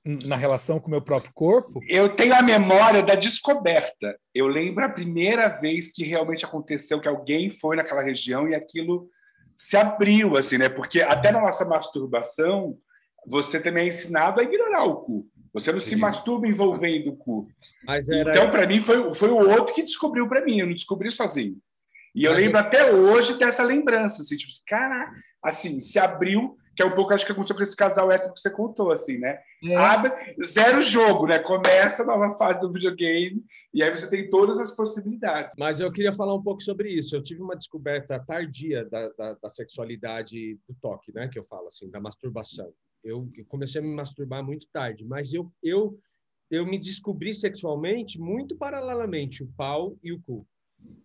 na 0.08 0.36
relação 0.36 0.80
com 0.80 0.88
o 0.88 0.90
meu 0.90 1.02
próprio 1.02 1.32
corpo? 1.34 1.80
Eu 1.86 2.08
tenho 2.08 2.34
a 2.34 2.40
memória 2.40 3.02
da 3.02 3.14
descoberta. 3.14 4.18
Eu 4.34 4.46
lembro 4.46 4.82
a 4.84 4.88
primeira 4.88 5.48
vez 5.48 5.92
que 5.92 6.04
realmente 6.04 6.46
aconteceu 6.46 7.00
que 7.00 7.08
alguém 7.08 7.50
foi 7.50 7.76
naquela 7.76 8.02
região 8.02 8.48
e 8.48 8.54
aquilo 8.54 9.10
se 9.54 9.76
abriu, 9.76 10.36
assim, 10.36 10.56
né? 10.56 10.68
Porque 10.68 11.02
até 11.02 11.30
na 11.30 11.40
nossa 11.40 11.66
masturbação, 11.66 12.78
você 13.26 13.60
também 13.60 13.84
é 13.84 13.88
ensinado 13.88 14.40
a 14.40 14.44
ignorar 14.44 14.84
o 14.84 14.96
cu. 15.02 15.28
Você 15.52 15.72
não 15.72 15.78
Sim. 15.78 15.90
se 15.90 15.96
masturba 15.96 16.46
envolvendo 16.46 17.10
o 17.10 17.16
cu. 17.16 17.48
Era... 17.86 18.30
Então, 18.30 18.50
para 18.50 18.66
mim, 18.66 18.80
foi, 18.80 19.14
foi 19.14 19.28
o 19.28 19.48
outro 19.50 19.74
que 19.74 19.82
descobriu 19.82 20.26
para 20.26 20.44
mim. 20.44 20.60
Eu 20.60 20.66
não 20.66 20.74
descobri 20.74 21.10
sozinho. 21.10 21.56
E 22.14 22.24
eu 22.24 22.32
Mas 22.32 22.42
lembro 22.42 22.58
eu... 22.58 22.60
até 22.62 22.92
hoje 22.92 23.38
dessa 23.38 23.62
lembrança, 23.62 24.22
assim, 24.22 24.36
tipo, 24.36 24.52
cara, 24.66 25.10
assim, 25.42 25.80
se 25.80 25.98
abriu 25.98 26.56
que 26.78 26.82
é 26.82 26.86
um 26.86 26.94
pouco 26.94 27.12
acho 27.12 27.26
que 27.26 27.32
aconteceu 27.32 27.56
com 27.56 27.62
esse 27.64 27.74
casal 27.74 28.12
hétero 28.12 28.32
que 28.32 28.40
você 28.40 28.50
contou, 28.50 28.92
assim, 28.92 29.18
né? 29.18 29.40
É. 29.64 29.74
Abre, 29.74 30.12
zero 30.44 30.80
jogo, 30.80 31.26
né? 31.26 31.40
Começa 31.40 32.04
a 32.04 32.06
nova 32.06 32.38
fase 32.38 32.60
do 32.60 32.72
videogame 32.72 33.44
e 33.74 33.82
aí 33.82 33.90
você 33.90 34.08
tem 34.08 34.30
todas 34.30 34.60
as 34.60 34.76
possibilidades. 34.76 35.56
Mas 35.58 35.80
eu 35.80 35.90
queria 35.90 36.12
falar 36.12 36.36
um 36.36 36.42
pouco 36.42 36.62
sobre 36.62 36.88
isso. 36.92 37.16
Eu 37.16 37.22
tive 37.22 37.42
uma 37.42 37.56
descoberta 37.56 38.24
tardia 38.24 38.84
da, 38.84 39.08
da, 39.08 39.34
da 39.34 39.50
sexualidade 39.50 40.54
do 40.68 40.74
toque, 40.80 41.12
né? 41.12 41.26
Que 41.26 41.40
eu 41.40 41.42
falo 41.42 41.66
assim, 41.66 41.90
da 41.90 41.98
masturbação. 41.98 42.72
Eu, 43.02 43.28
eu 43.36 43.44
comecei 43.46 43.80
a 43.80 43.84
me 43.84 43.92
masturbar 43.92 44.44
muito 44.44 44.68
tarde, 44.72 45.04
mas 45.04 45.34
eu, 45.34 45.52
eu, 45.60 45.98
eu 46.48 46.64
me 46.64 46.78
descobri 46.78 47.34
sexualmente 47.34 48.20
muito 48.20 48.56
paralelamente 48.56 49.42
o 49.42 49.52
pau 49.56 49.98
e 50.00 50.12
o 50.12 50.20
cu. 50.20 50.46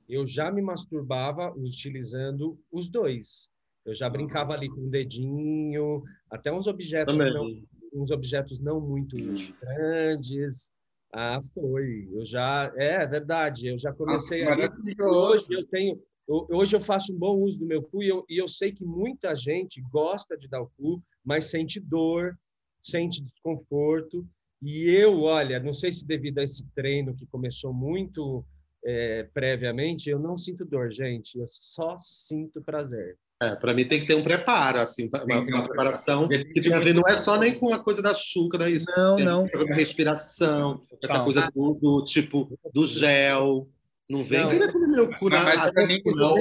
Eu 0.08 0.24
já 0.24 0.52
me 0.52 0.62
masturbava 0.62 1.52
utilizando 1.58 2.60
os 2.72 2.88
dois 2.88 3.52
eu 3.86 3.94
já 3.94 4.10
brincava 4.10 4.54
ali 4.54 4.70
com 4.70 4.82
o 4.82 4.90
dedinho, 4.90 6.04
até 6.30 6.52
uns 6.52 6.68
objetos, 6.68 7.18
não, 7.18 7.62
uns 7.94 8.12
objetos 8.12 8.60
não 8.60 8.80
muito 8.80 9.16
grandes. 9.60 10.72
Ah, 11.14 11.40
foi. 11.54 12.08
Eu 12.12 12.26
já 12.26 12.72
é, 12.76 13.04
é 13.04 13.08
verdade. 13.08 13.68
Eu 13.68 13.78
já 13.78 13.94
comecei 13.94 14.44
ali. 14.48 14.70
Hoje 15.00 15.48
eu 15.52 15.66
tenho, 15.68 16.02
hoje 16.28 16.76
eu 16.76 16.82
faço 16.82 17.14
um 17.14 17.18
bom 17.18 17.38
uso 17.38 17.60
do 17.60 17.66
meu 17.66 17.84
cu 17.84 18.02
e 18.02 18.08
eu, 18.08 18.26
e 18.30 18.42
eu 18.42 18.48
sei 18.48 18.72
que 18.72 18.84
muita 18.84 19.36
gente 19.36 19.82
gosta 19.92 20.38
de 20.38 20.48
dar 20.48 20.62
o 20.62 20.72
cu, 20.78 21.04
mas 21.24 21.46
sente 21.46 21.80
dor, 21.80 22.38
sente 22.82 23.22
desconforto. 23.22 24.26
E 24.62 24.90
eu, 24.90 25.22
olha, 25.22 25.60
não 25.60 25.74
sei 25.74 25.92
se 25.92 26.08
devido 26.08 26.40
a 26.40 26.44
esse 26.44 26.66
treino 26.74 27.14
que 27.14 27.28
começou 27.28 27.74
muito 27.74 28.46
é, 28.86 29.24
previamente, 29.34 30.10
eu 30.10 30.18
não 30.18 30.38
sinto 30.38 30.66
dor, 30.66 30.92
gente. 30.92 31.38
Eu 31.38 31.46
só 31.48 31.98
sinto 32.00 32.62
prazer. 32.62 33.18
É, 33.44 33.56
para 33.56 33.74
mim 33.74 33.84
tem 33.84 34.00
que 34.00 34.08
ter 34.08 34.16
um 34.16 34.24
preparo, 34.24 34.80
assim, 34.80 35.10
uma, 35.12 35.40
uma 35.42 35.64
preparação 35.64 36.28
que 36.28 36.62
tem 36.62 36.74
a 36.74 36.80
ver, 36.80 36.94
não 36.94 37.04
é 37.08 37.18
só 37.18 37.38
nem 37.38 37.54
com 37.54 37.74
a 37.74 37.80
coisa 37.80 38.02
da 38.02 38.14
chuca, 38.14 38.58
não 38.58 38.66
é 38.66 38.72
isso? 38.72 38.86
Não, 38.96 39.18
não. 39.18 39.46
Essa 39.46 39.66
da 39.66 39.76
respiração, 39.76 40.82
essa 41.02 41.20
coisa 41.20 41.50
do, 41.54 41.74
do, 41.74 42.04
tipo, 42.04 42.58
do 42.74 42.86
gel. 42.86 43.68
Não 44.10 44.24
vem 44.24 44.48
querer 44.48 44.72
comer 44.72 44.88
meu 44.88 45.10
cu 45.18 45.30
na 45.30 45.44
Mas 45.44 45.72
para 45.72 45.88
mim, 45.88 46.02
não, 46.06 46.36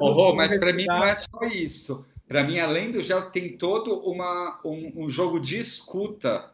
oh, 0.00 0.34
mas 0.34 0.56
para 0.56 0.72
mim 0.72 0.86
não 0.86 1.04
é 1.04 1.14
só 1.14 1.40
isso. 1.52 2.04
Para 2.26 2.42
mim, 2.42 2.58
além 2.58 2.90
do 2.90 3.02
gel, 3.02 3.30
tem 3.30 3.56
todo 3.56 4.00
uma, 4.00 4.60
um, 4.64 5.04
um, 5.04 5.08
jogo 5.08 5.38
de 5.38 5.58
escuta 5.58 6.50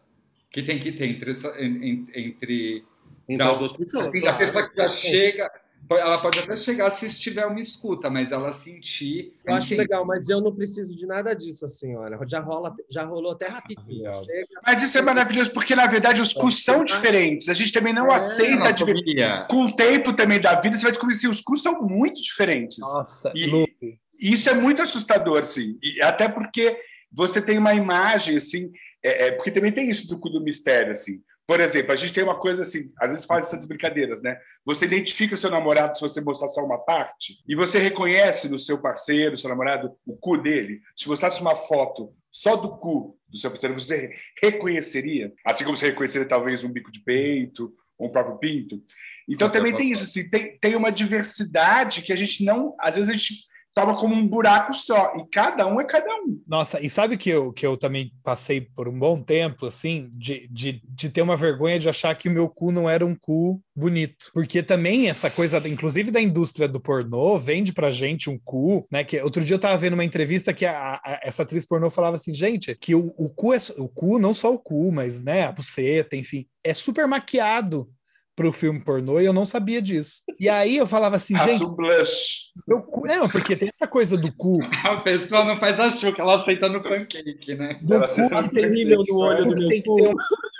que 0.50 0.62
tem 0.62 0.78
que 0.78 0.90
ter 0.92 1.06
entre, 1.06 1.30
entre, 1.30 2.12
entre, 2.14 2.84
duas 3.28 3.72
pessoas. 3.72 4.08
Assim, 4.08 4.20
claro. 4.20 4.36
A 4.36 4.38
pessoa 4.38 4.68
que 4.68 4.76
já 4.76 4.88
chega 4.90 5.50
ela 5.98 6.18
pode 6.18 6.38
até 6.38 6.54
chegar 6.54 6.90
se 6.90 7.06
estiver 7.06 7.44
uma 7.46 7.58
escuta, 7.58 8.08
mas 8.08 8.30
ela 8.30 8.52
sentir. 8.52 9.34
Eu 9.44 9.54
acho 9.54 9.74
legal, 9.74 10.06
mas 10.06 10.28
eu 10.28 10.40
não 10.40 10.54
preciso 10.54 10.94
de 10.94 11.04
nada 11.04 11.34
disso, 11.34 11.64
assim, 11.64 11.96
olha. 11.96 12.18
Já, 12.26 12.40
rola, 12.40 12.74
já 12.88 13.04
rolou 13.04 13.32
até 13.32 13.48
rapidinho. 13.48 14.10
Mas 14.64 14.82
isso 14.82 14.96
é 14.96 15.02
maravilhoso, 15.02 15.50
porque 15.52 15.74
na 15.74 15.86
verdade 15.86 16.20
os 16.20 16.32
cus 16.32 16.62
são 16.62 16.84
diferentes. 16.84 17.48
A 17.48 17.54
gente 17.54 17.72
também 17.72 17.92
não 17.92 18.10
é, 18.12 18.16
aceita 18.16 18.68
a 18.68 18.72
diferença. 18.72 19.46
Com 19.50 19.64
o 19.64 19.74
tempo 19.74 20.12
também 20.12 20.40
da 20.40 20.60
vida, 20.60 20.76
você 20.76 20.82
vai 20.82 20.92
descobrir 20.92 21.14
que 21.14 21.18
assim, 21.18 21.28
os 21.28 21.40
cus 21.40 21.62
são 21.62 21.82
muito 21.82 22.22
diferentes. 22.22 22.78
Nossa, 22.78 23.32
e, 23.34 23.48
e 24.20 24.32
isso 24.32 24.48
é 24.48 24.54
muito 24.54 24.82
assustador, 24.82 25.42
assim. 25.42 25.78
E 25.82 26.00
até 26.02 26.28
porque 26.28 26.78
você 27.12 27.42
tem 27.42 27.58
uma 27.58 27.74
imagem, 27.74 28.36
assim. 28.36 28.70
É, 29.02 29.26
é, 29.26 29.30
porque 29.32 29.50
também 29.50 29.72
tem 29.72 29.90
isso 29.90 30.06
do 30.06 30.18
cu 30.18 30.28
do 30.28 30.40
mistério, 30.40 30.92
assim. 30.92 31.20
Por 31.50 31.58
exemplo, 31.58 31.90
a 31.90 31.96
gente 31.96 32.12
tem 32.12 32.22
uma 32.22 32.38
coisa 32.38 32.62
assim, 32.62 32.92
às 32.96 33.10
vezes 33.10 33.24
faz 33.24 33.46
essas 33.48 33.64
brincadeiras, 33.64 34.22
né? 34.22 34.38
Você 34.64 34.84
identifica 34.84 35.36
seu 35.36 35.50
namorado 35.50 35.98
se 35.98 36.00
você 36.00 36.20
mostrar 36.20 36.48
só 36.50 36.64
uma 36.64 36.78
parte 36.78 37.42
e 37.44 37.56
você 37.56 37.80
reconhece 37.80 38.48
no 38.48 38.56
seu 38.56 38.78
parceiro, 38.78 39.36
seu 39.36 39.50
namorado, 39.50 39.92
o 40.06 40.16
cu 40.16 40.36
dele. 40.36 40.80
Se 40.96 41.08
mostrasse 41.08 41.40
uma 41.40 41.56
foto 41.56 42.14
só 42.30 42.54
do 42.54 42.76
cu 42.76 43.18
do 43.28 43.36
seu 43.36 43.50
parceiro, 43.50 43.74
você 43.74 44.14
reconheceria, 44.40 45.32
assim 45.44 45.64
como 45.64 45.76
você 45.76 45.86
reconheceria 45.86 46.28
talvez 46.28 46.62
um 46.62 46.70
bico 46.70 46.92
de 46.92 47.00
peito 47.00 47.74
ou 47.98 48.06
um 48.06 48.12
próprio 48.12 48.38
pinto. 48.38 48.80
Então 49.28 49.50
também 49.50 49.76
tem 49.76 49.90
isso, 49.90 50.04
assim, 50.04 50.30
tem, 50.30 50.56
tem 50.56 50.76
uma 50.76 50.92
diversidade 50.92 52.02
que 52.02 52.12
a 52.12 52.16
gente 52.16 52.44
não, 52.44 52.76
às 52.78 52.94
vezes 52.94 53.10
a 53.10 53.12
gente 53.12 53.49
estava 53.80 53.96
como 53.96 54.14
um 54.14 54.26
buraco 54.26 54.74
só, 54.74 55.10
e 55.16 55.24
cada 55.30 55.66
um 55.66 55.80
é 55.80 55.84
cada 55.84 56.12
um. 56.16 56.40
Nossa, 56.46 56.80
e 56.84 56.90
sabe 56.90 57.16
que 57.16 57.30
eu, 57.30 57.52
que 57.52 57.66
eu 57.66 57.76
também 57.76 58.12
passei 58.22 58.60
por 58.60 58.88
um 58.88 58.98
bom 58.98 59.22
tempo, 59.22 59.66
assim, 59.66 60.10
de, 60.12 60.46
de, 60.50 60.82
de 60.86 61.08
ter 61.08 61.22
uma 61.22 61.36
vergonha 61.36 61.78
de 61.78 61.88
achar 61.88 62.14
que 62.14 62.28
o 62.28 62.32
meu 62.32 62.48
cu 62.48 62.70
não 62.70 62.88
era 62.88 63.04
um 63.04 63.14
cu 63.14 63.60
bonito. 63.74 64.30
Porque 64.34 64.62
também 64.62 65.08
essa 65.08 65.30
coisa, 65.30 65.66
inclusive 65.68 66.10
da 66.10 66.20
indústria 66.20 66.68
do 66.68 66.80
pornô, 66.80 67.38
vende 67.38 67.72
pra 67.72 67.90
gente 67.90 68.28
um 68.28 68.38
cu, 68.38 68.86
né? 68.90 69.02
Que 69.02 69.20
outro 69.20 69.44
dia 69.44 69.54
eu 69.54 69.60
tava 69.60 69.76
vendo 69.78 69.94
uma 69.94 70.04
entrevista 70.04 70.52
que 70.52 70.66
a, 70.66 71.00
a, 71.02 71.20
essa 71.22 71.42
atriz 71.42 71.66
pornô 71.66 71.90
falava 71.90 72.16
assim, 72.16 72.34
gente, 72.34 72.74
que 72.74 72.94
o, 72.94 73.14
o 73.16 73.30
cu 73.30 73.54
é 73.54 73.58
o 73.78 73.88
cu, 73.88 74.18
não 74.18 74.34
só 74.34 74.52
o 74.52 74.58
cu, 74.58 74.92
mas 74.92 75.22
né, 75.22 75.46
a 75.46 75.52
buceta, 75.52 76.16
enfim, 76.16 76.46
é 76.62 76.74
super 76.74 77.06
maquiado 77.06 77.88
pro 78.40 78.52
filme 78.52 78.80
pornô 78.80 79.20
e 79.20 79.26
eu 79.26 79.34
não 79.34 79.44
sabia 79.44 79.82
disso. 79.82 80.22
E 80.40 80.48
aí 80.48 80.78
eu 80.78 80.86
falava 80.86 81.16
assim, 81.16 81.36
gente. 81.44 81.62
blush. 81.66 82.48
Meu 82.66 82.80
cu, 82.80 83.06
é, 83.06 83.28
porque 83.28 83.54
tem 83.54 83.68
essa 83.68 83.86
coisa 83.86 84.16
do 84.16 84.32
cu. 84.34 84.60
A 84.82 84.96
pessoa 84.96 85.44
não 85.44 85.60
faz 85.60 85.78
a 85.78 85.90
chuca, 85.90 86.22
ela 86.22 86.36
aceita 86.36 86.66
no 86.66 86.82
pancake, 86.82 87.54
né? 87.54 87.78
Do 87.82 87.96
ela 87.96 88.08
cu 88.08 88.50
tem 88.54 88.70
nível 88.70 89.04
do 89.04 89.18
olho 89.18 89.44
do 89.44 89.54
meu 89.54 89.68
tem 89.68 89.82
cu. 89.82 89.94
Que 89.94 90.02
ter 90.04 90.08
um, 90.08 90.14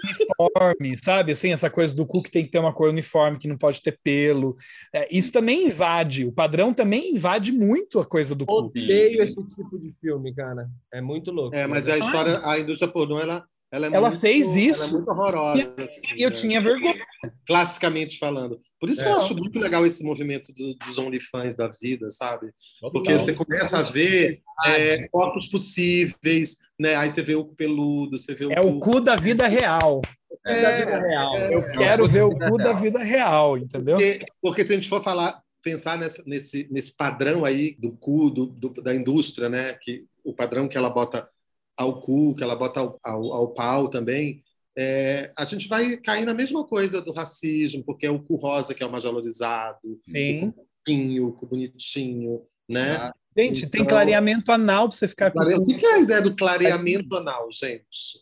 uniforme, 0.04 0.98
sabe? 0.98 1.32
Assim, 1.32 1.52
essa 1.54 1.70
coisa 1.70 1.94
do 1.94 2.04
cu 2.04 2.22
que 2.22 2.30
tem 2.30 2.44
que 2.44 2.50
ter 2.50 2.58
uma 2.58 2.72
cor 2.74 2.90
uniforme, 2.90 3.38
que 3.38 3.48
não 3.48 3.56
pode 3.56 3.80
ter 3.80 3.98
pelo. 4.02 4.56
É, 4.94 5.08
isso 5.10 5.32
também 5.32 5.66
invade, 5.66 6.26
o 6.26 6.32
padrão 6.32 6.74
também 6.74 7.14
invade 7.14 7.50
muito 7.50 7.98
a 7.98 8.04
coisa 8.04 8.34
do 8.34 8.44
cu. 8.44 8.52
Odeio 8.66 9.22
esse 9.22 9.42
tipo 9.48 9.78
de 9.78 9.94
filme, 10.02 10.34
cara. 10.34 10.64
É 10.92 11.00
muito 11.00 11.30
louco. 11.30 11.56
É, 11.56 11.66
mas 11.66 11.88
a 11.88 11.96
história, 11.96 12.40
a 12.44 12.58
indústria 12.58 12.92
pornô, 12.92 13.18
ela, 13.18 13.42
ela, 13.72 13.86
é 13.86 13.90
Ela 13.94 14.08
muito- 14.10 14.20
fez 14.20 14.56
isso. 14.56 14.82
Ela 14.82 14.88
é 14.90 14.92
muito 14.94 15.10
horrorosa. 15.10 15.62
E 15.78 15.82
assim, 15.82 16.06
eu 16.18 16.28
né? 16.30 16.34
tinha 16.34 16.60
vergonha. 16.60 17.06
Classicamente 17.50 18.16
falando. 18.16 18.60
Por 18.78 18.88
isso 18.88 19.00
que 19.02 19.08
É. 19.08 19.10
eu 19.10 19.16
acho 19.16 19.34
muito 19.34 19.58
legal 19.58 19.84
esse 19.84 20.04
movimento 20.04 20.52
do- 20.52 20.72
dos 20.86 20.98
OnlyFans 20.98 21.56
da 21.56 21.66
vida, 21.66 22.08
sabe? 22.08 22.48
Porque 22.80 23.12
você 23.12 23.32
começa 23.32 23.76
a 23.78 23.82
ver 23.82 24.40
é, 24.66 25.08
corpos 25.08 25.48
possíveis, 25.48 26.58
né? 26.78 26.94
Aí 26.94 27.10
você 27.10 27.22
vê 27.22 27.34
o 27.34 27.44
peludo, 27.44 28.16
você 28.16 28.36
vê 28.36 28.46
o. 28.46 28.52
É 28.52 28.60
o 28.60 28.78
cu 28.78 29.00
da 29.00 29.16
vida 29.16 29.48
real. 29.48 30.00
É 30.46 30.62
da 30.62 30.76
vida 30.78 31.00
real. 31.08 31.34
Eu 31.36 31.72
quero 31.72 32.06
ver 32.06 32.22
o 32.22 32.30
cu 32.38 32.56
da 32.56 32.72
vida 32.72 33.00
real, 33.00 33.58
entendeu? 33.58 33.96
Porque, 33.96 34.26
porque 34.40 34.64
se 34.64 34.72
a 34.72 34.76
gente 34.76 34.88
for 34.88 35.02
falar, 35.02 35.42
pensar 35.60 35.98
nessa- 35.98 36.22
nesse, 36.24 36.68
nesse 36.70 36.96
padrão 36.96 37.44
aí 37.44 37.74
do 37.80 37.90
cu, 37.90 38.30
do, 38.30 38.46
do- 38.46 38.80
da 38.80 38.94
indústria, 38.94 39.48
né? 39.48 39.72
Que, 39.82 40.04
o 40.22 40.32
padrão 40.32 40.68
que 40.68 40.76
ela 40.78 40.88
bota 40.88 41.28
ao 41.76 42.00
cu, 42.00 42.32
que 42.36 42.44
ela 42.44 42.54
bota 42.54 42.78
ao, 42.78 42.96
ao, 43.02 43.32
ao 43.32 43.48
pau 43.54 43.88
também, 43.88 44.40
é, 44.82 45.30
a 45.36 45.44
gente 45.44 45.68
vai 45.68 45.96
cair 45.98 46.24
na 46.24 46.32
mesma 46.32 46.64
coisa 46.66 47.02
do 47.02 47.12
racismo, 47.12 47.84
porque 47.84 48.06
é 48.06 48.10
o 48.10 48.18
cu 48.22 48.36
rosa 48.36 48.72
que 48.72 48.82
é 48.82 48.86
o 48.86 48.90
mais 48.90 49.04
valorizado, 49.04 49.78
Sim. 50.10 50.48
o 50.48 50.54
bonitinho, 50.86 51.26
o 51.28 51.32
cu 51.34 51.46
bonitinho, 51.46 52.42
né? 52.68 52.92
Ah, 52.96 53.14
Gente, 53.36 53.70
tem 53.70 53.82
Então- 53.82 53.94
clareamento 53.96 54.50
anal 54.50 54.88
pra 54.88 54.96
você 54.96 55.06
ficar 55.06 55.30
com 55.30 55.38
Clare- 55.38 55.54
o 55.54 55.60
O 55.62 55.66
que 55.66 55.86
é 55.86 55.94
a 55.94 55.98
ideia 56.00 56.20
do 56.22 56.34
clareamento 56.34 57.14
anal, 57.14 57.48
gente? 57.52 58.18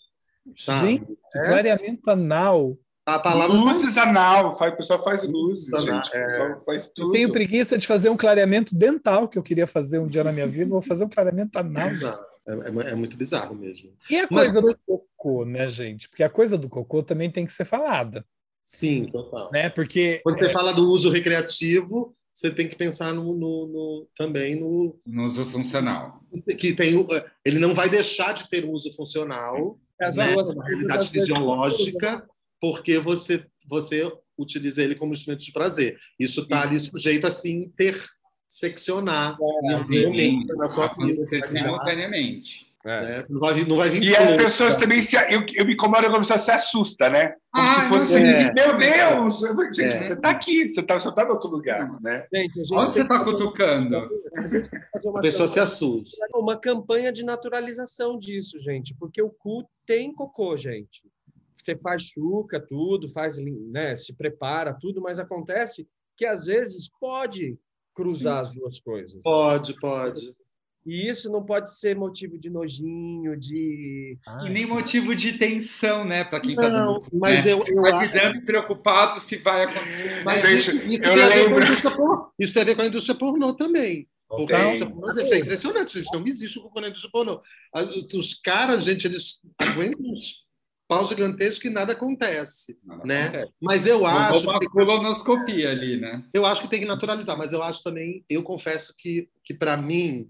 Sabe? 0.57 0.89
Gente, 0.91 1.07
clareamento 1.33 2.11
anal. 2.11 2.77
A 3.09 3.19
palavra 3.19 3.57
Luzes 3.57 3.97
anal, 3.97 4.55
faz- 4.59 4.75
o 4.75 4.77
pessoal 4.77 5.03
faz 5.03 5.23
luzes, 5.27 5.73
Anal, 5.73 6.05
gente. 6.05 6.09
O 6.09 6.27
pessoal 6.27 6.61
faz 6.61 6.87
Eu 6.89 6.93
tudo. 6.95 7.13
tenho 7.13 7.33
preguiça 7.33 7.79
de 7.79 7.87
fazer 7.87 8.11
um 8.11 8.17
clareamento 8.19 8.75
dental, 8.75 9.27
que 9.27 9.39
eu 9.39 9.43
queria 9.43 9.67
fazer 9.67 9.99
um 9.99 10.07
dia 10.07 10.23
na 10.23 10.31
minha 10.31 10.47
vida. 10.47 10.69
Vou 10.69 10.83
fazer 10.83 11.05
um 11.05 11.09
clareamento 11.09 11.59
anal. 11.59 11.89
É, 11.89 12.53
é- 12.53 12.91
é 12.91 12.95
muito 12.95 13.17
bizarro 13.17 13.55
mesmo. 13.55 13.91
E 14.11 14.19
a 14.19 14.29
Mas- 14.31 14.53
coisa 14.53 14.61
do 14.61 14.79
cocô, 14.87 15.47
né, 15.47 15.67
gente? 15.71 16.07
Porque 16.11 16.23
a 16.23 16.29
coisa 16.29 16.59
do 16.59 16.69
cocô 16.69 17.03
também 17.03 17.31
tem 17.31 17.47
que 17.47 17.53
ser 17.53 17.65
falada, 17.65 18.27
Sim, 18.63 19.07
total. 19.07 19.51
né? 19.53 19.71
Porque 19.71 20.21
Quando 20.23 20.39
você 20.39 20.51
fala 20.51 20.73
do 20.75 20.87
uso 20.91 21.09
recreativo, 21.09 22.15
você 22.35 22.51
tem 22.51 22.69
que 22.69 22.77
pensar 22.77 23.15
no, 23.15 23.33
no- 23.33 23.67
no- 23.69 24.07
também 24.15 24.55
no 24.61 24.95
No 25.07 25.25
uso 25.25 25.47
funcional. 25.47 26.21
que 26.59 26.75
tem 26.75 26.95
o- 26.95 27.09
ele 27.43 27.59
não 27.59 27.73
vai 27.73 27.89
deixar 27.89 28.35
de 28.35 28.51
ter 28.51 28.67
uso 28.67 28.93
funcional, 28.93 29.79
as 29.99 30.15
né? 30.17 30.27
realidade 30.67 31.09
fisiológica, 31.09 32.29
porque 32.61 32.99
você 32.99 33.45
você 33.69 34.11
utiliza 34.39 34.83
ele 34.83 34.95
como 34.95 35.13
instrumento 35.13 35.45
de 35.45 35.53
prazer. 35.53 35.99
Isso 36.19 36.41
está 36.43 36.63
ali 36.63 36.81
sujeito 36.81 37.27
a 37.27 37.31
se 37.31 37.51
interseccionar 37.53 39.37
em 39.65 39.73
algum 39.73 39.83
Sim, 39.83 40.07
momento 40.07 40.55
da 40.55 40.69
sua 40.69 40.87
vida. 40.89 41.25
Você 41.27 41.39
vai 41.41 41.49
simultaneamente. 41.49 42.69
É. 42.87 43.01
né? 43.19 43.25
Não 43.29 43.41
vai 43.41 43.55
vir, 43.55 43.67
não 43.69 43.77
vai 43.77 43.91
vir 43.91 44.05
E 44.05 44.17
as 44.17 44.37
pessoas 44.37 44.77
também 44.77 45.03
se. 45.03 45.17
Eu, 45.17 45.45
eu 45.55 45.67
me 45.67 45.75
incomodo 45.75 46.05
quando 46.05 46.15
a 46.17 46.21
pessoa 46.21 46.39
se 46.39 46.51
assusta, 46.53 47.11
né? 47.11 47.35
Como 47.53 47.67
Ah, 47.69 47.75
se 47.75 47.89
fosse. 47.89 48.13
sei. 48.13 48.53
Meu 48.53 48.77
Deus! 48.79 49.41
Gente, 49.77 49.83
É. 49.97 50.03
você 50.05 50.17
tá 50.17 50.31
aqui, 50.31 50.69
você 50.71 50.83
tá, 50.83 50.99
você 50.99 51.13
tá 51.13 51.25
em 51.25 51.29
outro 51.29 51.51
lugar, 51.51 52.01
né? 52.01 52.25
Gente, 52.33 52.55
gente 52.55 52.73
Onde 52.75 52.95
você 52.95 53.03
está 53.03 53.23
cutucando? 53.25 53.97
A 54.37 54.47
gente 54.47 54.71
tem 54.71 54.81
que 54.81 54.91
fazer 54.93 55.09
uma 55.09 55.19
A 55.19 55.23
pessoa 55.23 55.49
se 55.49 55.59
assusta. 55.59 56.17
uma 56.35 56.57
campanha 56.57 57.13
de 57.13 57.25
naturalização 57.25 58.17
disso, 58.19 58.59
gente, 58.61 58.95
porque 58.95 59.21
o 59.21 59.29
cu 59.31 59.69
tem 59.85 60.15
cocô, 60.15 60.57
gente. 60.57 61.03
Você 61.69 61.77
faz 61.77 62.03
chuca, 62.05 62.59
tudo, 62.59 63.09
faz, 63.11 63.37
né, 63.37 63.95
se 63.95 64.15
prepara, 64.15 64.73
tudo, 64.73 65.03
mas 65.03 65.19
acontece 65.19 65.87
que 66.17 66.25
às 66.25 66.47
vezes 66.47 66.89
pode 66.99 67.59
cruzar 67.95 68.41
as 68.41 68.53
duas 68.55 68.81
coisas. 68.81 69.21
Pode, 69.23 69.79
pode. 69.79 70.35
E 70.87 71.07
isso 71.07 71.31
não 71.31 71.45
pode 71.45 71.77
ser 71.79 71.95
motivo 71.95 72.39
de 72.39 72.49
nojinho, 72.49 73.37
de 73.37 74.17
E 74.47 74.49
nem 74.49 74.65
motivo 74.65 75.15
de 75.15 75.37
tensão, 75.37 76.07
né, 76.07 76.25
para 76.25 76.41
quem 76.41 76.53
está 76.53 76.71
Não, 76.71 76.95
dando. 77.01 77.07
mas 77.13 77.45
né? 77.45 77.53
eu, 77.53 77.63
eu 77.67 77.83
Vai 77.83 78.09
cuidando 78.09 78.37
e 78.37 78.41
preocupado 78.41 79.21
se 79.21 79.37
vai 79.37 79.65
acontecer. 79.65 80.25
Mas 80.25 80.41
Gente, 80.41 80.57
isso, 80.59 80.71
isso 80.89 80.97
eu 80.97 81.01
tem 81.03 81.23
a 81.23 81.29
ver 81.29 81.35
com 81.35 81.35
a 81.35 81.37
lembro- 81.59 81.65
indústria 81.65 81.91
pornô. 81.95 82.31
Isso 82.39 82.55
tem 82.55 82.63
a 82.63 82.65
ver 82.67 82.77
com 82.77 82.83
a 82.83 82.87
indústria 82.87 83.15
pornô 83.15 83.53
também. 83.55 84.09
Porque 84.27 84.53
a 84.55 84.65
indústria 84.75 84.91
pornô, 84.91 85.21
é 85.35 85.39
impressionante, 85.39 85.93
gente. 85.99 86.13
Não 86.19 86.27
existe 86.27 86.59
o 86.59 86.81
na 86.81 86.89
indústria 86.89 87.11
pornô. 87.13 87.43
A- 87.75 87.83
Os 88.17 88.33
caras, 88.35 88.85
gente, 88.85 89.07
eles 89.07 89.41
aguentam 89.59 90.01
uns 90.11 90.48
pau 90.89 91.07
gigantescos 91.07 91.59
que 91.59 91.71
nada 91.71 91.93
acontece. 91.93 92.79
Nada 92.83 93.05
né? 93.05 93.25
acontece. 93.27 93.53
Mas 93.61 93.87
eu 93.87 94.07
acho, 94.07 94.41
Uma 94.41 94.59
que 94.59 94.67
colonoscopia 94.67 95.71
ali, 95.71 96.01
né? 96.01 96.25
eu 96.33 96.47
acho 96.47 96.63
que 96.63 96.69
tem 96.69 96.81
que 96.81 96.87
naturalizar. 96.87 97.37
Mas 97.37 97.53
eu 97.53 97.63
acho 97.63 97.83
também, 97.83 98.25
eu 98.29 98.43
confesso 98.43 98.95
que, 98.97 99.29
que 99.45 99.53
para 99.53 99.77
mim, 99.77 100.29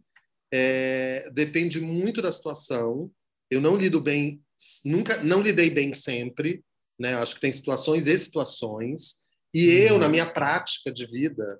é, 0.52 1.30
depende 1.32 1.80
muito 1.80 2.20
da 2.20 2.32
situação. 2.32 3.10
Eu 3.48 3.60
não 3.60 3.76
lido 3.76 4.00
bem, 4.00 4.42
nunca, 4.84 5.22
não 5.22 5.40
lidei 5.40 5.70
bem 5.70 5.94
sempre. 5.94 6.64
Né? 6.98 7.14
Eu 7.14 7.20
acho 7.20 7.36
que 7.36 7.40
tem 7.40 7.52
situações 7.52 8.08
e 8.08 8.18
situações. 8.18 9.16
E 9.54 9.66
eu, 9.66 9.96
na 9.96 10.08
minha 10.08 10.26
prática 10.26 10.90
de 10.92 11.06
vida, 11.06 11.58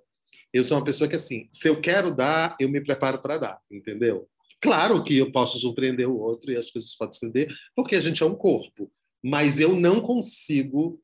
eu 0.52 0.64
sou 0.64 0.76
uma 0.76 0.84
pessoa 0.84 1.08
que, 1.08 1.16
assim, 1.16 1.48
se 1.52 1.68
eu 1.68 1.80
quero 1.80 2.14
dar, 2.14 2.56
eu 2.58 2.68
me 2.68 2.82
preparo 2.82 3.20
para 3.20 3.38
dar, 3.38 3.60
entendeu? 3.70 4.28
Claro 4.60 5.02
que 5.04 5.16
eu 5.16 5.30
posso 5.30 5.58
surpreender 5.58 6.08
o 6.08 6.18
outro 6.18 6.50
e 6.50 6.56
as 6.56 6.70
coisas 6.70 6.94
podem 6.96 7.12
surpreender, 7.12 7.54
porque 7.74 7.96
a 7.96 8.00
gente 8.00 8.22
é 8.22 8.26
um 8.26 8.34
corpo. 8.34 8.90
Mas 9.22 9.58
eu 9.58 9.74
não 9.74 10.00
consigo, 10.00 11.00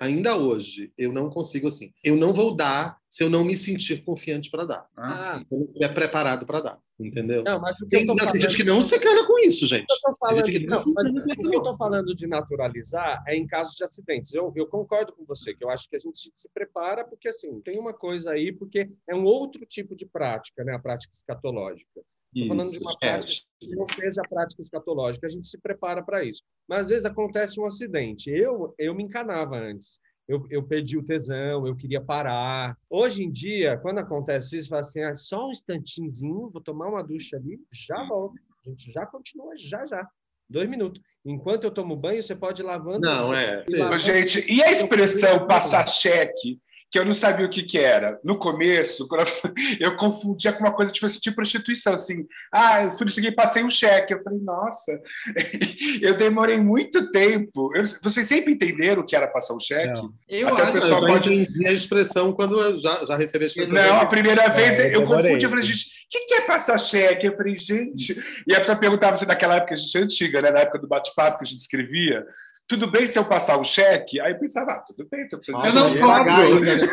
ainda 0.00 0.36
hoje, 0.36 0.92
eu 0.96 1.12
não 1.12 1.30
consigo 1.30 1.68
assim. 1.68 1.92
Eu 2.02 2.16
não 2.16 2.32
vou 2.32 2.54
dar 2.54 2.98
se 3.08 3.22
eu 3.22 3.30
não 3.30 3.44
me 3.44 3.56
sentir 3.56 4.02
confiante 4.04 4.50
para 4.50 4.64
dar. 4.64 4.88
Ah. 4.96 5.38
Se 5.38 5.46
eu 5.50 5.58
não 5.58 5.66
estiver 5.66 5.94
preparado 5.94 6.46
para 6.46 6.60
dar, 6.60 6.78
entendeu? 6.98 7.42
Não, 7.42 7.60
mas 7.60 7.80
o 7.80 7.84
que 7.84 7.90
Tem, 7.90 8.00
eu 8.00 8.06
tô 8.08 8.14
tem 8.14 8.24
falando... 8.24 8.40
gente 8.40 8.56
que 8.56 8.64
não 8.64 8.82
se 8.82 8.98
cana 8.98 9.26
com 9.26 9.38
isso, 9.38 9.66
gente. 9.66 9.86
eu 9.90 10.12
tô 10.12 10.16
falando, 10.18 10.44
Tem 10.44 10.52
gente 10.52 10.64
que 10.64 10.70
não 10.70 10.76
não, 10.76 10.84
se 10.84 10.92
mas 10.94 11.06
o 11.06 11.24
que 11.24 11.56
eu 11.56 11.58
estou 11.58 11.76
falando 11.76 12.14
de 12.14 12.26
naturalizar 12.26 13.22
é 13.26 13.34
em 13.34 13.46
casos 13.46 13.76
de 13.76 13.84
acidentes. 13.84 14.32
Eu, 14.34 14.52
eu 14.56 14.66
concordo 14.66 15.12
com 15.12 15.24
você, 15.24 15.54
que 15.54 15.64
eu 15.64 15.70
acho 15.70 15.88
que 15.88 15.96
a 15.96 16.00
gente 16.00 16.32
se 16.34 16.48
prepara 16.52 17.04
porque, 17.04 17.28
assim, 17.28 17.60
tem 17.60 17.78
uma 17.78 17.94
coisa 17.94 18.32
aí, 18.32 18.52
porque 18.52 18.90
é 19.08 19.14
um 19.14 19.24
outro 19.24 19.64
tipo 19.66 19.94
de 19.94 20.06
prática, 20.06 20.64
né? 20.64 20.74
A 20.74 20.78
prática 20.78 21.12
escatológica. 21.14 22.02
Estou 22.34 22.56
falando 22.56 22.70
de 22.70 22.78
uma 22.78 22.92
é. 23.00 23.08
prática 23.08 23.46
que 23.60 23.76
não 23.76 23.86
seja 23.86 24.20
a 24.22 24.28
prática 24.28 24.60
escatológica, 24.60 25.26
a 25.26 25.30
gente 25.30 25.46
se 25.46 25.58
prepara 25.58 26.02
para 26.02 26.24
isso. 26.24 26.42
Mas 26.68 26.80
às 26.80 26.88
vezes 26.88 27.06
acontece 27.06 27.60
um 27.60 27.66
acidente. 27.66 28.30
Eu, 28.30 28.74
eu 28.78 28.94
me 28.94 29.02
encanava 29.02 29.56
antes. 29.56 30.00
Eu, 30.26 30.46
eu 30.50 30.62
perdi 30.62 30.96
o 30.96 31.04
tesão, 31.04 31.66
eu 31.66 31.76
queria 31.76 32.00
parar. 32.00 32.76
Hoje 32.88 33.22
em 33.22 33.30
dia, 33.30 33.76
quando 33.78 33.98
acontece 33.98 34.56
isso, 34.56 34.70
fala 34.70 34.80
assim: 34.80 35.02
ah, 35.02 35.14
só 35.14 35.46
um 35.46 35.50
instantinho, 35.50 36.50
vou 36.50 36.62
tomar 36.62 36.88
uma 36.88 37.02
ducha 37.02 37.36
ali, 37.36 37.60
já 37.70 38.02
volto. 38.04 38.34
A 38.66 38.70
gente 38.70 38.90
já 38.90 39.04
continua, 39.04 39.54
já, 39.56 39.86
já. 39.86 40.08
Dois 40.48 40.68
minutos. 40.68 41.00
Enquanto 41.24 41.64
eu 41.64 41.70
tomo 41.70 41.96
banho, 41.96 42.22
você 42.22 42.34
pode 42.34 42.62
ir 42.62 42.64
lavando. 42.64 43.00
Não, 43.00 43.34
é. 43.34 43.64
lavando. 43.68 43.98
Gente, 43.98 44.50
e 44.50 44.62
a 44.62 44.70
expressão 44.70 45.46
passar 45.46 45.86
cheque, 45.86 46.58
que 46.94 46.98
eu 47.00 47.04
não 47.04 47.12
sabia 47.12 47.44
o 47.44 47.50
que, 47.50 47.64
que 47.64 47.76
era? 47.76 48.20
No 48.22 48.38
começo, 48.38 49.08
quando 49.08 49.26
eu, 49.26 49.52
eu 49.90 49.96
confundia 49.96 50.52
com 50.52 50.60
uma 50.60 50.72
coisa 50.72 50.92
tipo 50.92 51.06
assim, 51.06 51.18
tipo 51.18 51.34
prostituição, 51.34 51.92
assim. 51.94 52.24
Ah, 52.52 52.84
eu 52.84 52.92
fui 52.92 53.04
no 53.04 53.10
seguinte, 53.10 53.34
passei 53.34 53.64
um 53.64 53.68
cheque. 53.68 54.14
Eu 54.14 54.22
falei, 54.22 54.38
nossa, 54.38 55.00
eu 56.00 56.16
demorei 56.16 56.56
muito 56.56 57.10
tempo. 57.10 57.74
Eu- 57.74 57.82
vocês 58.00 58.24
sempre 58.28 58.52
entenderam 58.52 59.02
o 59.02 59.04
que 59.04 59.16
era 59.16 59.26
passar 59.26 59.54
um 59.54 59.58
cheque? 59.60 59.92
Não. 59.92 60.12
Eu 60.28 60.46
Até 60.50 60.62
acho 60.62 60.76
Eu 60.76 60.80
pessoal 60.82 61.00
pode- 61.00 61.34
entendi 61.34 61.66
a 61.66 61.72
expressão 61.72 62.32
quando 62.32 62.60
eu 62.60 62.78
já, 62.78 63.04
já 63.04 63.16
recebi 63.16 63.42
a 63.42 63.48
expressão. 63.48 63.74
Não, 63.74 64.00
a 64.00 64.06
primeira 64.06 64.48
vez 64.50 64.78
É, 64.78 64.94
eu 64.94 65.00
eu 65.00 65.04
confundi, 65.04 65.44
eu 65.44 65.50
falei, 65.50 65.64
gente, 65.64 65.86
o 65.86 65.90
que 66.08 66.26
que 66.26 66.34
é 66.34 66.40
passar 66.42 66.78
cheque? 66.78 67.26
Eu 67.26 67.36
falei, 67.36 67.56
gente. 67.56 68.22
E 68.46 68.54
a 68.54 68.60
pessoa 68.60 68.76
perguntava 68.76 69.16
se 69.16 69.26
naquela 69.26 69.56
época, 69.56 69.74
a 69.74 69.76
gente 69.76 69.98
é 69.98 70.00
antiga, 70.00 70.40
né? 70.40 70.52
Na 70.52 70.60
época 70.60 70.78
do 70.78 70.86
bate-papo 70.86 71.38
que 71.38 71.44
a 71.44 71.48
gente 71.48 71.58
escrevia, 71.58 72.24
tudo 72.66 72.90
bem 72.90 73.06
se 73.06 73.18
eu 73.18 73.24
passar 73.24 73.58
o 73.58 73.64
cheque? 73.64 74.20
Aí 74.20 74.32
eu 74.32 74.38
pensava, 74.38 74.72
ah, 74.72 74.84
tudo 74.86 75.06
bem, 75.10 75.28
tô 75.28 75.38
precisando 75.38 75.66
Eu 75.66 75.74
não 75.74 75.90
cobro. 76.00 76.30
ainda, 76.32 76.76
né? 76.76 76.88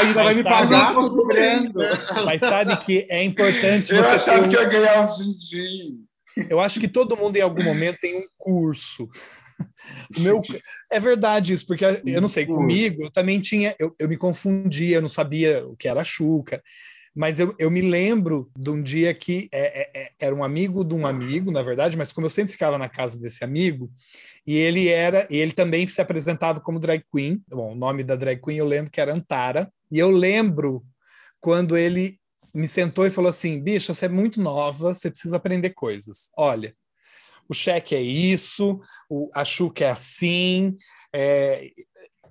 Ainda 0.00 0.22
vai 0.24 0.34
me 0.34 0.42
Mas 0.42 0.52
pagar? 0.52 0.94
Eu 0.94 1.00
bem. 1.02 1.10
cobrando. 1.72 2.24
mas 2.24 2.40
sabe 2.40 2.76
que 2.84 3.06
é 3.10 3.22
importante 3.22 3.92
Eu 3.92 4.02
você 4.02 4.10
ter 4.10 4.16
achava 4.16 4.46
um- 4.46 4.48
que 4.48 4.56
eu 4.56 4.62
ia 4.62 4.68
ganhar 4.68 5.02
um 5.04 5.06
din-din. 5.06 6.04
Eu 6.48 6.60
acho 6.60 6.78
que 6.80 6.88
todo 6.88 7.16
mundo 7.16 7.36
em 7.36 7.40
algum 7.42 7.62
momento 7.62 7.98
tem 8.00 8.16
um 8.16 8.24
curso. 8.38 9.08
O 10.16 10.20
meu 10.20 10.40
é 10.90 10.98
verdade 11.00 11.52
isso, 11.52 11.66
porque 11.66 11.84
eu 12.06 12.20
não 12.20 12.28
sei, 12.28 12.46
comigo 12.46 13.02
eu 13.04 13.10
também 13.10 13.40
tinha, 13.40 13.74
eu, 13.78 13.94
eu 13.98 14.08
me 14.08 14.16
confundia, 14.16 14.96
eu 14.96 15.02
não 15.02 15.08
sabia 15.08 15.66
o 15.66 15.76
que 15.76 15.86
era 15.88 16.02
chuca. 16.04 16.62
Mas 17.14 17.40
eu, 17.40 17.52
eu 17.58 17.70
me 17.70 17.80
lembro 17.82 18.48
de 18.56 18.70
um 18.70 18.80
dia 18.80 19.12
que 19.12 19.48
é, 19.52 19.80
é, 19.82 20.02
é, 20.04 20.10
era 20.20 20.34
um 20.34 20.44
amigo 20.44 20.84
de 20.84 20.94
um 20.94 21.04
amigo, 21.04 21.50
na 21.50 21.60
verdade, 21.60 21.96
mas 21.96 22.12
como 22.12 22.24
eu 22.26 22.30
sempre 22.30 22.52
ficava 22.52 22.78
na 22.78 22.88
casa 22.88 23.20
desse 23.20 23.42
amigo, 23.42 23.90
e 24.46 24.56
ele 24.56 24.88
era, 24.88 25.26
e 25.30 25.36
ele 25.36 25.52
também 25.52 25.86
se 25.86 26.00
apresentava 26.00 26.60
como 26.60 26.80
drag 26.80 27.04
queen. 27.12 27.42
Bom, 27.48 27.72
o 27.72 27.76
nome 27.76 28.02
da 28.02 28.16
drag 28.16 28.40
queen 28.40 28.58
eu 28.58 28.66
lembro 28.66 28.90
que 28.90 29.00
era 29.00 29.14
Antara, 29.14 29.70
e 29.90 29.98
eu 29.98 30.10
lembro 30.10 30.84
quando 31.40 31.76
ele 31.76 32.18
me 32.54 32.66
sentou 32.66 33.06
e 33.06 33.10
falou 33.10 33.30
assim: 33.30 33.60
bicha, 33.60 33.94
você 33.94 34.06
é 34.06 34.08
muito 34.08 34.40
nova, 34.40 34.94
você 34.94 35.10
precisa 35.10 35.36
aprender 35.36 35.70
coisas. 35.70 36.30
Olha, 36.36 36.74
o 37.48 37.54
cheque 37.54 37.94
é 37.94 38.00
isso, 38.00 38.80
o, 39.08 39.30
a 39.34 39.44
Xuca 39.44 39.84
é 39.84 39.90
assim. 39.90 40.76
É, 41.14 41.70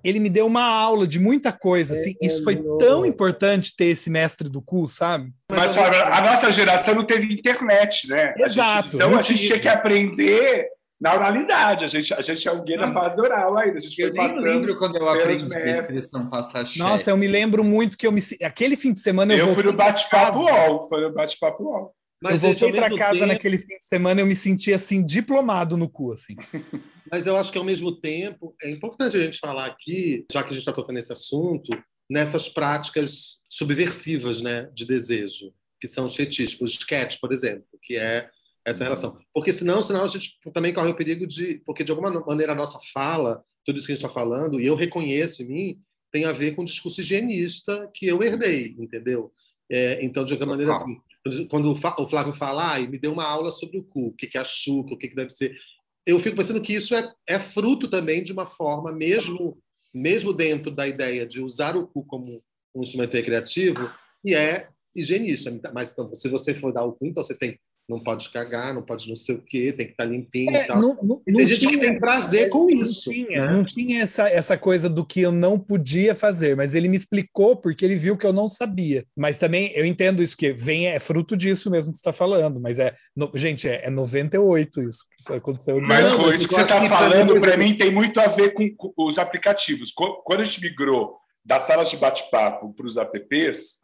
ele 0.02 0.18
me 0.18 0.30
deu 0.30 0.46
uma 0.46 0.64
aula 0.64 1.06
de 1.06 1.18
muita 1.18 1.52
coisa, 1.52 1.92
assim. 1.92 2.14
É, 2.22 2.26
isso 2.26 2.42
foi 2.42 2.56
tão 2.78 3.04
importante 3.04 3.74
ter 3.76 3.86
esse 3.86 4.08
mestre 4.08 4.48
do 4.48 4.62
cu, 4.62 4.88
sabe? 4.88 5.30
Mas, 5.50 5.76
a 5.76 6.20
nossa 6.22 6.50
geração 6.50 6.94
não 6.94 7.04
teve 7.04 7.32
internet, 7.32 8.08
né? 8.08 8.34
Exato. 8.38 8.70
A 8.70 8.82
gente, 8.82 8.94
então 8.96 9.18
a 9.18 9.22
gente 9.22 9.46
tinha 9.46 9.60
que 9.60 9.68
aprender 9.68 10.68
na 11.00 11.14
oralidade. 11.14 11.84
A 11.84 11.88
gente, 11.88 12.12
a 12.12 12.20
gente 12.20 12.46
é 12.46 12.50
alguém 12.50 12.76
na 12.76 12.92
fase 12.92 13.20
oral 13.20 13.56
ainda. 13.56 13.78
A 13.78 13.80
gente 13.80 14.00
eu 14.00 14.12
nem 14.12 14.40
lembro 14.40 14.78
quando 14.78 14.96
eu 14.96 15.08
aprendi 15.08 15.56
a 15.56 15.80
expressão 15.80 16.28
passar 16.28 16.64
cheque. 16.66 16.78
Nossa, 16.78 17.10
eu 17.10 17.16
me 17.16 17.26
lembro 17.26 17.64
muito 17.64 17.96
que 17.96 18.06
eu 18.06 18.12
me. 18.12 18.20
Aquele 18.42 18.76
fim 18.76 18.92
de 18.92 19.00
semana 19.00 19.32
eu. 19.32 19.48
Eu 19.48 19.54
fui 19.54 19.62
no 19.62 19.72
bate-papo 19.72 20.40
UOL. 20.40 20.88
Foi 20.88 21.00
no 21.00 21.12
bate-papo 21.12 21.62
UOL. 21.64 21.94
Mas 22.22 22.34
eu 22.34 22.40
voltei 22.40 22.72
para 22.72 22.94
casa 22.94 23.14
tempo... 23.14 23.26
naquele 23.26 23.56
fim 23.56 23.78
de 23.78 23.86
semana 23.86 24.20
eu 24.20 24.26
me 24.26 24.36
senti 24.36 24.74
assim, 24.74 25.04
diplomado 25.04 25.76
no 25.76 25.88
cu, 25.88 26.12
assim. 26.12 26.36
Mas 27.10 27.26
eu 27.26 27.34
acho 27.36 27.50
que 27.50 27.56
ao 27.56 27.64
mesmo 27.64 27.98
tempo 27.98 28.54
é 28.62 28.70
importante 28.70 29.16
a 29.16 29.20
gente 29.20 29.38
falar 29.38 29.66
aqui, 29.66 30.26
já 30.30 30.42
que 30.42 30.50
a 30.50 30.52
gente 30.52 30.60
está 30.60 30.72
tocando 30.72 30.96
nesse 30.96 31.12
assunto, 31.12 31.70
nessas 32.10 32.48
práticas 32.48 33.38
subversivas, 33.48 34.42
né, 34.42 34.68
de 34.74 34.84
desejo, 34.84 35.52
que 35.80 35.88
são 35.88 36.04
os 36.04 36.14
fetiches, 36.14 36.60
o 36.60 36.66
sketch, 36.66 37.18
por 37.20 37.32
exemplo, 37.32 37.66
que 37.82 37.96
é 37.96 38.28
essa 38.64 38.84
relação. 38.84 39.18
Porque 39.32 39.52
senão, 39.52 39.82
senão 39.82 40.04
a 40.04 40.08
gente 40.08 40.38
também 40.52 40.72
corre 40.72 40.90
o 40.90 40.96
perigo 40.96 41.26
de, 41.26 41.62
porque 41.64 41.84
de 41.84 41.90
alguma 41.90 42.10
maneira 42.20 42.52
a 42.52 42.56
nossa 42.56 42.78
fala, 42.92 43.42
tudo 43.64 43.76
isso 43.76 43.86
que 43.86 43.92
a 43.92 43.94
gente 43.94 44.04
está 44.04 44.14
falando, 44.14 44.60
e 44.60 44.66
eu 44.66 44.74
reconheço 44.74 45.42
em 45.42 45.46
mim, 45.46 45.82
tem 46.12 46.24
a 46.24 46.32
ver 46.32 46.54
com 46.54 46.62
o 46.62 46.64
discurso 46.64 47.00
higienista 47.00 47.88
que 47.94 48.06
eu 48.06 48.22
herdei, 48.22 48.74
entendeu? 48.78 49.32
É, 49.70 50.04
então, 50.04 50.24
de 50.24 50.32
alguma 50.32 50.52
maneira, 50.52 50.74
assim, 50.74 51.00
quando 51.48 51.70
o 51.70 52.06
Flávio 52.06 52.32
fala, 52.32 52.74
ah, 52.74 52.80
me 52.80 52.98
deu 52.98 53.12
uma 53.12 53.24
aula 53.24 53.52
sobre 53.52 53.78
o 53.78 53.84
cu, 53.84 54.08
o 54.08 54.12
que 54.12 54.36
é 54.36 54.40
açúcar, 54.40 54.94
o 54.94 54.98
que 54.98 55.14
deve 55.14 55.30
ser. 55.30 55.56
Eu 56.04 56.18
fico 56.18 56.36
pensando 56.36 56.60
que 56.60 56.74
isso 56.74 56.94
é, 56.94 57.12
é 57.28 57.38
fruto 57.38 57.86
também 57.86 58.22
de 58.22 58.32
uma 58.32 58.46
forma, 58.46 58.90
mesmo, 58.90 59.58
mesmo 59.94 60.32
dentro 60.32 60.70
da 60.70 60.88
ideia 60.88 61.26
de 61.26 61.40
usar 61.40 61.76
o 61.76 61.86
cu 61.86 62.04
como 62.04 62.42
um 62.74 62.82
instrumento 62.82 63.14
recreativo, 63.14 63.90
e 64.24 64.34
é 64.34 64.68
higienista. 64.96 65.52
Mas 65.72 65.92
então, 65.92 66.12
se 66.14 66.28
você 66.28 66.54
for 66.54 66.72
dar 66.72 66.84
o 66.84 66.92
cu, 66.92 67.06
então 67.06 67.22
você 67.22 67.36
tem 67.36 67.58
não 67.90 67.98
pode 67.98 68.28
cagar, 68.30 68.72
não 68.72 68.82
pode 68.82 69.08
não 69.08 69.16
sei 69.16 69.34
o 69.34 69.42
quê, 69.42 69.72
tem 69.72 69.86
que 69.86 69.92
estar 69.92 70.04
tá 70.04 70.10
limpinho 70.10 70.54
é, 70.56 70.64
e 70.64 70.66
tal. 70.66 70.80
Não, 70.80 70.98
não, 71.02 71.22
e 71.26 71.32
tem 71.32 71.46
gente 71.46 71.60
tinha, 71.60 71.72
que 71.72 71.78
tem 71.80 71.98
prazer 71.98 72.48
com 72.48 72.60
não 72.60 72.70
isso. 72.70 73.10
Tinha, 73.10 73.46
né? 73.46 73.52
Não 73.52 73.64
tinha 73.64 74.02
essa, 74.02 74.28
essa 74.28 74.56
coisa 74.56 74.88
do 74.88 75.04
que 75.04 75.20
eu 75.20 75.32
não 75.32 75.58
podia 75.58 76.14
fazer, 76.14 76.56
mas 76.56 76.74
ele 76.74 76.88
me 76.88 76.96
explicou 76.96 77.56
porque 77.56 77.84
ele 77.84 77.96
viu 77.96 78.16
que 78.16 78.24
eu 78.24 78.32
não 78.32 78.48
sabia. 78.48 79.04
Mas 79.16 79.38
também 79.38 79.72
eu 79.74 79.84
entendo 79.84 80.22
isso, 80.22 80.36
que 80.36 80.52
vem, 80.52 80.86
é 80.86 81.00
fruto 81.00 81.36
disso 81.36 81.68
mesmo 81.68 81.90
que 81.90 81.98
você 81.98 82.00
está 82.00 82.12
falando, 82.12 82.60
mas 82.60 82.78
é, 82.78 82.94
no, 83.16 83.30
gente, 83.34 83.68
é, 83.68 83.86
é 83.86 83.90
98 83.90 84.82
isso 84.82 85.04
que 85.08 85.16
isso 85.20 85.32
aconteceu. 85.34 85.80
Mas 85.80 86.12
foi 86.12 86.36
isso 86.36 86.48
que 86.48 86.54
você 86.54 86.62
está 86.62 86.88
falando, 86.88 87.40
para 87.40 87.56
mim, 87.56 87.76
tem 87.76 87.90
muito 87.90 88.20
a 88.20 88.28
ver 88.28 88.54
com, 88.54 88.72
com 88.76 88.92
os 88.96 89.18
aplicativos. 89.18 89.92
Quando 89.92 90.40
a 90.40 90.44
gente 90.44 90.62
migrou 90.62 91.18
das 91.44 91.64
salas 91.64 91.90
de 91.90 91.96
bate-papo 91.96 92.72
para 92.72 92.86
os 92.86 92.96
apps, 92.96 93.79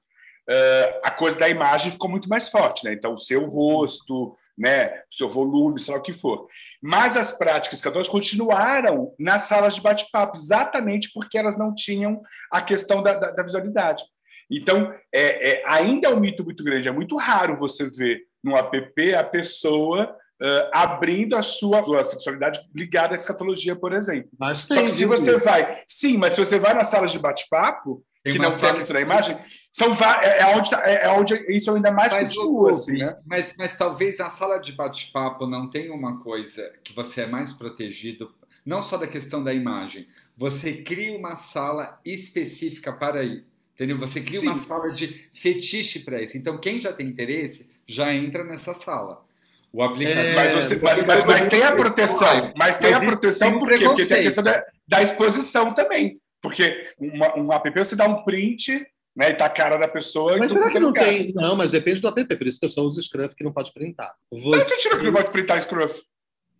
uh, 0.48 1.00
a 1.02 1.10
coisa 1.10 1.38
da 1.38 1.48
imagem 1.48 1.92
ficou 1.92 2.10
muito 2.10 2.28
mais 2.28 2.48
forte, 2.48 2.84
né? 2.84 2.92
Então, 2.92 3.14
o 3.14 3.18
seu 3.18 3.44
rosto, 3.46 4.36
né, 4.56 5.02
o 5.12 5.16
seu 5.16 5.28
volume, 5.28 5.80
sei 5.80 5.92
lá 5.92 6.00
o 6.00 6.02
que 6.02 6.14
for. 6.14 6.48
Mas 6.82 7.16
as 7.16 7.36
práticas 7.36 7.80
católicas 7.80 8.10
continuaram 8.10 9.12
nas 9.18 9.44
salas 9.44 9.74
de 9.74 9.82
bate-papo, 9.82 10.36
exatamente 10.36 11.10
porque 11.12 11.36
elas 11.36 11.58
não 11.58 11.74
tinham 11.74 12.22
a 12.50 12.62
questão 12.62 13.02
da, 13.02 13.14
da, 13.14 13.30
da 13.32 13.42
visualidade. 13.42 14.02
Então, 14.50 14.94
é, 15.12 15.50
é, 15.50 15.62
ainda 15.66 16.08
é 16.08 16.14
um 16.14 16.20
mito 16.20 16.44
muito 16.44 16.62
grande. 16.62 16.88
É 16.88 16.92
muito 16.92 17.16
raro 17.16 17.58
você 17.58 17.90
ver 17.90 18.22
no 18.42 18.56
app 18.56 19.14
a 19.14 19.24
pessoa 19.24 20.16
Uh, 20.38 20.68
abrindo 20.70 21.34
a 21.34 21.40
sua, 21.40 21.82
sua, 21.82 22.04
sexualidade 22.04 22.60
ligada 22.74 23.14
à 23.14 23.16
escatologia, 23.16 23.74
por 23.74 23.94
exemplo. 23.94 24.28
Mas 24.38 24.58
Só 24.58 24.74
que 24.74 24.90
se 24.90 25.06
você 25.06 25.38
vai. 25.38 25.82
Sim, 25.88 26.18
mas 26.18 26.34
se 26.34 26.44
você 26.44 26.58
vai 26.58 26.74
na 26.74 26.84
sala 26.84 27.06
de 27.06 27.18
bate-papo, 27.18 28.04
que 28.32 28.38
não 28.38 28.50
tem 28.50 28.96
a 28.96 29.00
imagem, 29.00 29.38
são, 29.72 29.92
é, 29.92 30.38
é, 30.40 30.56
onde, 30.56 30.70
tá, 30.70 30.82
é, 30.86 31.04
é 31.04 31.10
onde 31.10 31.34
isso 31.54 31.70
ainda 31.70 31.92
mais 31.92 32.10
mas, 32.10 32.34
continua. 32.34 32.72
Assim, 32.72 32.98
né? 32.98 33.16
mas, 33.26 33.54
mas 33.58 33.76
talvez 33.76 34.20
a 34.20 34.30
sala 34.30 34.58
de 34.58 34.72
bate-papo 34.72 35.46
não 35.46 35.68
tenha 35.68 35.92
uma 35.92 36.18
coisa 36.18 36.72
que 36.82 36.94
você 36.94 37.22
é 37.22 37.26
mais 37.26 37.52
protegido, 37.52 38.34
não 38.64 38.80
só 38.80 38.96
da 38.96 39.06
questão 39.06 39.44
da 39.44 39.52
imagem. 39.52 40.08
Você 40.36 40.72
cria 40.82 41.16
uma 41.16 41.36
sala 41.36 42.00
específica 42.04 42.92
para 42.92 43.22
ir. 43.22 43.44
Entendeu? 43.74 43.98
Você 43.98 44.22
cria 44.22 44.40
Sim. 44.40 44.46
uma 44.46 44.56
sala 44.56 44.90
de 44.90 45.28
fetiche 45.30 46.00
para 46.00 46.22
isso. 46.22 46.38
Então, 46.38 46.56
quem 46.56 46.78
já 46.78 46.94
tem 46.94 47.06
interesse 47.06 47.70
já 47.86 48.12
entra 48.14 48.42
nessa 48.42 48.72
sala. 48.72 49.22
O 49.70 49.82
aplicativo. 49.82 50.20
É, 50.20 50.34
mas, 50.34 50.64
você, 50.64 50.76
mas, 50.76 51.06
mas, 51.06 51.24
mas, 51.26 51.48
tem 51.48 51.62
a 51.62 51.72
proteção. 51.72 52.52
Mas 52.56 52.78
tem 52.78 52.94
a 52.94 53.00
proteção 53.00 53.58
por 53.58 53.68
quê? 53.68 53.84
Porque 53.84 54.06
tem 54.06 54.20
a 54.20 54.22
questão 54.22 54.42
da, 54.42 54.64
da 54.88 55.02
exposição 55.02 55.74
também. 55.74 56.18
Porque 56.46 56.94
uma, 56.96 57.36
um 57.36 57.52
app 57.52 57.70
você 57.76 57.96
dá 57.96 58.06
um 58.06 58.22
print 58.22 58.86
né, 59.16 59.30
e 59.30 59.34
tá 59.34 59.46
a 59.46 59.50
cara 59.50 59.76
da 59.76 59.88
pessoa. 59.88 60.36
Mas 60.36 60.52
será 60.52 60.70
que 60.70 60.78
não 60.78 60.88
lugar. 60.88 61.04
tem? 61.04 61.32
Não, 61.34 61.56
mas 61.56 61.72
depende 61.72 62.00
do 62.00 62.06
app. 62.06 62.36
Por 62.36 62.46
isso 62.46 62.60
que 62.60 62.66
eu 62.66 62.70
só 62.70 62.82
uso 62.82 63.02
Scruff 63.02 63.34
que 63.34 63.42
não 63.42 63.52
pode 63.52 63.72
printar. 63.72 64.14
Você... 64.30 64.48
Mas 64.48 64.68
você 64.68 64.90
que 64.90 65.02
não 65.02 65.12
pode 65.12 65.32
printar 65.32 65.60
Scruff? 65.60 66.00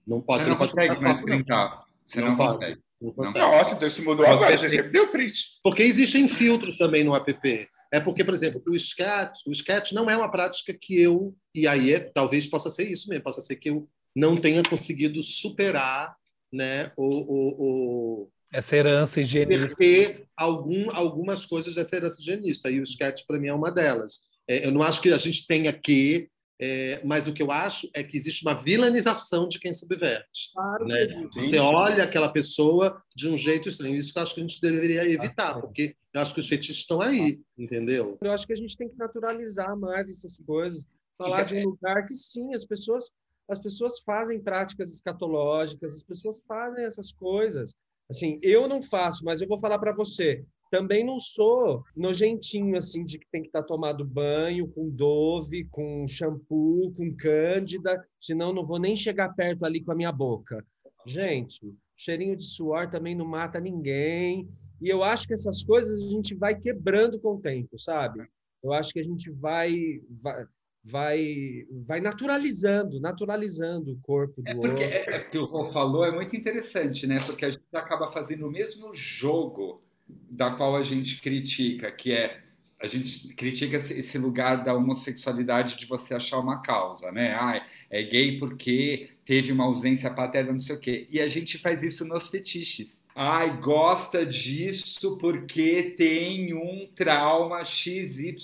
Não 0.05 0.21
pode. 0.21 0.43
Você, 0.43 0.51
não, 0.51 0.59
não 0.59 0.67
consegue 0.67 1.01
mais 1.01 1.21
printar. 1.21 1.85
Você 2.05 2.21
não, 2.21 2.29
não 2.31 2.37
consegue. 2.37 2.81
Não 3.01 3.13
consegue. 3.13 3.39
Nossa, 3.39 3.75
então 3.75 3.87
isso 3.87 4.05
mudou 4.05 4.27
agora. 4.27 4.59
Você 4.59 4.71
sempre 4.71 4.89
deu 4.89 5.09
print. 5.09 5.61
Porque 5.63 5.85
existem 5.85 6.27
filtros 6.27 6.77
também 6.77 7.05
no 7.05 7.15
app. 7.15 7.69
É 7.93 8.01
porque, 8.01 8.25
por 8.25 8.35
exemplo, 8.35 8.61
o 8.67 8.75
sketch, 8.75 9.39
o 9.47 9.53
sketch 9.53 9.93
não 9.93 10.11
é 10.11 10.17
uma 10.17 10.31
prática 10.31 10.77
que 10.79 11.01
eu. 11.01 11.33
E 11.55 11.69
aí 11.69 11.95
é, 11.95 12.01
talvez 12.01 12.47
possa 12.49 12.71
ser 12.71 12.91
isso 12.91 13.09
mesmo, 13.09 13.23
possa 13.23 13.41
ser 13.41 13.55
que 13.55 13.71
eu 13.71 13.89
não 14.15 14.37
tenha 14.37 14.65
conseguido 14.65 15.23
superar 15.23 16.17
né, 16.53 16.91
o, 16.97 17.05
o, 17.05 18.23
o 18.25 18.31
essa 18.57 18.75
herança 18.75 19.21
higienista. 19.21 19.77
Ter 19.77 20.27
algum, 20.35 20.91
algumas 20.91 21.45
coisas 21.45 21.75
dessa 21.75 21.97
herança 21.97 22.21
higienista, 22.21 22.71
e 22.71 22.81
o 22.81 22.85
sketch, 22.85 23.25
para 23.27 23.39
mim, 23.39 23.49
é 23.49 23.55
uma 23.55 23.71
delas. 23.71 24.21
É, 24.49 24.67
eu 24.67 24.73
não 24.73 24.83
acho 24.83 25.03
que 25.03 25.13
a 25.13 25.19
gente 25.19 25.47
tenha 25.47 25.73
que, 25.73 26.31
é, 26.59 27.03
mas 27.05 27.27
o 27.27 27.35
que 27.35 27.43
eu 27.43 27.51
acho 27.51 27.87
é 27.93 28.03
que 28.03 28.17
existe 28.17 28.47
uma 28.47 28.55
vilanização 28.55 29.47
de 29.47 29.59
quem 29.59 29.75
subverte. 29.75 30.53
Claro 30.55 30.87
né? 30.87 31.07
Você 31.07 31.59
olha 31.59 32.05
aquela 32.05 32.31
pessoa 32.31 33.03
de 33.15 33.29
um 33.29 33.37
jeito 33.37 33.69
estranho. 33.69 33.95
Isso 33.95 34.13
que 34.13 34.19
eu 34.19 34.23
acho 34.23 34.35
que 34.35 34.41
a 34.41 34.47
gente 34.47 34.61
deveria 34.61 35.05
evitar, 35.05 35.61
porque 35.61 35.95
eu 36.15 36.21
acho 36.23 36.33
que 36.33 36.41
os 36.41 36.49
fetiches 36.49 36.79
estão 36.79 37.03
aí, 37.03 37.41
entendeu? 37.59 38.17
Eu 38.23 38.33
acho 38.33 38.47
que 38.47 38.55
a 38.55 38.57
gente 38.57 38.75
tem 38.75 38.89
que 38.89 38.97
naturalizar 38.97 39.77
mais 39.77 40.09
essas 40.09 40.39
coisas, 40.39 40.87
falar 41.19 41.43
de 41.43 41.57
um 41.57 41.65
lugar 41.65 42.07
que 42.07 42.15
sim, 42.15 42.55
as 42.55 42.65
pessoas 42.65 43.11
as 43.49 43.61
pessoas 43.61 44.01
fazem 44.01 44.41
práticas 44.41 44.91
escatológicas, 44.91 45.95
as 45.95 46.03
pessoas 46.03 46.43
fazem 46.49 46.85
essas 46.85 47.13
coisas. 47.13 47.73
Assim, 48.09 48.39
eu 48.43 48.69
não 48.69 48.83
faço, 48.83 49.25
mas 49.25 49.41
eu 49.41 49.49
vou 49.49 49.59
falar 49.59 49.79
para 49.79 49.95
você. 49.95 50.45
Também 50.71 51.05
não 51.05 51.21
sou 51.21 51.85
nojentinho, 51.97 52.77
assim, 52.77 53.05
de 53.05 53.19
que 53.19 53.27
tem 53.31 53.43
que 53.43 53.49
estar 53.49 53.63
tá 53.63 53.67
tomado 53.67 54.05
banho 54.05 54.69
com 54.69 54.91
Dove, 54.91 55.65
com 55.71 56.07
shampoo, 56.09 56.93
com 56.97 57.15
Cândida, 57.17 58.05
senão 58.21 58.53
não 58.53 58.67
vou 58.67 58.79
nem 58.79 58.97
chegar 58.97 59.35
perto 59.35 59.65
ali 59.65 59.83
com 59.83 59.93
a 59.93 59.97
minha 59.97 60.13
boca. 60.13 60.65
Gente, 61.07 61.61
cheirinho 61.97 62.37
de 62.37 62.43
suor 62.43 62.91
também 62.91 63.15
não 63.15 63.25
mata 63.25 63.61
ninguém. 63.61 64.49
E 64.83 64.89
eu 64.89 65.03
acho 65.03 65.27
que 65.27 65.35
essas 65.35 65.63
coisas 65.63 65.99
a 65.99 66.09
gente 66.11 66.35
vai 66.35 66.59
quebrando 66.59 67.19
com 67.21 67.37
o 67.37 67.41
tempo, 67.41 67.79
sabe? 67.79 68.27
Eu 68.63 68.73
acho 68.73 68.93
que 68.93 69.01
a 69.01 69.05
gente 69.05 69.31
vai, 69.31 70.01
vai 70.21 70.45
vai 70.89 71.67
vai 71.85 72.01
naturalizando, 72.01 73.01
naturalizando 73.01 73.93
o 73.93 73.99
corpo 74.01 74.41
do 74.41 74.49
é 74.49 74.55
porque, 74.55 74.85
outro. 74.85 74.85
É, 74.85 75.17
é 75.17 75.19
que 75.19 75.37
o 75.37 75.45
Rô 75.45 75.65
falou 75.65 76.05
é 76.05 76.13
muito 76.13 76.37
interessante, 76.37 77.09
né? 77.09 77.19
Porque 77.27 77.45
a 77.45 77.51
gente 77.51 77.65
acaba 77.75 78.07
fazendo 78.07 78.47
o 78.47 78.51
mesmo 78.51 78.95
jogo 78.95 79.83
da 80.09 80.53
qual 80.53 80.77
a 80.77 80.83
gente 80.83 81.21
critica, 81.21 81.91
que 81.91 82.13
é 82.13 82.41
a 82.79 82.87
gente 82.87 83.29
critica 83.29 83.77
esse 83.77 84.19
lugar 84.19 84.63
da 84.63 84.75
homossexualidade 84.75 85.77
de 85.77 85.87
você 85.87 86.15
achar 86.15 86.39
uma 86.39 86.61
causa, 86.61 87.11
né? 87.11 87.33
Ah, 87.33 87.67
é 87.89 88.03
gay 88.03 88.37
porque 88.37 89.09
teve 89.25 89.51
uma 89.51 89.65
ausência 89.65 90.11
paterna, 90.11 90.53
não 90.53 90.61
sei 90.61 90.77
o 90.77 90.81
quê. 90.81 91.07
E 91.11 91.19
a 91.19 91.27
gente 91.27 91.57
faz 91.57 91.83
isso 91.83 92.05
nos 92.05 92.29
fetiches. 92.29 93.05
Ai, 93.15 93.59
gosta 93.59 94.27
disso 94.27 95.17
porque 95.17 95.95
tem 95.97 96.53
um 96.53 96.87
trauma 96.95 97.65
XYZ 97.65 98.35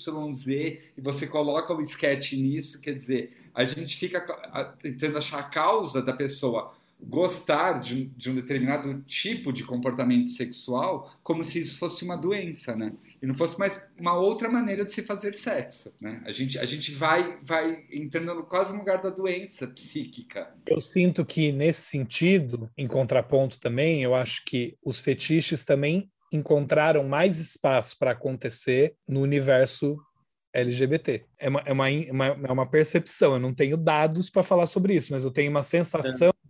e 0.47 1.01
você 1.01 1.27
coloca 1.27 1.73
o 1.73 1.81
sketch 1.81 2.33
nisso, 2.33 2.81
quer 2.81 2.95
dizer, 2.95 3.37
a 3.53 3.63
gente 3.65 3.95
fica 3.97 4.19
tentando 4.81 5.17
achar 5.19 5.39
a 5.39 5.43
causa 5.43 6.01
da 6.01 6.11
pessoa 6.11 6.73
gostar 7.07 7.73
de 7.73 7.95
um, 7.95 8.11
de 8.15 8.31
um 8.31 8.35
determinado 8.35 9.01
tipo 9.03 9.51
de 9.51 9.63
comportamento 9.63 10.29
sexual 10.29 11.11
como 11.21 11.43
se 11.43 11.59
isso 11.59 11.77
fosse 11.77 12.03
uma 12.03 12.15
doença, 12.15 12.75
né? 12.75 12.93
E 13.23 13.25
não 13.25 13.33
fosse 13.33 13.57
mais 13.57 13.89
uma 13.97 14.19
outra 14.19 14.49
maneira 14.49 14.83
de 14.83 14.91
se 14.91 15.01
fazer 15.01 15.33
sexo, 15.33 15.95
né? 16.01 16.21
A 16.25 16.31
gente, 16.33 16.59
a 16.59 16.65
gente 16.65 16.91
vai, 16.91 17.39
vai 17.41 17.85
entrando 17.89 18.43
quase 18.43 18.73
no 18.73 18.79
lugar 18.79 19.01
da 19.01 19.09
doença 19.09 19.65
psíquica. 19.65 20.53
Eu 20.67 20.81
sinto 20.81 21.25
que, 21.25 21.49
nesse 21.53 21.83
sentido, 21.83 22.69
em 22.77 22.85
contraponto 22.85 23.61
também, 23.61 24.03
eu 24.03 24.13
acho 24.13 24.43
que 24.43 24.77
os 24.83 24.99
fetiches 24.99 25.63
também 25.63 26.11
encontraram 26.33 27.07
mais 27.07 27.39
espaço 27.39 27.97
para 27.97 28.11
acontecer 28.11 28.93
no 29.07 29.21
universo 29.21 29.97
LGBT. 30.51 31.23
É 31.39 31.47
uma, 31.47 31.61
é 31.65 31.71
uma, 31.71 31.87
uma, 31.87 32.25
é 32.25 32.51
uma 32.51 32.69
percepção, 32.69 33.35
eu 33.35 33.39
não 33.39 33.53
tenho 33.53 33.77
dados 33.77 34.29
para 34.29 34.43
falar 34.43 34.65
sobre 34.65 34.95
isso, 34.95 35.13
mas 35.13 35.23
eu 35.23 35.31
tenho 35.31 35.49
uma 35.49 35.63
sensação 35.63 36.27
é. 36.27 36.49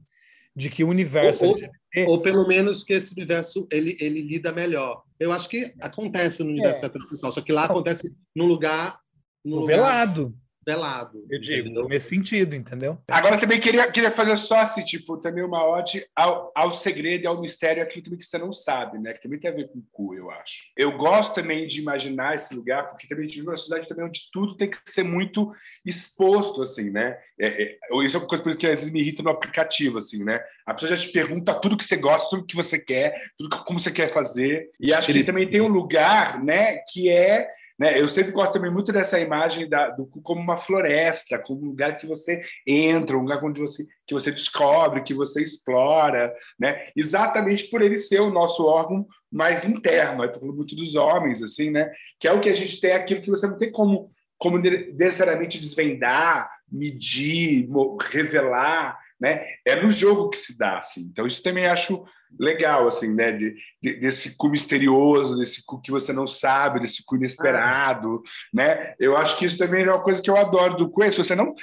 de 0.56 0.72
que 0.72 0.84
o 0.84 0.90
universo 0.90 1.46
ou, 1.46 1.52
LGBT... 1.52 2.10
Ou 2.10 2.20
pelo 2.20 2.48
menos 2.48 2.84
que 2.84 2.94
esse 2.94 3.14
universo, 3.14 3.68
ele, 3.72 3.96
ele 4.00 4.24
lida 4.24 4.52
melhor. 4.52 5.04
Eu 5.24 5.32
acho 5.32 5.50
que 5.50 5.74
acontece 5.80 6.44
no 6.44 6.50
universo 6.50 6.84
é. 6.84 6.88
heterossexual, 6.88 7.32
só 7.32 7.42
que 7.42 7.54
lá 7.54 7.66
acontece 7.66 8.16
num 8.36 8.46
lugar... 8.46 9.00
Num 9.44 9.60
lugar... 9.60 9.76
velado 9.76 10.38
velado. 10.66 11.26
Eu 11.30 11.40
digo, 11.40 11.68
entendeu? 11.68 11.88
nesse 11.88 12.10
sentido, 12.10 12.56
entendeu? 12.56 12.98
Agora 13.08 13.40
também 13.40 13.60
queria, 13.60 13.92
queria 13.92 14.12
fazer 14.12 14.38
só 14.38 14.58
assim, 14.58 14.84
tipo, 14.84 15.18
também 15.18 15.44
uma 15.44 15.66
ode 15.66 16.06
ao, 16.16 16.52
ao 16.56 16.72
segredo 16.72 17.24
e 17.24 17.28
ao 17.28 17.40
mistério, 17.40 17.84
aquilo 17.84 18.18
que 18.18 18.26
você 18.26 18.38
não 18.38 18.54
sabe, 18.54 18.98
né? 19.00 19.14
Que 19.14 19.22
também 19.22 19.40
tem 19.40 19.50
a 19.50 19.54
ver 19.54 19.70
com 19.70 19.80
o 19.80 19.86
cu, 19.92 20.16
eu 20.16 20.32
acho. 20.32 20.72
Eu 20.78 20.98
gosto 20.98 21.36
também 21.36 21.68
de 21.68 21.80
imaginar 21.80 22.36
esse 22.36 22.56
lugar, 22.56 22.90
porque 22.90 23.08
também 23.08 23.26
a 23.26 23.28
gente 23.28 23.38
vive 23.38 23.50
uma 23.50 23.58
sociedade 23.58 23.88
também 23.88 24.06
onde 24.06 24.30
tudo 24.32 24.56
tem 24.56 24.70
que 24.70 24.78
ser 24.86 25.04
muito 25.04 25.52
exposto, 25.86 26.62
assim, 26.62 26.90
né? 26.90 27.18
É, 27.40 27.64
é, 27.64 27.78
isso 28.04 28.16
é 28.16 28.20
uma 28.20 28.28
coisa 28.28 28.58
que 28.58 28.68
às 28.68 28.80
vezes 28.80 28.90
me 28.92 29.02
irrita 29.02 29.24
no 29.24 29.30
aplicativo, 29.30 30.00
assim, 30.00 30.24
né? 30.24 30.42
A 30.66 30.74
pessoa 30.74 30.96
já 30.96 31.06
te 31.06 31.12
pergunta 31.12 31.54
tudo 31.54 31.78
que 31.78 31.84
você 31.84 31.96
gosta, 31.96 32.30
tudo 32.30 32.46
que 32.46 32.56
você 32.56 32.80
quer, 32.80 33.32
tudo 33.38 33.50
como 33.64 33.80
você 33.80 33.92
quer 33.92 34.12
fazer. 34.14 34.70
E 34.80 34.94
acho 34.94 35.12
que 35.12 35.24
também 35.24 35.50
tem 35.50 35.62
um 35.62 35.68
lugar, 35.68 36.44
né, 36.44 36.78
que 36.92 37.10
é 37.10 37.48
né? 37.78 38.00
Eu 38.00 38.08
sempre 38.08 38.32
gosto 38.32 38.54
também 38.54 38.72
muito 38.72 38.92
dessa 38.92 39.20
imagem 39.20 39.68
da, 39.68 39.90
do 39.90 40.06
como 40.06 40.40
uma 40.40 40.58
floresta, 40.58 41.40
como 41.40 41.64
um 41.64 41.70
lugar 41.70 41.98
que 41.98 42.06
você 42.06 42.42
entra, 42.68 43.18
um 43.18 43.22
lugar 43.22 43.44
onde 43.44 43.60
você, 43.60 43.86
que 44.06 44.14
você 44.14 44.32
descobre, 44.32 45.02
que 45.02 45.14
você 45.14 45.44
explora, 45.44 46.34
né? 46.60 46.88
exatamente 46.96 47.70
por 47.70 47.82
ele 47.82 47.98
ser 47.98 48.20
o 48.20 48.30
nosso 48.30 48.66
órgão 48.66 49.08
mais 49.32 49.66
interno. 49.66 50.24
Estou 50.24 50.42
falando 50.42 50.58
muito 50.58 50.76
dos 50.76 50.96
homens, 50.96 51.42
assim, 51.42 51.72
né? 51.72 51.90
que 52.20 52.28
é 52.28 52.32
o 52.32 52.40
que 52.40 52.50
a 52.50 52.56
gente 52.56 52.80
tem, 52.80 52.94
aquilo 52.94 53.22
que 53.22 53.32
você 53.32 53.48
não 53.48 53.58
tem 53.58 53.72
como, 53.72 54.12
como 54.38 54.60
necessariamente 54.60 55.60
desvendar, 55.60 56.50
medir, 56.72 57.68
revelar. 58.12 59.00
Né? 59.20 59.46
É 59.66 59.82
no 59.82 59.90
jogo 59.90 60.30
que 60.30 60.38
se 60.38 60.58
dá. 60.58 60.78
Assim. 60.78 61.08
Então, 61.12 61.26
isso 61.26 61.42
também 61.42 61.66
acho 61.66 62.06
legal, 62.40 62.88
assim, 62.88 63.14
né? 63.14 63.32
De, 63.32 63.56
de, 63.82 64.00
desse 64.00 64.38
cu 64.38 64.50
misterioso, 64.50 65.38
desse 65.38 65.66
cu 65.66 65.82
que 65.82 65.92
você 65.92 66.12
não 66.12 66.28
sabe, 66.28 66.80
desse 66.80 67.06
cu 67.06 67.16
inesperado, 67.16 68.22
né? 68.54 68.94
Eu 69.00 69.16
acho 69.18 69.38
que 69.38 69.46
isso 69.46 69.58
também 69.58 69.84
é 69.84 69.92
uma 69.92 70.02
coisa 70.02 70.22
que 70.22 70.30
eu 70.30 70.38
adoro 70.38 70.76
do 70.76 70.90
cu. 70.90 71.04
Se 71.12 71.18
você 71.18 71.36
não. 71.36 71.54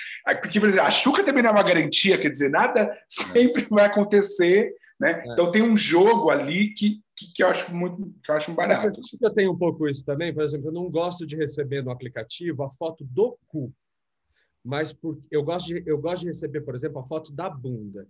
Porque, 0.40 0.60
por 0.60 0.68
exemplo, 0.68 0.86
a 0.86 0.90
Xuca 0.90 1.24
também 1.24 1.42
não 1.42 1.50
é 1.50 1.52
uma 1.52 1.62
garantia, 1.62 2.18
quer 2.18 2.30
dizer, 2.30 2.50
nada 2.50 2.96
sempre 3.08 3.66
vai 3.70 3.86
acontecer, 3.86 4.74
né? 4.98 5.22
É. 5.26 5.32
Então 5.32 5.50
tem 5.50 5.62
um 5.62 5.76
jogo 5.76 6.30
ali 6.30 6.74
que, 6.74 7.00
que, 7.16 7.32
que, 7.34 7.42
eu 7.42 7.48
acho 7.48 7.74
muito 7.74 8.12
que 8.22 8.30
eu 8.30 8.36
acho 8.36 8.50
um 8.50 8.54
barato. 8.54 8.86
Assim. 8.86 9.18
Eu 9.20 9.30
tenho 9.30 9.52
um 9.52 9.58
pouco 9.58 9.88
isso 9.88 10.04
também, 10.04 10.32
por 10.32 10.42
exemplo, 10.42 10.68
eu 10.68 10.72
não 10.72 10.90
gosto 10.90 11.26
de 11.26 11.36
receber 11.36 11.82
no 11.82 11.90
aplicativo 11.90 12.62
a 12.62 12.70
foto 12.70 13.04
do 13.04 13.38
cu. 13.46 13.72
Mas 14.62 14.92
por, 14.92 15.18
eu, 15.30 15.42
gosto 15.42 15.68
de, 15.68 15.82
eu 15.86 15.98
gosto 15.98 16.22
de 16.22 16.28
receber, 16.28 16.60
por 16.60 16.74
exemplo, 16.74 16.98
a 17.00 17.04
foto 17.04 17.32
da 17.32 17.48
bunda. 17.48 18.06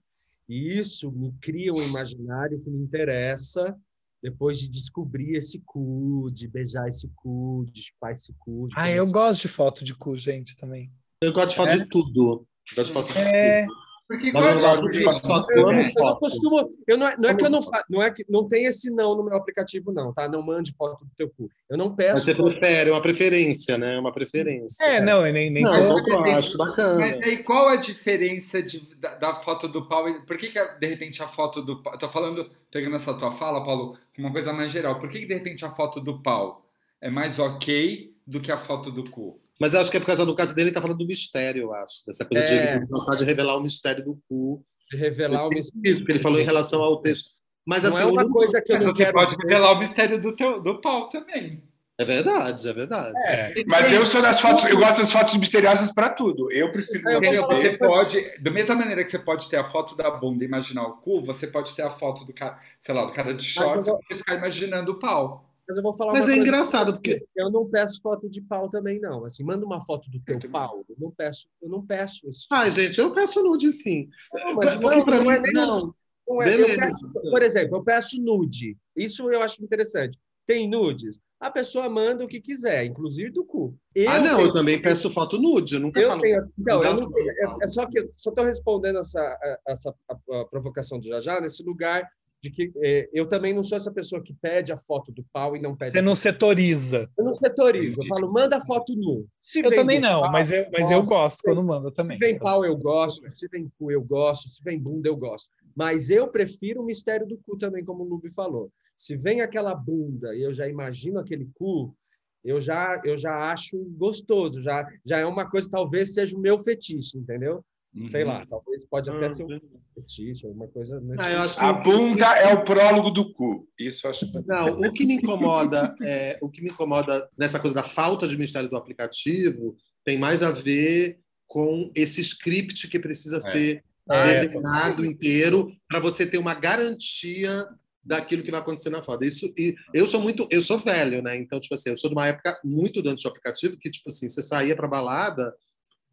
E 0.51 0.77
isso 0.81 1.13
me 1.13 1.33
cria 1.41 1.73
um 1.73 1.81
imaginário 1.81 2.61
que 2.61 2.69
me 2.69 2.83
interessa 2.83 3.73
depois 4.21 4.59
de 4.59 4.69
descobrir 4.69 5.37
esse 5.37 5.63
cu, 5.65 6.29
de 6.33 6.49
beijar 6.49 6.89
esse 6.89 7.09
cu, 7.15 7.65
de 7.71 7.81
chupar 7.81 8.13
esse 8.13 8.35
cu. 8.37 8.67
Ah, 8.75 8.91
eu 8.91 9.09
gosto 9.13 9.43
de 9.43 9.49
foto 9.49 9.85
de 9.85 9.95
cu, 9.95 10.17
gente, 10.17 10.57
também. 10.57 10.91
Eu 11.23 11.33
gosto 11.33 11.51
de 11.51 11.55
foto 11.55 11.71
é? 11.71 11.79
de 11.79 11.87
tudo. 11.87 12.45
Eu 12.69 12.77
gosto 12.77 12.89
de 12.89 12.93
foto 12.93 13.13
de 13.13 13.19
é... 13.21 13.65
tudo. 13.65 13.90
Porque 14.11 14.33
eu, 14.35 14.89
de 14.91 15.05
foto, 15.05 15.47
eu, 15.53 15.71
eu, 15.71 15.71
eu 15.71 15.93
não 15.95 16.17
costumo, 16.17 16.77
eu 16.85 16.99
não, 16.99 17.07
é, 17.07 17.17
não 17.17 17.29
é 17.29 17.35
que 17.37 17.45
eu 17.45 17.49
não 17.49 17.63
faço, 17.63 17.85
não 17.89 18.03
é 18.03 18.11
que 18.11 18.27
não 18.29 18.49
tem 18.49 18.65
esse 18.65 18.91
não 18.91 19.15
no 19.15 19.23
meu 19.23 19.37
aplicativo 19.37 19.93
não, 19.93 20.13
tá? 20.13 20.29
Não 20.29 20.43
mande 20.43 20.75
foto 20.77 21.05
do 21.05 21.11
teu 21.17 21.31
cu. 21.31 21.49
Eu 21.71 21.79
não 21.79 21.95
peço. 21.95 22.15
Mas 22.15 22.25
você 22.25 22.35
prefere, 22.35 22.91
é 22.91 22.93
uma 22.93 23.01
preferência, 23.01 23.79
né? 23.79 23.95
É 23.95 24.01
uma 24.01 24.13
preferência. 24.13 24.85
É, 24.85 25.01
não, 25.01 25.23
nem 25.23 25.49
nem. 25.49 25.63
Não, 25.63 25.77
eu, 25.77 25.97
eu 25.97 26.25
acho 26.35 26.59
bacana. 26.59 26.99
Mas 26.99 27.23
aí 27.23 27.37
qual 27.45 27.69
a 27.69 27.77
diferença 27.77 28.61
de, 28.61 28.81
da, 28.97 29.15
da, 29.15 29.35
foto 29.37 29.69
do 29.69 29.87
pau? 29.87 30.05
Por 30.27 30.37
que, 30.37 30.49
que 30.49 30.59
de 30.61 30.87
repente 30.89 31.23
a 31.23 31.29
foto 31.29 31.63
do 31.63 31.81
pau? 31.81 31.97
Tô 31.97 32.09
falando, 32.09 32.51
pegando 32.69 32.97
essa 32.97 33.15
tua 33.15 33.31
fala, 33.31 33.63
Paulo, 33.63 33.97
uma 34.19 34.33
coisa 34.33 34.53
mais 34.53 34.73
geral. 34.73 34.99
Por 34.99 35.09
que, 35.09 35.21
que 35.21 35.27
de 35.27 35.35
repente 35.35 35.65
a 35.65 35.71
foto 35.71 36.01
do 36.01 36.21
pau 36.21 36.67
é 37.01 37.09
mais 37.09 37.39
ok 37.39 38.13
do 38.27 38.41
que 38.41 38.51
a 38.51 38.59
foto 38.59 38.91
do 38.91 39.09
cu? 39.09 39.41
Mas 39.61 39.75
eu 39.75 39.81
acho 39.81 39.91
que 39.91 39.97
é 39.99 40.01
por 40.01 40.07
causa 40.07 40.25
do 40.25 40.35
caso 40.35 40.55
dele, 40.55 40.69
ele 40.69 40.75
tá 40.75 40.81
falando 40.81 40.99
do 40.99 41.07
mistério, 41.07 41.65
eu 41.65 41.75
acho. 41.75 42.07
Dessa 42.07 42.25
coisa 42.25 42.45
é. 42.45 42.79
de 42.79 42.89
gostar 42.89 43.15
de 43.17 43.25
revelar 43.25 43.57
o 43.57 43.63
mistério 43.63 44.05
do 44.05 44.19
cu 44.29 44.65
revelar 44.97 45.47
o 45.47 45.51
mistério. 45.51 45.81
Isso, 45.85 45.99
porque 46.01 46.13
ele 46.13 46.19
falou 46.21 46.41
em 46.41 46.45
relação 46.45 46.83
ao 46.83 47.01
texto. 47.01 47.31
Mas 47.67 47.83
não 47.83 47.91
assim, 47.91 48.01
é 48.01 48.07
uma 48.07 48.25
não... 48.25 48.31
coisa 48.31 48.61
que 48.61 48.73
eu 48.73 48.81
não 48.81 48.87
você 48.87 49.05
quero 49.05 49.13
pode 49.13 49.37
revelar 49.37 49.73
o 49.73 49.79
mistério 49.79 50.21
do, 50.21 50.35
teu, 50.35 50.61
do 50.61 50.81
pau 50.81 51.09
também. 51.09 51.63
É 51.99 52.05
verdade, 52.05 52.67
é 52.67 52.73
verdade. 52.73 53.13
É. 53.27 53.53
Mas 53.67 53.93
eu 53.93 54.07
sou 54.07 54.23
das 54.23 54.41
fotos, 54.41 54.65
eu 54.65 54.79
gosto 54.79 55.03
das 55.03 55.13
fotos 55.13 55.37
misteriosas 55.37 55.93
para 55.93 56.09
tudo. 56.09 56.51
Eu 56.51 56.73
prefiro. 56.73 57.07
Eu 57.11 57.47
você 57.47 57.77
pode, 57.77 58.39
da 58.39 58.51
mesma 58.51 58.75
maneira 58.75 59.05
que 59.05 59.11
você 59.11 59.19
pode 59.19 59.51
ter 59.51 59.59
a 59.59 59.65
foto 59.65 59.95
da 59.95 60.11
bunda 60.11 60.43
e 60.43 60.47
imaginar 60.47 60.85
o 60.85 60.95
cu, 60.95 61.21
você 61.21 61.47
pode 61.47 61.75
ter 61.75 61.83
a 61.83 61.91
foto 61.91 62.25
do 62.25 62.33
cara, 62.33 62.59
sei 62.81 62.95
lá, 62.95 63.05
do 63.05 63.13
cara 63.13 63.35
de 63.35 63.45
shorts 63.45 63.87
vou... 63.87 64.01
e 64.11 64.15
ficar 64.15 64.35
imaginando 64.35 64.93
o 64.93 64.99
pau. 64.99 65.50
Mas 65.71 65.77
eu 65.77 65.85
vou 65.85 65.95
falar 65.95 66.15
Mas 66.15 66.29
é 66.29 66.35
engraçado, 66.35 66.95
porque. 66.95 67.25
Eu 67.37 67.49
não 67.49 67.65
peço 67.65 68.01
foto 68.03 68.29
de 68.29 68.43
pau 68.43 68.69
também, 68.69 68.99
não. 68.99 69.25
Assim, 69.25 69.45
manda 69.45 69.65
uma 69.65 69.81
foto 69.81 70.11
do 70.11 70.19
teu 70.19 70.51
pau. 70.51 70.85
Eu 70.89 70.97
não 70.99 71.13
peço, 71.13 71.47
eu 71.63 71.69
não 71.69 71.87
peço 71.87 72.29
isso. 72.29 72.49
Ai, 72.51 72.73
gente, 72.73 72.99
eu 72.99 73.13
peço 73.13 73.41
nude 73.41 73.71
sim. 73.71 74.09
Não, 74.35 74.57
mas 74.57 74.75
porque 74.75 74.97
não, 74.97 75.05
para 75.05 75.21
mim, 75.21 75.29
é 75.29 75.53
não. 75.53 75.95
não 76.27 76.43
é. 76.43 76.77
Peço, 76.77 77.13
por 77.13 77.41
exemplo, 77.41 77.77
eu 77.77 77.85
peço 77.85 78.21
nude. 78.21 78.77
Isso 78.97 79.31
eu 79.31 79.41
acho 79.41 79.63
interessante. 79.63 80.19
Tem 80.45 80.69
nudes? 80.69 81.21
A 81.39 81.53
pessoa 81.53 81.89
manda 81.89 82.25
o 82.25 82.29
que 82.29 82.41
quiser, 82.41 82.85
inclusive 82.85 83.31
do 83.31 83.45
cu. 83.45 83.79
Eu 83.95 84.11
ah, 84.11 84.19
não, 84.19 84.37
tenho... 84.39 84.49
eu 84.49 84.53
também 84.53 84.83
peço 84.83 85.09
foto 85.09 85.39
nude, 85.39 85.75
eu 85.75 85.81
nunca 85.81 86.01
eu 86.01 86.09
falo. 86.09 86.21
Tenho... 86.21 86.53
Então, 86.59 86.83
eu 86.83 86.95
não 86.95 87.07
tenho... 87.07 87.31
é, 87.31 87.57
é, 87.63 87.69
só 87.69 87.87
que 87.87 88.01
eu 88.01 88.13
só 88.17 88.31
estou 88.31 88.45
respondendo 88.45 88.99
essa, 88.99 89.61
essa 89.69 89.95
a, 90.09 90.41
a 90.41 90.45
provocação 90.47 90.99
do 90.99 91.07
Jajá 91.07 91.41
nesse 91.41 91.63
lugar 91.63 92.11
de 92.43 92.51
que 92.51 92.73
é, 92.79 93.09
eu 93.13 93.29
também 93.29 93.53
não 93.53 93.63
sou 93.63 93.77
essa 93.77 93.93
pessoa 93.93 94.23
que 94.23 94.33
pede 94.33 94.73
a 94.73 94.77
foto 94.77 95.13
do 95.13 95.23
pau 95.31 95.55
e 95.55 95.61
não 95.61 95.77
pede. 95.77 95.93
Você 95.93 96.01
não 96.01 96.15
setoriza. 96.15 97.11
Eu 97.17 97.25
não 97.25 97.35
setorizo. 97.35 98.01
Eu 98.01 98.07
falo, 98.07 98.33
manda 98.33 98.57
a 98.57 98.61
foto 98.61 98.95
nu. 98.97 99.27
Se 99.43 99.61
eu 99.61 99.71
também 99.71 100.01
não, 100.01 100.23
pau, 100.23 100.33
mas, 100.33 100.51
eu, 100.51 100.65
mas 100.73 100.83
gosto, 100.83 100.93
eu 100.93 101.03
gosto 101.03 101.43
quando 101.43 101.63
manda 101.63 101.93
também. 101.93 102.17
Se 102.17 102.25
vem 102.25 102.39
pau, 102.39 102.65
eu 102.65 102.77
gosto. 102.77 103.31
Se 103.31 103.47
vem 103.49 103.71
cu, 103.79 103.91
eu 103.91 104.03
gosto. 104.03 104.49
Se 104.49 104.63
vem 104.65 104.79
bunda, 104.79 105.09
eu 105.09 105.17
gosto. 105.17 105.51
Mas 105.77 106.09
eu 106.09 106.29
prefiro 106.29 106.81
o 106.81 106.85
mistério 106.85 107.27
do 107.27 107.39
cu 107.39 107.59
também, 107.59 107.85
como 107.85 108.05
o 108.05 108.09
Lube 108.09 108.33
falou. 108.33 108.73
Se 108.97 109.17
vem 109.17 109.43
aquela 109.43 109.75
bunda 109.75 110.35
e 110.35 110.43
eu 110.43 110.53
já 110.53 110.67
imagino 110.67 111.19
aquele 111.19 111.49
cu, 111.55 111.95
eu 112.43 112.59
já, 112.59 113.01
eu 113.05 113.19
já 113.19 113.51
acho 113.51 113.79
gostoso. 113.99 114.63
Já, 114.63 114.87
já 115.05 115.19
é 115.19 115.27
uma 115.27 115.49
coisa, 115.49 115.69
talvez 115.71 116.15
seja 116.15 116.35
o 116.35 116.41
meu 116.41 116.59
fetiche, 116.59 117.19
entendeu? 117.19 117.63
Uhum. 117.95 118.09
Sei 118.09 118.25
lá, 118.25 118.47
talvez 118.47 118.87
pode 118.87 119.11
até 119.11 119.31
ser 119.31 119.45
um 119.45 119.49
uhum. 119.49 119.61
fetiche, 119.95 120.47
alguma 120.47 120.69
coisa 120.69 121.01
nesse 121.01 121.23
ah, 121.23 121.69
A 121.69 121.73
bunda 121.73 122.27
é 122.39 122.55
o 122.55 122.65
prólogo 122.65 123.11
do 123.11 123.33
cu. 123.33 123.69
Isso 123.79 124.07
acho. 124.07 124.27
Não, 124.47 124.79
o 124.79 124.93
que 124.93 125.05
me 125.05 125.15
incomoda 125.15 125.95
é 126.03 126.39
o 126.41 126.49
que 126.49 126.63
me 126.63 126.71
incomoda 126.71 127.29
nessa 127.37 127.59
coisa 127.59 127.75
da 127.75 127.83
falta 127.83 128.29
de 128.29 128.39
mistério 128.39 128.71
do 128.71 128.77
aplicativo 128.77 129.77
tem 130.05 130.17
mais 130.17 130.43
a 130.43 130.53
ver 130.53 131.19
com 131.49 131.91
esse 131.97 132.21
script 132.21 132.87
que 132.87 133.01
precisa 133.01 133.39
é. 133.39 133.41
ser 133.41 133.85
ah, 134.09 134.19
é. 134.19 134.35
designado 134.35 135.05
é. 135.05 135.09
inteiro 135.09 135.73
para 135.89 135.99
você 135.99 136.25
ter 136.25 136.39
uma 136.39 136.55
garantia 136.55 137.67
daquilo 138.03 138.45
que 138.45 138.53
vai 138.53 138.61
acontecer 138.61 138.91
na 138.91 139.03
foto. 139.03 139.25
Isso 139.25 139.53
e 139.59 139.75
eu 139.93 140.07
sou 140.07 140.21
muito, 140.21 140.47
eu 140.51 140.63
sou 140.63 140.79
velho, 140.79 141.23
né? 141.23 141.37
Então, 141.37 141.59
tipo 141.59 141.75
assim, 141.75 141.91
eu 141.91 141.97
sou 141.97 142.09
de 142.09 142.15
uma 142.15 142.29
época 142.29 142.59
muito 142.65 143.07
antes 143.09 143.25
do 143.25 143.29
aplicativo 143.29 143.77
que 143.77 143.91
tipo 143.91 144.09
assim, 144.09 144.29
você 144.29 144.43
saía 144.43 144.77
para 144.77 144.87
balada 144.89 145.53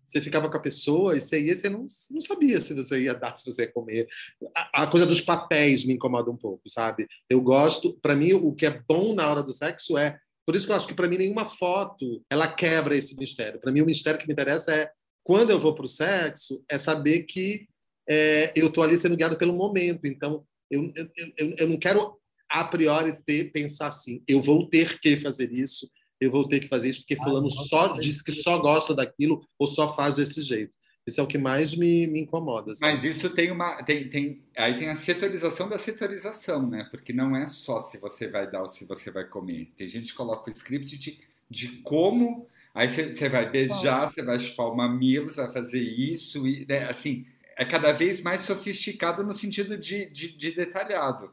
você 0.08 0.22
ficava 0.22 0.50
com 0.50 0.58
a 0.58 0.62
pessoa 0.62 1.18
e 1.18 1.22
você 1.22 1.40
ia, 1.42 1.56
você 1.56 1.70
não, 1.70 1.86
não 2.10 2.22
sabia 2.22 2.62
se 2.62 2.74
você 2.74 3.04
ia 3.04 3.14
dar, 3.14 3.36
se 3.36 3.46
você 3.46 3.64
ia 3.64 3.72
comer. 3.72 4.08
A, 4.56 4.84
a 4.84 4.88
coisa 4.88 5.06
dos 5.06 5.20
papéis 5.20 5.86
me 5.86 5.94
incomoda 5.94 6.32
um 6.32 6.38
pouco, 6.38 6.70
sabe? 6.70 7.08
Eu 7.30 7.42
gosto, 7.42 7.94
para 8.02 8.16
mim, 8.16 8.34
o 8.34 8.54
que 8.54 8.66
é 8.66 8.82
bom 8.88 9.14
na 9.14 9.30
hora 9.30 9.44
do 9.44 9.54
sexo 9.54 9.98
é. 9.98 10.18
Por 10.46 10.56
isso 10.56 10.66
que 10.66 10.72
eu 10.72 10.78
acho 10.78 10.88
que 10.88 10.94
para 10.94 11.10
mim 11.10 11.18
nenhuma 11.18 11.46
foto 11.46 12.24
ela 12.30 12.48
quebra 12.48 12.96
esse 12.96 13.18
mistério. 13.18 13.60
Para 13.60 13.72
mim, 13.72 13.82
o 13.82 13.86
mistério 13.86 14.18
que 14.18 14.26
me 14.26 14.32
interessa 14.32 14.74
é 14.74 14.90
quando 15.22 15.50
eu 15.50 15.60
vou 15.60 15.76
para 15.76 15.86
o 15.86 15.90
sexo, 15.90 16.64
é 16.72 16.78
saber 16.78 17.24
que 17.24 17.68
é, 18.08 18.54
eu 18.56 18.68
estou 18.68 18.82
ali 18.82 18.98
sendo 18.98 19.18
guiado 19.18 19.38
pelo 19.38 19.52
momento. 19.54 20.06
Então, 20.06 20.46
eu, 20.72 20.90
eu, 20.96 21.10
eu, 21.38 21.56
eu 21.58 21.68
não 21.68 21.78
quero 21.78 22.18
a 22.50 22.64
priori 22.64 23.14
ter, 23.26 23.52
pensar 23.52 23.88
assim, 23.88 24.24
eu 24.28 24.40
vou 24.40 24.70
ter 24.70 25.00
que 25.00 25.18
fazer 25.18 25.52
isso, 25.52 25.90
eu 26.20 26.32
vou 26.32 26.48
ter 26.48 26.60
que 26.60 26.68
fazer 26.68 26.90
isso 26.90 27.02
porque 27.02 27.16
ah, 27.20 27.24
fulano 27.24 27.50
só 27.50 27.94
diz 28.00 28.22
que 28.22 28.32
só 28.32 28.58
gosta 28.58 28.94
daquilo 28.94 29.46
ou 29.58 29.68
só 29.68 29.94
faz 29.94 30.16
desse 30.16 30.42
jeito. 30.42 30.78
Isso 31.08 31.22
é 31.22 31.24
o 31.24 31.28
que 31.28 31.38
mais 31.38 31.74
me, 31.74 32.06
me 32.06 32.20
incomoda. 32.20 32.74
Assim. 32.74 32.82
Mas 32.82 33.06
isso 33.06 33.30
tem 33.30 33.50
uma. 33.50 33.82
Tem, 33.84 34.10
tem, 34.10 34.42
aí 34.58 34.78
tem 34.78 34.90
a 34.90 34.96
setorização 34.96 35.70
da 35.70 35.78
setorização, 35.78 36.68
né? 36.70 36.86
Porque 36.92 37.14
não 37.14 37.34
é 37.34 37.48
só 37.48 37.80
se 37.80 37.98
você 37.98 38.28
vai 38.28 38.52
dar 38.52 38.60
ou 38.62 38.68
se 38.68 38.86
você 38.86 39.10
vai 39.10 39.24
comer. 39.24 39.72
Tem 39.78 39.88
gente 39.88 40.12
que 40.12 40.18
coloca 40.18 40.52
o 40.52 40.54
script 40.54 40.98
de, 40.98 41.20
de 41.50 41.68
como. 41.78 42.46
Aí 42.76 42.90
você 42.90 43.30
vai 43.30 43.50
beijar, 43.50 44.12
você 44.12 44.22
vai 44.22 44.38
chupar 44.38 44.68
o 44.68 44.76
mamilo, 44.76 45.28
você 45.28 45.42
vai 45.42 45.52
fazer 45.52 45.80
isso. 45.80 46.46
E, 46.46 46.66
né? 46.68 46.90
Assim, 46.90 47.26
é 47.56 47.64
cada 47.64 47.94
vez 47.94 48.22
mais 48.22 48.42
sofisticado 48.42 49.24
no 49.24 49.32
sentido 49.32 49.78
de, 49.78 50.12
de, 50.12 50.36
de 50.36 50.52
detalhado. 50.52 51.32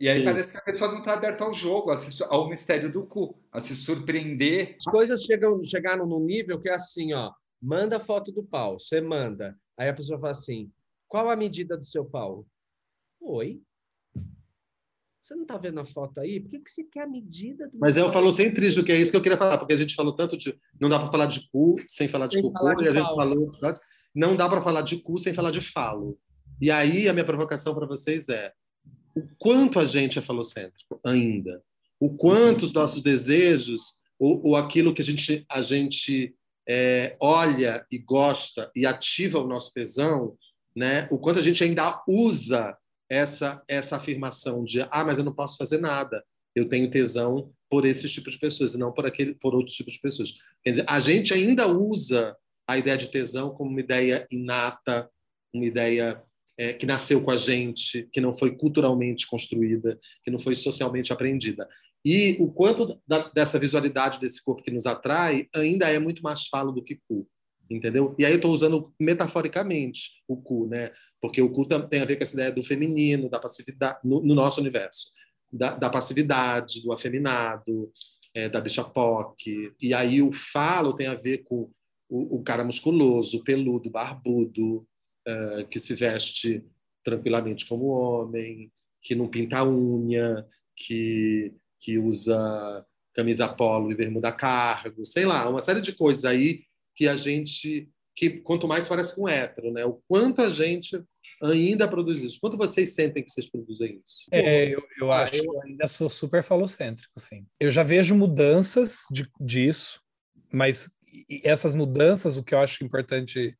E 0.00 0.08
aí 0.08 0.18
Sim. 0.20 0.24
parece 0.24 0.46
que 0.46 0.56
a 0.56 0.62
pessoa 0.62 0.92
não 0.92 0.98
está 0.98 1.14
aberta 1.14 1.42
ao 1.44 1.52
jogo, 1.52 1.90
ao 2.28 2.48
mistério 2.48 2.90
do 2.90 3.04
cu, 3.04 3.36
a 3.50 3.60
se 3.60 3.74
surpreender. 3.74 4.76
As 4.76 4.84
coisas 4.84 5.22
chegam, 5.24 5.62
chegaram 5.64 6.06
num 6.06 6.20
nível 6.24 6.60
que 6.60 6.68
é 6.68 6.74
assim, 6.74 7.12
ó. 7.12 7.32
Manda 7.60 7.98
foto 7.98 8.30
do 8.30 8.44
pau, 8.44 8.78
você 8.78 9.00
manda. 9.00 9.58
Aí 9.76 9.88
a 9.88 9.94
pessoa 9.94 10.18
fala 10.18 10.30
assim: 10.30 10.70
qual 11.08 11.28
a 11.28 11.34
medida 11.36 11.76
do 11.76 11.84
seu 11.84 12.04
pau? 12.04 12.46
Oi? 13.20 13.60
Você 15.20 15.34
não 15.34 15.44
tá 15.44 15.58
vendo 15.58 15.78
a 15.80 15.84
foto 15.84 16.20
aí? 16.20 16.40
Por 16.40 16.48
que, 16.50 16.60
que 16.60 16.70
você 16.70 16.84
quer 16.84 17.02
a 17.02 17.06
medida 17.06 17.68
do 17.68 17.76
Mas 17.78 17.96
é 17.96 18.00
meu 18.00 18.08
o 18.08 18.12
pau? 18.12 18.22
falocentrismo, 18.22 18.84
que 18.84 18.92
é 18.92 18.96
isso 18.96 19.10
que 19.10 19.16
eu 19.16 19.22
queria 19.22 19.36
falar, 19.36 19.58
porque 19.58 19.74
a 19.74 19.76
gente 19.76 19.94
falou 19.94 20.14
tanto 20.14 20.36
de. 20.36 20.56
Não 20.80 20.88
dá 20.88 20.98
para 20.98 21.10
falar 21.10 21.26
de 21.26 21.48
cu 21.50 21.74
sem 21.86 22.08
falar 22.08 22.28
de 22.28 22.40
Sem 22.40 22.52
falar 22.52 22.74
de 22.74 22.84
e 22.84 22.88
a 22.88 22.92
gente 22.92 23.04
falo. 23.04 23.16
falou. 23.16 23.50
Não 24.14 24.36
dá 24.36 24.48
para 24.48 24.62
falar 24.62 24.82
de 24.82 24.96
cu 25.02 25.18
sem 25.18 25.34
falar 25.34 25.50
de 25.50 25.60
falo. 25.60 26.18
E 26.60 26.70
aí 26.70 27.08
a 27.08 27.12
minha 27.12 27.24
provocação 27.26 27.74
para 27.74 27.86
vocês 27.86 28.28
é: 28.28 28.52
o 29.18 29.28
quanto 29.38 29.78
a 29.78 29.86
gente 29.86 30.18
é 30.18 30.22
falocêntrico 30.22 31.00
ainda? 31.04 31.62
O 32.00 32.14
quanto 32.16 32.64
os 32.64 32.72
nossos 32.72 33.02
desejos, 33.02 33.98
ou, 34.18 34.40
ou 34.46 34.56
aquilo 34.56 34.94
que 34.94 35.02
a 35.02 35.04
gente, 35.04 35.44
a 35.48 35.62
gente 35.62 36.34
é, 36.68 37.16
olha 37.20 37.84
e 37.90 37.98
gosta 37.98 38.70
e 38.76 38.86
ativa 38.86 39.40
o 39.40 39.46
nosso 39.46 39.72
tesão, 39.72 40.36
né? 40.76 41.08
o 41.10 41.18
quanto 41.18 41.40
a 41.40 41.42
gente 41.42 41.64
ainda 41.64 42.02
usa 42.06 42.76
essa, 43.10 43.62
essa 43.66 43.96
afirmação 43.96 44.62
de 44.62 44.82
ah, 44.82 45.04
mas 45.04 45.18
eu 45.18 45.24
não 45.24 45.34
posso 45.34 45.56
fazer 45.56 45.78
nada, 45.78 46.24
eu 46.54 46.68
tenho 46.68 46.90
tesão 46.90 47.50
por 47.70 47.84
esse 47.84 48.08
tipo 48.08 48.30
de 48.30 48.38
pessoas 48.38 48.74
e 48.74 48.78
não 48.78 48.92
por 48.92 49.06
aquele 49.06 49.34
por 49.34 49.54
outros 49.54 49.76
tipos 49.76 49.94
de 49.94 50.00
pessoas. 50.00 50.34
Quer 50.62 50.70
dizer, 50.70 50.84
a 50.86 51.00
gente 51.00 51.34
ainda 51.34 51.66
usa 51.66 52.36
a 52.66 52.78
ideia 52.78 52.96
de 52.96 53.10
tesão 53.10 53.50
como 53.50 53.70
uma 53.70 53.80
ideia 53.80 54.26
inata, 54.30 55.10
uma 55.52 55.64
ideia 55.64 56.22
é, 56.58 56.72
que 56.72 56.84
nasceu 56.84 57.22
com 57.22 57.30
a 57.30 57.36
gente, 57.36 58.08
que 58.12 58.20
não 58.20 58.34
foi 58.34 58.56
culturalmente 58.56 59.28
construída, 59.28 59.96
que 60.24 60.30
não 60.30 60.38
foi 60.38 60.56
socialmente 60.56 61.12
aprendida. 61.12 61.68
E 62.04 62.36
o 62.40 62.50
quanto 62.50 63.00
da, 63.06 63.28
dessa 63.28 63.58
visualidade 63.58 64.18
desse 64.18 64.42
corpo 64.42 64.62
que 64.62 64.70
nos 64.70 64.84
atrai 64.84 65.48
ainda 65.54 65.88
é 65.88 65.98
muito 66.00 66.22
mais 66.22 66.48
falo 66.48 66.72
do 66.72 66.82
que 66.82 67.00
cu, 67.08 67.28
entendeu? 67.70 68.14
E 68.18 68.24
aí 68.24 68.32
eu 68.32 68.36
estou 68.36 68.52
usando 68.52 68.92
metaforicamente 68.98 70.22
o 70.26 70.36
cu, 70.36 70.66
né? 70.66 70.90
Porque 71.20 71.40
o 71.40 71.50
cu 71.50 71.64
tem 71.66 72.00
a 72.00 72.04
ver 72.04 72.16
com 72.16 72.24
essa 72.24 72.34
ideia 72.34 72.52
do 72.52 72.62
feminino, 72.62 73.30
da 73.30 73.38
passividade, 73.38 74.00
no, 74.02 74.20
no 74.20 74.34
nosso 74.34 74.60
universo, 74.60 75.12
da, 75.52 75.76
da 75.76 75.88
passividade, 75.88 76.82
do 76.82 76.92
afeminado, 76.92 77.92
é, 78.34 78.48
da 78.48 78.60
bicha 78.60 78.82
POC. 78.82 79.72
E 79.80 79.94
aí 79.94 80.22
o 80.22 80.32
falo 80.32 80.94
tem 80.94 81.06
a 81.06 81.14
ver 81.14 81.38
com 81.44 81.70
o, 82.08 82.38
o 82.38 82.42
cara 82.42 82.64
musculoso, 82.64 83.44
peludo, 83.44 83.90
barbudo, 83.90 84.86
eh, 85.28 85.64
que 85.70 85.78
se 85.78 85.94
veste 85.94 86.64
tranquilamente 87.04 87.66
como 87.66 87.86
homem, 87.88 88.72
que 89.02 89.14
não 89.14 89.28
pinta 89.28 89.62
unha, 89.64 90.46
que, 90.74 91.54
que 91.80 91.98
usa 91.98 92.84
camisa 93.14 93.48
polo 93.48 93.92
e 93.92 93.94
bermuda 93.96 94.32
cargo, 94.32 95.04
sei 95.04 95.26
lá, 95.26 95.48
uma 95.48 95.60
série 95.60 95.80
de 95.80 95.92
coisas 95.92 96.24
aí 96.24 96.62
que 96.94 97.06
a 97.06 97.16
gente 97.16 97.88
que 98.16 98.30
quanto 98.40 98.66
mais 98.66 98.88
parece 98.88 99.14
com 99.14 99.28
hétero, 99.28 99.72
né? 99.72 99.84
O 99.84 100.00
quanto 100.08 100.42
a 100.42 100.50
gente 100.50 101.00
ainda 101.40 101.86
produz 101.86 102.20
isso. 102.20 102.40
Quanto 102.40 102.56
vocês 102.56 102.92
sentem 102.92 103.22
que 103.22 103.30
vocês 103.30 103.48
produzem 103.48 104.02
isso? 104.04 104.26
É, 104.32 104.74
eu, 104.74 104.82
eu 105.00 105.12
acho 105.12 105.36
eu- 105.36 105.42
que 105.42 105.48
eu 105.48 105.62
ainda 105.62 105.86
sou 105.86 106.08
super 106.08 106.42
falocêntrico, 106.42 107.20
sim. 107.20 107.46
Eu 107.60 107.70
já 107.70 107.84
vejo 107.84 108.16
mudanças 108.16 109.02
de, 109.12 109.30
disso, 109.40 110.00
mas 110.52 110.90
essas 111.44 111.76
mudanças, 111.76 112.36
o 112.36 112.42
que 112.42 112.56
eu 112.56 112.58
acho 112.58 112.84
importante 112.84 113.56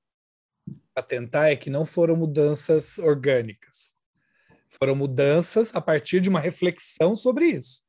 atentar 0.98 1.46
é 1.50 1.56
que 1.56 1.70
não 1.70 1.84
foram 1.86 2.16
mudanças 2.16 2.98
orgânicas. 2.98 3.96
Foram 4.68 4.94
mudanças 4.94 5.74
a 5.74 5.80
partir 5.80 6.20
de 6.20 6.28
uma 6.28 6.40
reflexão 6.40 7.16
sobre 7.16 7.46
isso. 7.46 7.82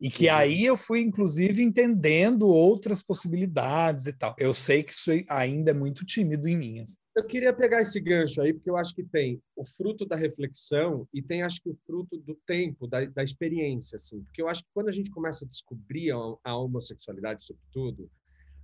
E 0.00 0.10
que 0.10 0.28
Uhum. 0.28 0.34
aí 0.34 0.64
eu 0.64 0.76
fui, 0.78 1.00
inclusive, 1.00 1.62
entendendo 1.62 2.48
outras 2.48 3.02
possibilidades 3.02 4.06
e 4.06 4.12
tal. 4.14 4.34
Eu 4.38 4.54
sei 4.54 4.82
que 4.82 4.92
isso 4.92 5.10
ainda 5.28 5.72
é 5.72 5.74
muito 5.74 6.06
tímido 6.06 6.48
em 6.48 6.56
mim. 6.56 6.80
assim. 6.80 6.96
Eu 7.14 7.26
queria 7.26 7.52
pegar 7.52 7.82
esse 7.82 8.00
gancho 8.00 8.40
aí, 8.40 8.54
porque 8.54 8.70
eu 8.70 8.76
acho 8.78 8.94
que 8.94 9.02
tem 9.02 9.42
o 9.54 9.62
fruto 9.62 10.06
da 10.06 10.16
reflexão 10.16 11.06
e 11.12 11.20
tem, 11.20 11.42
acho 11.42 11.60
que, 11.60 11.68
o 11.68 11.76
fruto 11.84 12.16
do 12.16 12.34
tempo, 12.46 12.86
da, 12.86 13.04
da 13.04 13.22
experiência, 13.22 13.96
assim. 13.96 14.22
Porque 14.22 14.40
eu 14.40 14.48
acho 14.48 14.62
que 14.62 14.70
quando 14.72 14.88
a 14.88 14.92
gente 14.92 15.10
começa 15.10 15.44
a 15.44 15.48
descobrir 15.48 16.12
a, 16.12 16.16
a 16.44 16.56
homossexualidade, 16.56 17.44
sobretudo, 17.44 18.10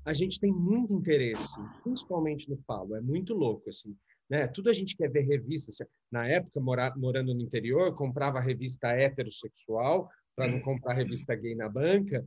a 0.07 0.13
gente 0.13 0.39
tem 0.39 0.53
muito 0.53 0.95
interesse, 0.95 1.59
principalmente 1.83 2.49
no 2.49 2.57
falo. 2.59 2.95
É 2.95 3.01
muito 3.01 3.35
louco, 3.35 3.69
assim. 3.69 3.95
Né? 4.31 4.47
Tudo 4.47 4.71
a 4.71 4.73
gente 4.73 4.97
quer 4.97 5.11
ver 5.11 5.23
revista. 5.23 5.71
assim. 5.73 5.85
Na 6.11 6.29
época, 6.29 6.61
mora, 6.61 6.95
morando 6.97 7.35
no 7.35 7.43
interior, 7.43 7.89
eu 7.89 7.93
comprava 7.93 8.39
revista 8.39 8.89
heterossexual 8.89 10.09
para 10.37 10.49
não 10.49 10.61
comprar 10.61 10.95
revista 10.95 11.35
gay 11.35 11.57
na 11.57 11.69
banca, 11.69 12.25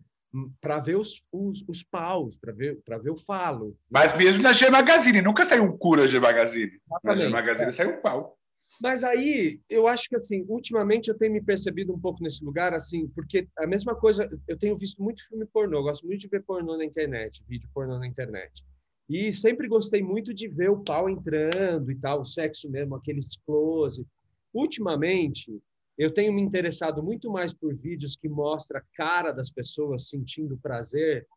para 0.60 0.80
ver 0.80 0.98
os, 0.98 1.24
os, 1.32 1.64
os 1.68 1.82
paus, 1.84 2.36
para 2.36 2.52
ver, 2.52 2.82
para 2.84 2.98
ver 2.98 3.12
o 3.12 3.18
falo. 3.18 3.78
Mas 3.90 4.16
mesmo 4.18 4.44
na 4.44 4.52
G 4.52 4.70
Magazine, 4.70 5.22
nunca 5.22 5.46
saiu 5.46 5.64
um 5.64 5.78
cu 5.78 5.96
na 5.96 6.06
G 6.06 6.20
Magazine. 6.20 6.72
Na 7.04 7.16
G 7.16 7.24
Exatamente, 7.24 7.32
Magazine 7.32 7.68
é. 7.70 7.72
saiu 7.72 7.98
um 7.98 8.02
pau. 8.02 8.38
Mas 8.82 9.04
aí, 9.04 9.60
eu 9.70 9.88
acho 9.88 10.08
que 10.08 10.16
assim, 10.16 10.46
ultimamente 10.48 11.10
eu 11.10 11.18
tenho 11.18 11.34
me 11.34 11.42
percebido 11.42 11.94
um 11.94 12.00
pouco 12.00 12.24
nesse 12.24 12.44
lugar, 12.44 12.74
assim, 12.74 13.08
porque 13.10 13.48
a 13.58 13.68
mesma 13.68 13.94
coisa, 13.94 14.30
eu 14.48 14.58
tenho 14.58 14.76
visto 14.76 15.04
muito 15.04 15.28
filme 15.28 15.46
pornô, 15.46 15.84
gosto 15.84 16.08
muito 16.08 16.22
de 16.22 16.28
ver 16.30 16.44
pornô 16.44 16.78
na 16.78 16.86
internet, 16.86 17.44
vídeo 17.48 17.70
pornô 17.74 18.00
na 18.00 18.08
internet. 18.08 18.64
E 19.10 19.34
sempre 19.34 19.68
gostei 19.68 20.02
muito 20.02 20.34
de 20.34 20.48
ver 20.48 20.70
o 20.70 20.84
pau 20.84 21.10
entrando 21.10 21.92
e 21.92 21.96
tal, 21.96 22.22
o 22.22 22.26
sexo 22.26 22.70
mesmo, 22.70 22.96
aquele 22.96 23.20
close. 23.46 24.06
Ultimamente, 24.54 25.52
eu 25.98 26.14
tenho 26.14 26.32
me 26.32 26.42
interessado 26.42 27.04
muito 27.04 27.30
mais 27.30 27.54
por 27.54 27.76
vídeos 27.76 28.16
que 28.16 28.30
mostram 28.30 28.80
a 28.80 28.84
cara 28.96 29.32
das 29.32 29.52
pessoas 29.52 30.08
sentindo 30.08 30.58
prazer 30.58 31.28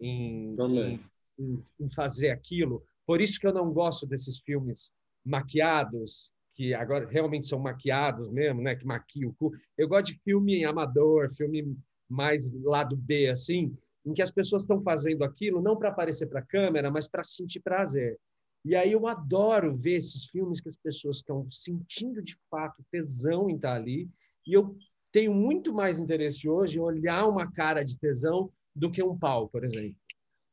em, 0.00 0.54
Também. 0.56 1.00
em, 1.38 1.62
em 1.80 1.88
fazer 1.88 2.30
aquilo. 2.30 2.84
Por 3.06 3.20
isso 3.20 3.40
que 3.40 3.46
eu 3.46 3.54
não 3.54 3.72
gosto 3.72 4.06
desses 4.06 4.38
filmes 4.40 4.92
maquiados, 5.24 6.34
que 6.54 6.72
agora 6.72 7.06
realmente 7.08 7.46
são 7.46 7.58
maquiados 7.58 8.30
mesmo, 8.30 8.62
né? 8.62 8.76
Que 8.76 8.86
maquia 8.86 9.28
o 9.28 9.34
cu. 9.34 9.52
Eu 9.76 9.88
gosto 9.88 10.12
de 10.12 10.20
filme 10.20 10.64
amador, 10.64 11.30
filme 11.30 11.76
mais 12.08 12.50
lado 12.62 12.96
B, 12.96 13.28
assim, 13.28 13.76
em 14.06 14.12
que 14.12 14.22
as 14.22 14.30
pessoas 14.30 14.62
estão 14.62 14.80
fazendo 14.82 15.24
aquilo 15.24 15.60
não 15.60 15.76
para 15.76 15.88
aparecer 15.88 16.26
para 16.26 16.40
a 16.40 16.46
câmera, 16.46 16.90
mas 16.90 17.08
para 17.08 17.24
sentir 17.24 17.60
prazer. 17.60 18.18
E 18.64 18.74
aí 18.74 18.92
eu 18.92 19.06
adoro 19.06 19.76
ver 19.76 19.96
esses 19.96 20.26
filmes 20.26 20.60
que 20.60 20.68
as 20.68 20.76
pessoas 20.76 21.18
estão 21.18 21.46
sentindo 21.50 22.22
de 22.22 22.36
fato 22.50 22.82
tesão 22.90 23.50
em 23.50 23.56
estar 23.56 23.74
ali. 23.74 24.08
E 24.46 24.54
eu 24.54 24.76
tenho 25.12 25.34
muito 25.34 25.72
mais 25.72 25.98
interesse 25.98 26.48
hoje 26.48 26.78
em 26.78 26.80
olhar 26.80 27.26
uma 27.26 27.50
cara 27.52 27.82
de 27.82 27.98
tesão 27.98 28.50
do 28.74 28.90
que 28.90 29.02
um 29.02 29.18
pau, 29.18 29.48
por 29.48 29.64
exemplo. 29.64 29.96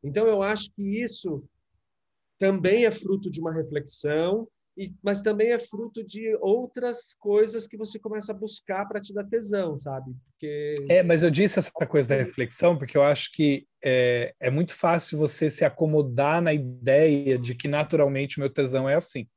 Então 0.04 0.28
eu 0.28 0.42
acho 0.42 0.72
que 0.74 1.02
isso 1.02 1.44
também 2.38 2.86
é 2.86 2.92
fruto 2.92 3.30
de 3.30 3.40
uma 3.40 3.54
reflexão, 3.54 4.48
e, 4.82 4.96
mas 5.04 5.22
também 5.22 5.50
é 5.50 5.60
fruto 5.60 6.04
de 6.04 6.36
outras 6.42 7.14
coisas 7.20 7.68
que 7.68 7.78
você 7.78 8.00
começa 8.00 8.32
a 8.32 8.36
buscar 8.36 8.88
para 8.88 9.00
te 9.00 9.14
dar 9.14 9.26
tesão, 9.26 9.80
sabe? 9.80 10.12
Porque 10.32 10.74
É, 10.90 11.04
mas 11.04 11.22
eu 11.22 11.30
disse 11.30 11.60
essa 11.60 11.72
coisa 11.72 12.10
da 12.10 12.16
reflexão 12.16 12.76
porque 12.76 12.98
eu 12.98 13.04
acho 13.04 13.32
que 13.32 13.68
é, 13.84 14.34
é 14.40 14.50
muito 14.50 14.74
fácil 14.74 15.20
você 15.20 15.52
se 15.52 15.64
acomodar 15.64 16.42
na 16.42 16.52
ideia 16.52 17.38
de 17.38 17.54
que 17.54 17.68
naturalmente 17.68 18.38
o 18.38 18.40
meu 18.40 18.50
tesão 18.50 18.90
é 18.90 18.96
assim. 18.96 19.28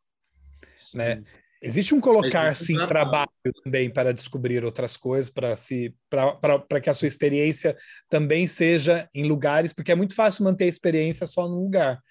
né? 0.95 1.23
Existe 1.63 1.95
um 1.95 2.01
colocar-se 2.01 2.73
em 2.73 2.77
trabalho. 2.77 2.89
trabalho 2.89 3.63
também 3.63 3.91
para 3.91 4.15
descobrir 4.15 4.65
outras 4.65 4.97
coisas, 4.97 5.31
para 5.31 5.57
se 5.57 5.95
para 6.09 6.81
que 6.81 6.91
a 6.91 6.95
sua 6.95 7.09
experiência 7.09 7.77
também 8.09 8.47
seja 8.47 9.09
em 9.15 9.25
lugares, 9.25 9.73
porque 9.75 9.93
é 9.93 9.95
muito 9.95 10.15
fácil 10.15 10.45
manter 10.45 10.65
a 10.65 10.69
experiência 10.69 11.27
só 11.27 11.47
num 11.49 11.63
lugar. 11.63 12.03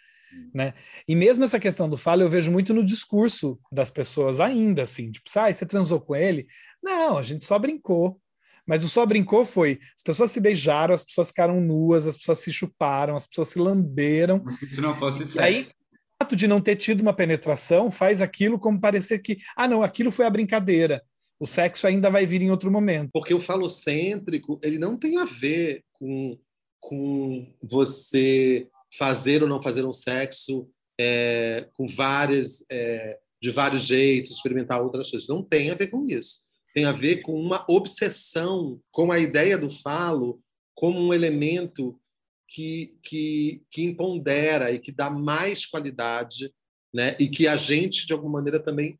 Né? 0.53 0.73
E 1.07 1.15
mesmo 1.15 1.43
essa 1.43 1.59
questão 1.59 1.89
do 1.89 1.97
falo, 1.97 2.21
eu 2.21 2.29
vejo 2.29 2.51
muito 2.51 2.73
no 2.73 2.83
discurso 2.83 3.59
das 3.71 3.89
pessoas 3.89 4.39
ainda, 4.39 4.83
assim, 4.83 5.11
tipo, 5.11 5.29
ah, 5.35 5.51
você 5.51 5.65
transou 5.65 5.99
com 5.99 6.15
ele? 6.15 6.47
Não, 6.81 7.17
a 7.17 7.23
gente 7.23 7.43
só 7.43 7.57
brincou. 7.57 8.19
Mas 8.65 8.83
o 8.83 8.89
só 8.89 9.05
brincou 9.05 9.45
foi, 9.45 9.79
as 9.95 10.01
pessoas 10.01 10.31
se 10.31 10.39
beijaram, 10.39 10.93
as 10.93 11.03
pessoas 11.03 11.29
ficaram 11.29 11.59
nuas, 11.59 12.07
as 12.07 12.17
pessoas 12.17 12.39
se 12.39 12.53
chuparam, 12.53 13.15
as 13.15 13.27
pessoas 13.27 13.49
se 13.49 13.59
lamberam, 13.59 14.43
Se 14.71 14.79
não 14.79 14.95
fosse 14.95 15.23
E 15.35 15.39
aí, 15.41 15.63
sexo. 15.63 15.75
o 15.91 16.23
fato 16.23 16.35
de 16.35 16.47
não 16.47 16.61
ter 16.61 16.77
tido 16.77 17.01
uma 17.01 17.13
penetração 17.13 17.91
faz 17.91 18.21
aquilo 18.21 18.57
como 18.57 18.79
parecer 18.79 19.19
que, 19.19 19.39
ah, 19.55 19.67
não, 19.67 19.83
aquilo 19.83 20.11
foi 20.11 20.25
a 20.25 20.29
brincadeira. 20.29 21.03
O 21.37 21.45
sexo 21.45 21.85
ainda 21.85 22.09
vai 22.09 22.25
vir 22.25 22.41
em 22.41 22.51
outro 22.51 22.71
momento. 22.71 23.09
Porque 23.11 23.33
o 23.33 23.41
falocêntrico, 23.41 24.57
ele 24.63 24.77
não 24.77 24.95
tem 24.95 25.17
a 25.17 25.25
ver 25.25 25.83
com, 25.91 26.39
com 26.79 27.45
você 27.61 28.69
fazer 28.97 29.43
ou 29.43 29.49
não 29.49 29.61
fazer 29.61 29.85
um 29.85 29.93
sexo 29.93 30.69
é, 30.99 31.67
com 31.73 31.87
várias, 31.87 32.63
é, 32.69 33.19
de 33.41 33.49
vários 33.49 33.83
jeitos, 33.83 34.31
experimentar 34.31 34.81
outras 34.81 35.09
coisas. 35.09 35.27
Não 35.27 35.43
tem 35.43 35.71
a 35.71 35.75
ver 35.75 35.87
com 35.87 36.07
isso. 36.07 36.41
Tem 36.73 36.85
a 36.85 36.91
ver 36.91 37.17
com 37.17 37.39
uma 37.39 37.65
obsessão 37.67 38.79
com 38.91 39.11
a 39.11 39.19
ideia 39.19 39.57
do 39.57 39.69
falo 39.69 40.41
como 40.75 40.99
um 40.99 41.13
elemento 41.13 41.99
que, 42.47 42.97
que, 43.03 43.63
que 43.71 43.83
empodera 43.83 44.71
e 44.71 44.79
que 44.79 44.91
dá 44.91 45.09
mais 45.09 45.65
qualidade, 45.65 46.53
né? 46.93 47.15
e 47.19 47.27
que 47.27 47.47
a 47.47 47.55
gente, 47.57 48.05
de 48.05 48.13
alguma 48.13 48.33
maneira, 48.33 48.59
também 48.59 48.99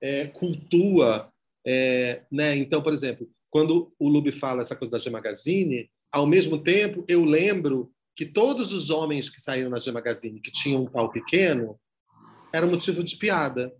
é, 0.00 0.26
cultua 0.26 1.32
É, 1.66 2.22
né? 2.30 2.56
Então, 2.56 2.80
por 2.80 2.92
exemplo, 2.92 3.28
quando 3.50 3.92
o 3.98 4.08
Lube 4.08 4.30
fala 4.30 4.62
essa 4.62 4.76
coisa 4.76 4.92
da 4.92 4.98
G 4.98 5.10
Magazine, 5.10 5.90
ao 6.12 6.26
mesmo 6.26 6.62
tempo 6.62 7.04
eu 7.08 7.24
lembro 7.24 7.90
que 8.16 8.24
todos 8.24 8.72
os 8.72 8.88
homens 8.88 9.28
que 9.28 9.40
saíram 9.40 9.68
na 9.68 9.78
G 9.78 9.92
Magazine 9.92 10.40
que 10.40 10.50
tinham 10.50 10.82
um 10.82 10.86
pau 10.86 11.10
pequeno 11.10 11.78
era 12.52 12.66
motivo 12.66 13.04
de 13.04 13.14
piada, 13.16 13.72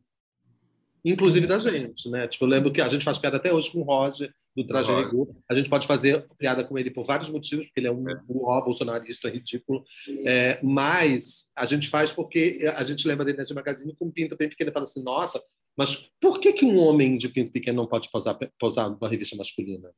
inclusive 1.03 1.47
da 1.47 1.59
gente, 1.59 2.11
né? 2.11 2.29
Tipo, 2.29 2.45
eu 2.45 2.49
lembro 2.49 2.71
que 2.71 2.83
a 2.83 2.89
gente 2.89 3.05
faz 3.05 3.17
piada 3.17 3.39
até 3.39 3.53
hoje 3.53 3.71
com 3.71 3.81
o 3.81 3.85
Roger 3.85 4.33
do 4.55 4.67
Traje 4.67 4.93
Rigor. 4.93 5.29
A 5.49 5.55
gente 5.55 5.71
pode 5.71 5.87
fazer 5.87 6.27
piada 6.39 6.65
com 6.65 6.79
ele 6.79 6.91
por 6.91 7.05
vários 7.05 7.29
motivos, 7.31 7.67
porque 7.67 7.81
ele 7.81 7.89
é 7.89 7.93
um, 7.93 8.05
um 8.29 8.45
ó 8.45 8.61
bolsonarista 8.61 9.29
ridículo, 9.29 9.85
é, 10.25 10.59
mas 10.63 11.51
a 11.57 11.65
gente 11.65 11.89
faz 11.89 12.13
porque 12.13 12.59
a 12.77 12.85
gente 12.85 13.07
lembra 13.09 13.25
dele 13.25 13.39
na 13.39 13.45
G 13.45 13.55
Magazine 13.55 13.97
com 13.99 14.07
um 14.07 14.11
pinto 14.11 14.37
bem 14.37 14.49
pequeno 14.49 14.71
e 14.71 14.73
fala 14.73 14.85
assim, 14.85 15.03
nossa, 15.03 15.43
mas 15.77 16.11
por 16.21 16.41
que, 16.41 16.53
que 16.53 16.65
um 16.65 16.79
homem 16.79 17.17
de 17.17 17.29
pinto 17.29 17.53
pequeno 17.53 17.77
não 17.77 17.87
pode 17.87 18.11
posar, 18.11 18.39
posar 18.59 18.91
numa 18.91 19.09
revista 19.09 19.37
masculina? 19.37 19.91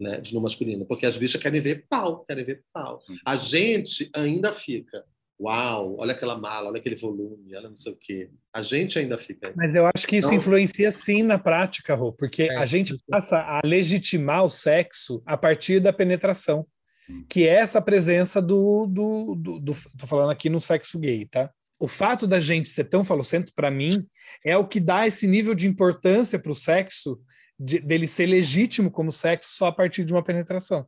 Né, 0.00 0.20
de 0.20 0.34
no 0.34 0.40
masculino, 0.40 0.84
porque 0.84 1.06
as 1.06 1.16
bichas 1.16 1.40
querem 1.40 1.60
ver 1.60 1.86
pau, 1.88 2.24
querem 2.24 2.44
ver 2.44 2.64
pau. 2.72 2.98
A 3.24 3.36
gente 3.36 4.10
ainda 4.12 4.52
fica, 4.52 5.04
uau, 5.40 5.96
olha 6.00 6.10
aquela 6.12 6.36
mala, 6.36 6.68
olha 6.68 6.78
aquele 6.78 6.96
volume, 6.96 7.54
olha 7.54 7.68
não 7.68 7.76
sei 7.76 7.92
o 7.92 7.96
quê. 7.96 8.28
A 8.52 8.60
gente 8.60 8.98
ainda 8.98 9.16
fica. 9.16 9.52
Mas 9.56 9.72
eu 9.76 9.86
acho 9.94 10.04
que 10.06 10.16
isso 10.16 10.26
Então- 10.28 10.38
influencia 10.38 10.90
sim 10.90 11.22
na 11.22 11.38
prática, 11.38 11.94
Rô, 11.94 12.12
porque 12.12 12.42
É. 12.44 12.56
a 12.56 12.66
gente 12.66 12.96
passa 13.08 13.38
a 13.38 13.60
legitimar 13.64 14.44
o 14.44 14.50
sexo 14.50 15.22
a 15.24 15.36
partir 15.36 15.78
da 15.78 15.92
penetração, 15.92 16.66
que 17.28 17.46
é 17.46 17.54
essa 17.54 17.80
presença 17.80 18.42
do, 18.42 18.86
do, 18.86 19.34
do, 19.36 19.60
do 19.60 19.76
tô 19.96 20.06
falando 20.08 20.30
aqui 20.30 20.50
no 20.50 20.60
sexo 20.60 20.98
gay, 20.98 21.24
tá? 21.26 21.50
O 21.78 21.86
fato 21.86 22.26
da 22.26 22.40
gente 22.40 22.68
ser 22.68 22.84
tão 22.84 23.04
falocento, 23.04 23.52
para 23.54 23.70
mim, 23.70 24.04
é 24.44 24.56
o 24.56 24.66
que 24.66 24.80
dá 24.80 25.06
esse 25.06 25.26
nível 25.26 25.54
de 25.54 25.68
importância 25.68 26.38
para 26.38 26.50
o 26.50 26.54
sexo, 26.54 27.20
de- 27.58 27.80
dele 27.80 28.06
ser 28.06 28.26
legítimo 28.26 28.90
como 28.90 29.12
sexo 29.12 29.50
só 29.54 29.66
a 29.66 29.72
partir 29.72 30.04
de 30.04 30.12
uma 30.12 30.22
penetração. 30.22 30.86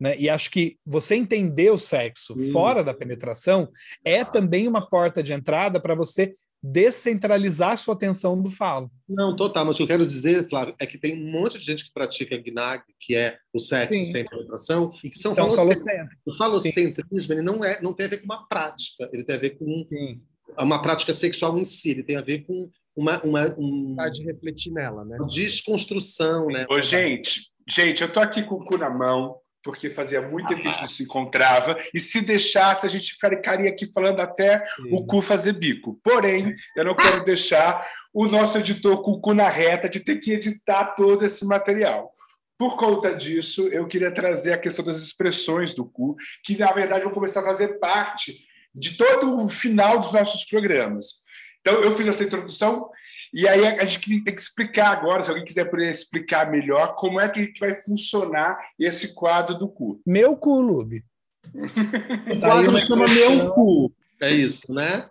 Né? 0.00 0.16
E 0.18 0.28
acho 0.28 0.50
que 0.50 0.78
você 0.84 1.14
entender 1.14 1.70
o 1.70 1.78
sexo 1.78 2.34
Sim. 2.34 2.52
fora 2.52 2.84
da 2.84 2.92
penetração 2.92 3.70
é 4.04 4.24
também 4.24 4.68
uma 4.68 4.86
porta 4.86 5.22
de 5.22 5.32
entrada 5.32 5.80
para 5.80 5.94
você 5.94 6.34
descentralizar 6.62 7.78
sua 7.78 7.94
atenção 7.94 8.40
do 8.40 8.50
falo. 8.50 8.90
Não, 9.08 9.34
total, 9.36 9.64
mas 9.64 9.76
o 9.76 9.78
que 9.78 9.82
eu 9.84 9.86
quero 9.86 10.06
dizer, 10.06 10.48
Flávio, 10.48 10.74
é 10.80 10.86
que 10.86 10.98
tem 10.98 11.14
um 11.16 11.30
monte 11.30 11.58
de 11.58 11.64
gente 11.64 11.84
que 11.84 11.92
pratica 11.92 12.36
gnag, 12.36 12.82
que 12.98 13.14
é 13.14 13.38
o 13.52 13.58
sexo 13.58 13.98
Sim. 13.98 14.04
sem 14.04 14.24
penetração, 14.24 14.92
e 15.02 15.08
que 15.10 15.18
são 15.18 15.32
Então, 15.32 15.50
falocêntrico. 15.50 16.20
O 16.26 16.36
falocentrismo 16.36 17.32
ele 17.34 17.42
não, 17.42 17.64
é, 17.64 17.80
não 17.80 17.92
tem 17.92 18.06
a 18.06 18.08
ver 18.08 18.18
com 18.18 18.24
uma 18.24 18.46
prática, 18.48 19.08
ele 19.12 19.22
tem 19.24 19.36
a 19.36 19.38
ver 19.38 19.50
com 19.50 19.86
Sim. 19.88 20.20
uma 20.58 20.82
prática 20.82 21.14
sexual 21.14 21.56
em 21.58 21.64
si, 21.64 21.90
ele 21.90 22.02
tem 22.02 22.16
a 22.16 22.22
ver 22.22 22.44
com 22.44 22.70
uma, 22.96 23.20
uma, 23.22 23.54
um- 23.58 23.94
Tá 23.96 24.08
de 24.08 24.22
refletir 24.24 24.72
nela, 24.72 25.04
né? 25.04 25.16
uma 25.18 25.28
desconstrução, 25.28 26.46
né? 26.46 26.66
Ô, 26.70 26.80
gente, 26.80 27.40
gente, 27.68 28.02
eu 28.02 28.12
tô 28.12 28.20
aqui 28.20 28.42
com 28.42 28.56
o 28.56 28.64
cu 28.64 28.78
na 28.78 28.88
mão, 28.90 29.36
porque 29.62 29.90
fazia 29.90 30.22
muito 30.22 30.46
tempo 30.48 30.62
que 30.62 30.68
a 30.68 30.70
gente 30.70 30.80
não 30.80 30.88
se 30.88 31.02
encontrava, 31.02 31.76
e 31.92 31.98
se 32.00 32.20
deixasse, 32.20 32.86
a 32.86 32.88
gente 32.88 33.14
ficaria 33.14 33.68
aqui 33.68 33.90
falando 33.92 34.20
até 34.20 34.64
o 34.92 35.04
cu 35.04 35.20
fazer 35.20 35.52
bico. 35.54 35.98
Porém, 36.02 36.54
eu 36.76 36.84
não 36.84 36.94
quero 36.94 37.24
deixar 37.24 37.84
o 38.14 38.26
nosso 38.26 38.58
editor 38.58 39.02
com 39.02 39.10
o 39.12 39.20
cu 39.20 39.34
na 39.34 39.48
reta 39.48 39.88
de 39.88 40.00
ter 40.00 40.16
que 40.16 40.32
editar 40.32 40.94
todo 40.94 41.24
esse 41.24 41.44
material. 41.44 42.12
Por 42.58 42.76
conta 42.78 43.12
disso, 43.14 43.68
eu 43.68 43.86
queria 43.86 44.10
trazer 44.10 44.52
a 44.54 44.58
questão 44.58 44.82
das 44.84 45.02
expressões 45.02 45.74
do 45.74 45.84
cu, 45.84 46.16
que 46.42 46.56
na 46.56 46.72
verdade 46.72 47.04
vão 47.04 47.12
começar 47.12 47.40
a 47.40 47.44
fazer 47.44 47.78
parte 47.78 48.46
de 48.74 48.96
todo 48.96 49.42
o 49.44 49.48
final 49.48 49.98
dos 50.00 50.12
nossos 50.12 50.44
programas. 50.44 51.25
Então, 51.66 51.82
eu 51.82 51.90
fiz 51.96 52.06
essa 52.06 52.22
introdução 52.22 52.88
e 53.34 53.48
aí 53.48 53.66
a 53.66 53.84
gente 53.84 54.22
tem 54.22 54.34
que 54.34 54.40
explicar 54.40 54.96
agora, 54.96 55.24
se 55.24 55.30
alguém 55.30 55.44
quiser 55.44 55.64
poder 55.68 55.90
explicar 55.90 56.48
melhor, 56.48 56.94
como 56.94 57.20
é 57.20 57.28
que 57.28 57.40
a 57.40 57.42
gente 57.42 57.58
vai 57.58 57.82
funcionar 57.82 58.56
esse 58.78 59.14
quadro 59.14 59.58
do 59.58 59.68
cu. 59.68 60.00
Meu 60.06 60.36
cu, 60.36 60.60
Lube. 60.60 61.04
O 62.36 62.40
quadro 62.40 62.80
chama. 62.80 63.06
Meu 63.08 63.50
Cu. 63.52 63.92
É 64.20 64.30
isso, 64.30 64.72
né? 64.72 65.08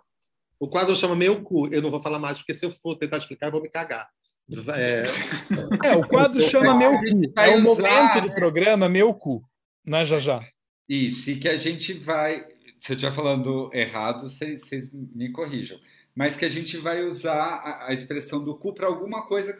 O 0.58 0.66
quadro 0.68 0.96
chama 0.96 1.14
Meu 1.14 1.42
Cu. 1.42 1.68
Eu 1.68 1.82
não 1.82 1.90
vou 1.90 2.00
falar 2.00 2.18
mais, 2.18 2.38
porque 2.38 2.54
se 2.54 2.64
eu 2.64 2.70
for 2.70 2.96
tentar 2.96 3.18
explicar, 3.18 3.46
eu 3.46 3.52
vou 3.52 3.62
me 3.62 3.68
cagar. 3.68 4.08
É, 4.76 5.04
É, 5.84 5.96
o 5.96 6.06
quadro 6.06 6.40
chama 6.42 6.74
Meu 6.74 6.92
Cu. 6.92 7.32
É 7.38 7.50
o 7.56 7.62
momento 7.62 8.20
do 8.22 8.28
né? 8.28 8.34
programa 8.34 8.88
Meu 8.88 9.12
Cu. 9.12 9.42
Não 9.84 9.98
é, 9.98 10.04
Jajá? 10.04 10.40
Isso, 10.88 11.30
e 11.30 11.36
que 11.36 11.48
a 11.48 11.56
gente 11.56 11.92
vai. 11.92 12.44
Se 12.78 12.92
eu 12.92 12.96
estiver 12.96 13.14
falando 13.14 13.70
errado, 13.72 14.22
vocês 14.22 14.90
me 14.92 15.30
corrijam. 15.32 15.78
Mas 16.16 16.36
que 16.36 16.46
a 16.46 16.48
gente 16.48 16.78
vai 16.78 17.04
usar 17.04 17.36
a, 17.36 17.88
a 17.88 17.92
expressão 17.92 18.42
do 18.42 18.56
cu 18.56 18.72
para 18.72 18.86
alguma 18.86 19.26
coisa 19.26 19.54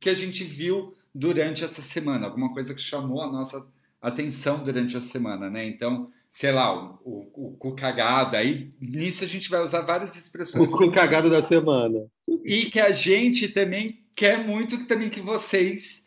que 0.00 0.08
a 0.08 0.14
gente 0.14 0.42
viu 0.42 0.94
durante 1.14 1.62
essa 1.62 1.82
semana, 1.82 2.26
alguma 2.26 2.52
coisa 2.52 2.74
que 2.74 2.80
chamou 2.80 3.20
a 3.20 3.30
nossa 3.30 3.64
atenção 4.00 4.62
durante 4.62 4.96
a 4.96 5.00
semana, 5.00 5.50
né? 5.50 5.66
Então, 5.66 6.06
sei 6.30 6.52
lá, 6.52 6.74
o, 6.74 6.98
o, 7.04 7.48
o 7.48 7.56
cu 7.58 7.76
cagado, 7.76 8.36
aí 8.36 8.70
nisso 8.80 9.22
a 9.22 9.26
gente 9.26 9.50
vai 9.50 9.62
usar 9.62 9.82
várias 9.82 10.14
o 10.14 10.18
expressões. 10.18 10.70
cu 10.70 10.90
cagado 10.90 11.28
da 11.28 11.42
semana. 11.42 12.06
E 12.44 12.66
que 12.66 12.80
a 12.80 12.92
gente 12.92 13.48
também 13.48 14.02
quer 14.16 14.38
muito 14.46 14.78
que 14.78 14.84
também 14.84 15.10
que 15.10 15.20
vocês 15.20 16.04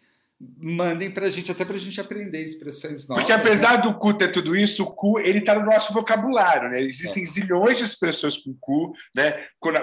mandem 0.59 1.11
pra 1.11 1.29
gente, 1.29 1.51
até 1.51 1.63
pra 1.65 1.77
gente 1.77 1.99
aprender 1.99 2.41
expressões 2.41 3.07
novas. 3.07 3.23
Porque 3.23 3.31
apesar 3.33 3.77
do 3.77 3.93
cu 3.95 4.13
ter 4.13 4.31
tudo 4.31 4.55
isso, 4.55 4.83
o 4.83 4.93
cu 4.93 5.19
ele 5.19 5.39
está 5.39 5.55
no 5.55 5.65
nosso 5.65 5.93
vocabulário, 5.93 6.69
né? 6.69 6.81
Existem 6.81 7.25
zilhões 7.25 7.77
de 7.77 7.85
expressões 7.85 8.37
com 8.37 8.53
cu, 8.59 8.93
né? 9.15 9.35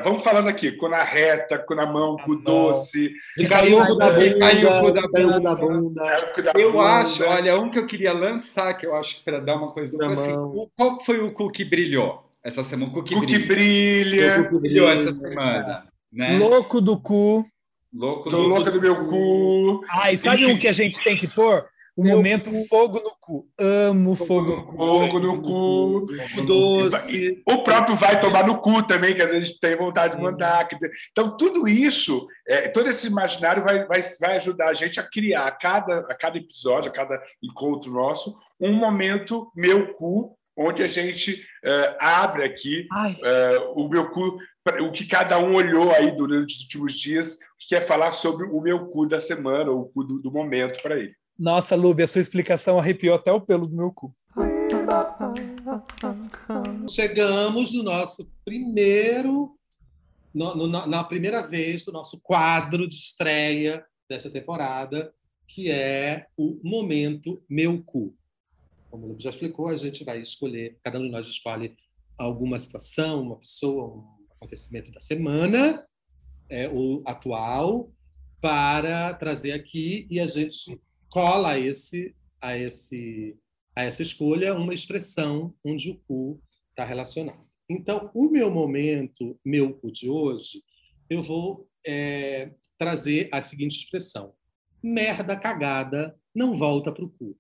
Vamos 0.03 0.23
falando 0.23 0.49
aqui, 0.49 0.73
cu 0.73 0.89
na 0.89 1.03
reta, 1.03 1.59
cu 1.59 1.75
na 1.75 1.87
mão, 1.87 2.17
cu 2.17 2.31
mão. 2.33 2.43
doce, 2.43 3.13
De 3.37 3.47
caiu 3.47 3.81
o 3.81 3.87
cu 3.87 3.95
da 3.97 4.11
Caiu 4.39 4.69
o 4.71 4.81
cu 4.81 4.91
da 4.93 5.03
bunda, 5.03 5.11
caiu 5.13 5.29
o 5.29 5.41
da 5.41 5.55
bunda. 5.55 5.67
bunda. 5.67 6.05
né? 6.05 6.43
da 6.43 6.53
Eu 6.61 6.73
bunda. 6.73 6.85
acho, 6.85 7.25
olha, 7.25 7.59
um 7.59 7.71
que 7.71 7.79
eu 7.79 7.87
queria 7.87 8.13
lançar, 8.13 8.75
que 8.75 8.87
eu 8.87 8.95
acho 8.95 9.19
que 9.19 9.25
para 9.25 9.39
dar 9.41 9.57
uma 9.57 9.73
coisa 9.73 9.91
do 9.93 9.99
cu, 9.99 10.05
assim, 10.05 10.35
qual 10.77 11.01
foi 11.01 11.21
o 11.21 11.33
cu 11.33 11.51
que 11.51 11.65
brilhou 11.65 12.29
essa 12.43 12.65
semana? 12.65 12.91
O 12.91 12.95
cu 12.95 13.03
que 13.03 13.15
cu 13.15 13.21
que 13.27 13.39
brilha. 13.39 13.47
brilha, 13.47 14.41
O 14.41 14.45
cu 14.49 14.55
que 14.57 14.61
Brilhou 14.61 14.91
essa 14.91 15.15
semana, 15.15 15.87
né? 16.13 16.39
Louco 16.39 16.81
do 16.81 16.99
cu. 16.99 17.47
Louco 17.93 18.31
tô 18.31 18.37
do- 18.37 18.47
louca 18.49 18.71
do 18.71 18.81
meu 18.81 19.05
cu, 19.07 19.85
e 20.11 20.17
sabe 20.19 20.47
um 20.47 20.59
que 20.59 20.69
a 20.69 20.73
gente 20.73 21.03
tem 21.03 21.17
que 21.17 21.27
pôr? 21.29 21.67
O 21.97 22.03
Meu 22.05 22.17
momento 22.17 22.51
fogo 22.67 22.99
no 23.01 23.13
cu. 23.21 23.47
Amo 23.61 24.15
fogo 24.15 24.57
no 24.57 24.63
cu. 24.65 24.77
fogo 24.77 25.19
no 25.19 25.43
cu. 25.43 26.07
O 26.39 26.43
doce. 26.47 27.43
O 27.47 27.63
próprio 27.63 27.95
vai 27.95 28.19
tomar 28.19 28.47
no 28.47 28.59
cu 28.59 28.83
também, 28.83 29.15
que 29.15 29.21
às 29.21 29.31
vezes 29.31 29.43
a 29.43 29.49
gente 29.51 29.61
tem 29.61 29.77
vontade 29.77 30.17
de 30.17 30.23
mandar. 30.23 30.67
Então, 31.11 31.37
tudo 31.37 31.69
isso, 31.69 32.27
é, 32.49 32.69
todo 32.69 32.89
esse 32.89 33.07
imaginário 33.09 33.63
vai, 33.63 33.85
vai, 33.87 34.01
vai 34.19 34.37
ajudar 34.37 34.69
a 34.69 34.75
gente 34.75 34.99
a 34.99 35.03
criar 35.03 35.47
a 35.47 35.51
cada, 35.51 35.99
a 36.09 36.15
cada 36.15 36.39
episódio, 36.39 36.91
a 36.91 36.95
cada 36.95 37.21
encontro 37.43 37.93
nosso, 37.93 38.35
um 38.59 38.73
momento 38.73 39.51
meu 39.55 39.93
cu, 39.95 40.35
onde 40.57 40.83
a 40.83 40.87
gente 40.89 41.45
é, 41.65 41.97
abre 42.01 42.45
aqui 42.45 42.87
Ai, 42.93 43.17
é, 43.23 43.59
o 43.75 43.89
meu 43.89 44.11
cu, 44.11 44.39
o 44.69 44.93
que 44.93 45.07
cada 45.07 45.39
um 45.39 45.55
olhou 45.55 45.91
aí 45.91 46.15
durante 46.15 46.55
os 46.55 46.63
últimos 46.63 46.93
dias, 46.95 47.39
que 47.67 47.75
é 47.75 47.81
falar 47.81 48.13
sobre 48.13 48.47
o 48.47 48.61
meu 48.61 48.87
cu 48.89 49.07
da 49.07 49.19
semana, 49.21 49.71
ou 49.71 49.83
o 49.83 49.89
cu 49.89 50.05
do, 50.05 50.19
do 50.21 50.31
momento 50.31 50.83
para 50.83 50.99
ele. 50.99 51.15
nossa, 51.39 51.75
Lube, 51.75 52.03
a 52.03 52.07
sua 52.07 52.21
explicação 52.21 52.79
arrepiou 52.79 53.15
até 53.15 53.33
o 53.33 53.41
pelo 53.41 53.67
do 53.67 53.75
meu 53.75 53.91
cu. 53.93 54.15
Chegamos 56.89 57.73
no 57.75 57.83
nosso 57.83 58.31
primeiro, 58.45 59.57
no- 60.35 60.55
no- 60.55 60.67
na 60.87 61.05
primeira 61.05 61.43
vez 61.47 61.85
do 61.85 61.93
nosso 61.93 62.21
quadro 62.21 62.87
de 62.89 62.95
estreia 62.97 63.85
desta 64.09 64.29
temporada, 64.31 65.13
que 65.49 65.71
é 65.71 66.27
o 66.37 66.61
Momento 66.63 67.43
Meu 67.49 67.83
Cu. 67.83 68.15
Como 68.91 69.07
o 69.07 69.09
Lu 69.13 69.17
já 69.21 69.31
explicou, 69.31 69.69
a 69.69 69.77
gente 69.77 70.05
vai 70.05 70.21
escolher, 70.21 70.79
cada 70.83 70.99
um 70.99 71.03
de 71.03 71.11
nós 71.11 71.27
escolhe 71.27 71.75
alguma 72.19 72.59
situação, 72.59 73.23
uma 73.23 73.37
pessoa, 73.37 73.87
um 73.87 74.20
acontecimento 74.41 74.91
da 74.91 75.01
semana, 75.01 75.87
é, 76.49 76.69
o 76.69 77.03
atual, 77.07 77.93
para 78.41 79.13
trazer 79.15 79.53
aqui 79.53 80.07
e 80.11 80.19
a 80.19 80.27
gente 80.27 80.81
cola 81.11 81.51
a 81.51 81.59
esse, 81.59 82.17
a 82.41 82.57
esse 82.57 83.39
a 83.77 83.85
essa 83.85 84.03
escolha 84.03 84.55
uma 84.55 84.75
expressão 84.75 85.55
onde 85.65 85.91
o 85.91 85.97
cu 86.07 86.43
está 86.71 86.85
relacionado. 86.85 87.47
Então, 87.69 88.11
o 88.15 88.29
meu 88.29 88.51
momento, 88.51 89.39
meu 89.45 89.75
cu 89.75 89.93
de 89.93 90.09
hoje, 90.09 90.63
eu 91.09 91.23
vou 91.23 91.69
é, 91.87 92.53
trazer 92.77 93.29
a 93.31 93.41
seguinte 93.41 93.77
expressão: 93.77 94.35
merda 94.83 95.37
cagada 95.37 96.19
não 96.35 96.55
volta 96.55 96.93
para 96.93 97.05
o 97.05 97.11
cu. 97.11 97.37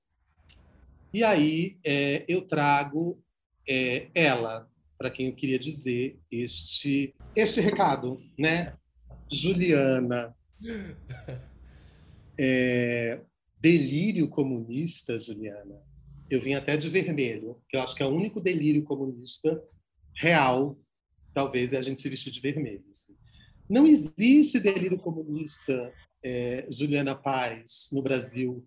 E 1.12 1.24
aí 1.24 1.78
é, 1.84 2.24
eu 2.28 2.46
trago 2.46 3.20
é, 3.68 4.08
ela 4.14 4.69
para 5.00 5.10
quem 5.10 5.28
eu 5.28 5.34
queria 5.34 5.58
dizer 5.58 6.20
este 6.30 7.14
este 7.34 7.58
recado, 7.58 8.18
né? 8.38 8.74
Juliana, 9.32 10.36
é, 12.38 13.18
delírio 13.58 14.28
comunista, 14.28 15.18
Juliana. 15.18 15.80
Eu 16.30 16.42
vim 16.42 16.52
até 16.52 16.76
de 16.76 16.90
vermelho, 16.90 17.62
que 17.66 17.78
eu 17.78 17.80
acho 17.80 17.96
que 17.96 18.02
é 18.02 18.06
o 18.06 18.14
único 18.14 18.42
delírio 18.42 18.82
comunista 18.82 19.62
real, 20.14 20.78
talvez, 21.32 21.72
é 21.72 21.78
a 21.78 21.82
gente 21.82 21.98
se 21.98 22.08
vestir 22.10 22.30
de 22.30 22.40
vermelho. 22.40 22.84
assim. 22.90 23.16
Não 23.70 23.86
existe 23.86 24.60
delírio 24.60 24.98
comunista 24.98 25.94
é, 26.22 26.66
Juliana 26.68 27.14
Paz 27.14 27.88
no 27.90 28.02
Brasil. 28.02 28.66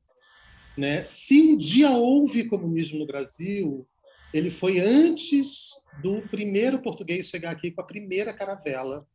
Né? 0.76 1.04
Se 1.04 1.40
um 1.42 1.58
dia 1.58 1.92
houve 1.92 2.46
comunismo 2.46 2.98
no 2.98 3.06
Brasil, 3.06 3.88
ele 4.34 4.50
foi 4.50 4.80
antes 4.80 5.70
do 6.02 6.22
primeiro 6.24 6.82
português 6.82 7.28
chegar 7.28 7.52
aqui 7.52 7.72
com 7.72 7.82
a 7.82 7.86
primeira 7.86 8.34
caravela 8.34 9.06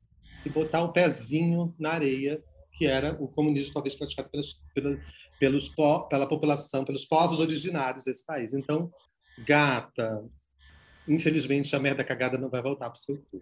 e 0.47 0.49
botar 0.49 0.83
o 0.83 0.93
pezinho 0.93 1.75
na 1.79 1.91
areia, 1.91 2.43
que 2.73 2.87
era 2.87 3.17
o 3.21 3.27
comunismo 3.27 3.73
talvez 3.73 3.97
praticado 3.97 4.29
pelas, 4.31 4.63
pelas, 4.73 4.99
pelos, 5.41 5.75
pela 6.09 6.29
população, 6.29 6.85
pelos 6.85 7.05
povos 7.05 7.41
originários 7.41 8.05
desse 8.05 8.25
país. 8.25 8.55
Então, 8.55 8.91
gata, 9.47 10.25
infelizmente 11.09 11.75
a 11.75 11.81
merda 11.81 12.05
cagada 12.05 12.39
não 12.39 12.49
vai 12.49 12.63
voltar 12.63 12.89
para 12.89 12.97
o 12.97 13.01
seu 13.01 13.17
cu. 13.17 13.41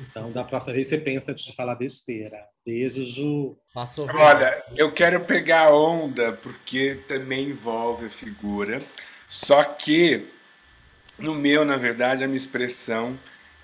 Então, 0.00 0.30
da 0.30 0.44
próxima 0.44 0.74
vez 0.74 0.86
você 0.86 0.96
pensa 0.96 1.32
antes 1.32 1.44
de 1.44 1.52
falar 1.52 1.74
besteira. 1.74 2.46
Beijo, 2.64 3.04
Ju. 3.04 3.58
Passou 3.74 4.06
Olha, 4.14 4.62
eu 4.76 4.94
quero 4.94 5.24
pegar 5.24 5.66
a 5.66 5.76
onda 5.76 6.32
porque 6.34 7.00
também 7.08 7.50
envolve 7.50 8.06
a 8.06 8.10
figura. 8.10 8.78
Só 9.28 9.64
que 9.64 10.24
no 11.18 11.34
meu, 11.34 11.64
na 11.64 11.76
verdade, 11.76 12.22
a 12.22 12.26
minha 12.26 12.38
expressão 12.38 13.18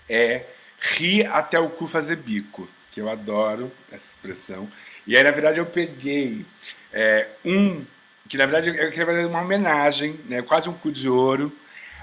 é 0.09 0.45
rir 0.81 1.27
até 1.27 1.59
o 1.59 1.69
cu 1.69 1.87
fazer 1.87 2.17
bico, 2.17 2.69
que 2.93 3.01
eu 3.01 3.09
adoro 3.09 3.71
essa 3.91 4.15
expressão. 4.15 4.69
E 5.07 5.17
aí, 5.17 5.23
na 5.23 5.31
verdade, 5.31 5.59
eu 5.59 5.67
peguei 5.67 6.45
é, 6.93 7.27
um, 7.45 7.85
que 8.29 8.37
na 8.37 8.47
verdade 8.47 8.69
eu 8.69 8.91
queria 8.91 9.07
fazer 9.07 9.27
uma 9.27 9.41
homenagem, 9.41 10.19
né, 10.27 10.43
quase 10.43 10.69
um 10.69 10.73
cu 10.73 10.91
de 10.91 11.09
ouro, 11.09 11.53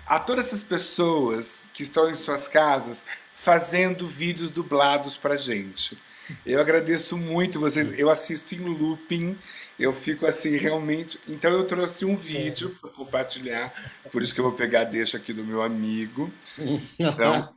a 0.05 0.19
todas 0.19 0.47
essas 0.47 0.63
pessoas 0.63 1.65
que 1.73 1.83
estão 1.83 2.09
em 2.09 2.15
suas 2.15 2.47
casas 2.47 3.05
fazendo 3.41 4.07
vídeos 4.07 4.51
dublados 4.51 5.15
pra 5.17 5.37
gente. 5.37 5.97
Eu 6.45 6.59
agradeço 6.61 7.17
muito 7.17 7.59
vocês. 7.59 7.97
Eu 7.97 8.09
assisto 8.09 8.53
em 8.53 8.59
looping. 8.59 9.37
Eu 9.81 9.91
fico 9.91 10.27
assim, 10.27 10.55
realmente. 10.57 11.19
Então, 11.27 11.49
eu 11.49 11.65
trouxe 11.65 12.05
um 12.05 12.15
vídeo 12.15 12.77
para 12.79 12.91
compartilhar. 12.91 13.73
Por 14.11 14.21
isso 14.21 14.31
que 14.31 14.39
eu 14.39 14.43
vou 14.43 14.53
pegar 14.53 14.83
deixa 14.83 15.17
aqui 15.17 15.33
do 15.33 15.43
meu 15.43 15.63
amigo. 15.63 16.31
Então, 16.99 17.49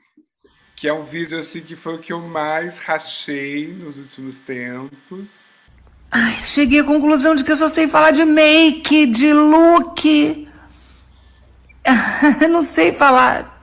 que 0.75 0.89
é 0.89 0.93
um 0.93 1.05
vídeo 1.05 1.39
assim 1.39 1.61
que 1.61 1.77
foi 1.77 1.97
o 1.97 1.99
que 1.99 2.15
eu 2.15 2.21
mais 2.21 2.79
rachei 2.79 3.69
nos 3.69 3.99
últimos 3.99 4.39
tempos. 4.39 5.51
Ai, 6.11 6.33
cheguei 6.45 6.81
à 6.81 6.85
conclusão 6.85 7.35
de 7.35 7.45
que 7.45 7.53
eu 7.53 7.57
só 7.57 7.69
sei 7.69 7.89
falar 7.89 8.13
de 8.13 8.25
make, 8.25 9.05
de 9.07 9.33
look. 9.33 10.49
Eu 12.41 12.49
não 12.49 12.65
sei 12.65 12.93
falar 12.93 13.55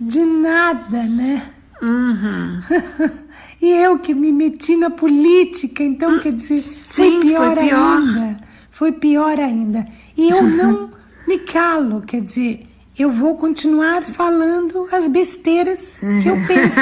de 0.00 0.20
nada, 0.20 1.02
né? 1.02 1.52
Uhum. 1.82 2.62
e 3.60 3.70
eu 3.70 3.98
que 3.98 4.14
me 4.14 4.32
meti 4.32 4.76
na 4.76 4.90
política, 4.90 5.82
então 5.82 6.18
quer 6.18 6.32
dizer, 6.32 6.60
Sim, 6.60 6.82
foi 6.84 7.20
pior, 7.20 7.54
foi 7.54 7.54
pior 7.54 7.58
ainda. 7.58 8.36
Foi 8.70 8.92
pior 8.92 9.38
ainda. 9.38 9.86
E 10.16 10.30
eu 10.30 10.42
não 10.42 10.90
me 11.26 11.38
calo, 11.38 12.00
quer 12.02 12.22
dizer, 12.22 12.66
eu 12.98 13.10
vou 13.10 13.36
continuar 13.36 14.02
falando 14.02 14.88
as 14.90 15.08
besteiras 15.08 15.98
que 15.98 16.28
eu 16.28 16.36
penso, 16.46 16.76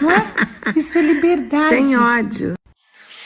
não 0.00 0.10
é? 0.10 0.24
Isso 0.76 0.98
é 0.98 1.02
liberdade. 1.02 1.76
Sem 1.76 1.96
ódio. 1.96 2.54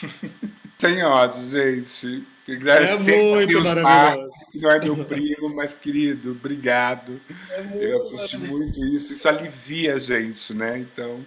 Sem 0.78 1.02
ódio, 1.02 1.48
gente. 1.48 2.24
É 2.48 2.96
muito 2.96 3.62
maravilhoso. 3.62 4.30
Não 4.54 4.70
é 4.70 4.84
meu 4.84 5.04
primo, 5.04 5.54
mas 5.54 5.74
querido, 5.74 6.30
obrigado. 6.30 7.20
É 7.50 7.92
eu 7.92 7.96
assisti 7.98 8.38
muito 8.38 8.78
isso. 8.94 9.12
Isso 9.12 9.28
alivia 9.28 9.94
a 9.94 9.98
gente, 9.98 10.54
né? 10.54 10.78
Então, 10.78 11.20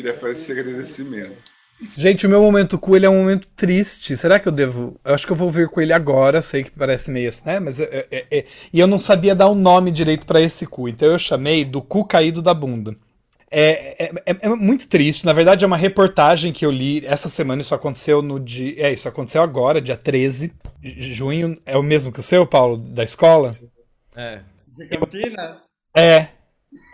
queria 0.00 0.14
fazer 0.14 0.32
esse 0.32 0.52
agradecimento. 0.52 1.36
Gente, 1.96 2.26
o 2.26 2.30
meu 2.30 2.42
momento 2.42 2.78
cu 2.78 2.94
ele 2.94 3.06
é 3.06 3.10
um 3.10 3.18
momento 3.18 3.46
triste. 3.56 4.16
Será 4.16 4.38
que 4.38 4.46
eu 4.46 4.52
devo? 4.52 5.00
Eu 5.04 5.14
acho 5.14 5.26
que 5.26 5.32
eu 5.32 5.36
vou 5.36 5.50
vir 5.50 5.68
com 5.68 5.80
ele 5.80 5.92
agora. 5.92 6.42
sei 6.42 6.62
que 6.62 6.70
parece 6.70 7.10
meio 7.10 7.28
assim, 7.28 7.42
né? 7.46 7.58
Mas 7.58 7.80
é, 7.80 8.06
é, 8.10 8.26
é... 8.30 8.44
e 8.72 8.78
eu 8.78 8.86
não 8.86 9.00
sabia 9.00 9.34
dar 9.34 9.46
o 9.48 9.52
um 9.52 9.54
nome 9.54 9.90
direito 9.90 10.26
para 10.26 10.40
esse 10.40 10.66
cu, 10.66 10.88
então 10.88 11.08
eu 11.08 11.18
chamei 11.18 11.64
do 11.64 11.80
cu 11.80 12.04
caído 12.04 12.42
da 12.42 12.52
bunda. 12.52 12.94
É, 13.50 14.04
é, 14.04 14.12
é, 14.26 14.36
é, 14.42 14.48
muito 14.50 14.88
triste. 14.88 15.24
Na 15.24 15.32
verdade, 15.32 15.64
é 15.64 15.66
uma 15.66 15.76
reportagem 15.76 16.52
que 16.52 16.64
eu 16.64 16.70
li 16.70 17.04
essa 17.04 17.28
semana. 17.28 17.62
Isso 17.62 17.74
aconteceu 17.74 18.22
no 18.22 18.38
dia. 18.38 18.74
É, 18.76 18.92
isso 18.92 19.08
aconteceu 19.08 19.42
agora, 19.42 19.80
dia 19.80 19.96
13 19.96 20.52
de 20.80 21.14
junho. 21.14 21.56
É 21.64 21.76
o 21.76 21.82
mesmo 21.82 22.12
que 22.12 22.20
o 22.20 22.22
seu, 22.22 22.46
Paulo, 22.46 22.76
da 22.76 23.02
escola? 23.02 23.56
É. 24.14 24.40
De 24.68 24.86
Campinas? 24.86 25.56
É. 25.96 26.28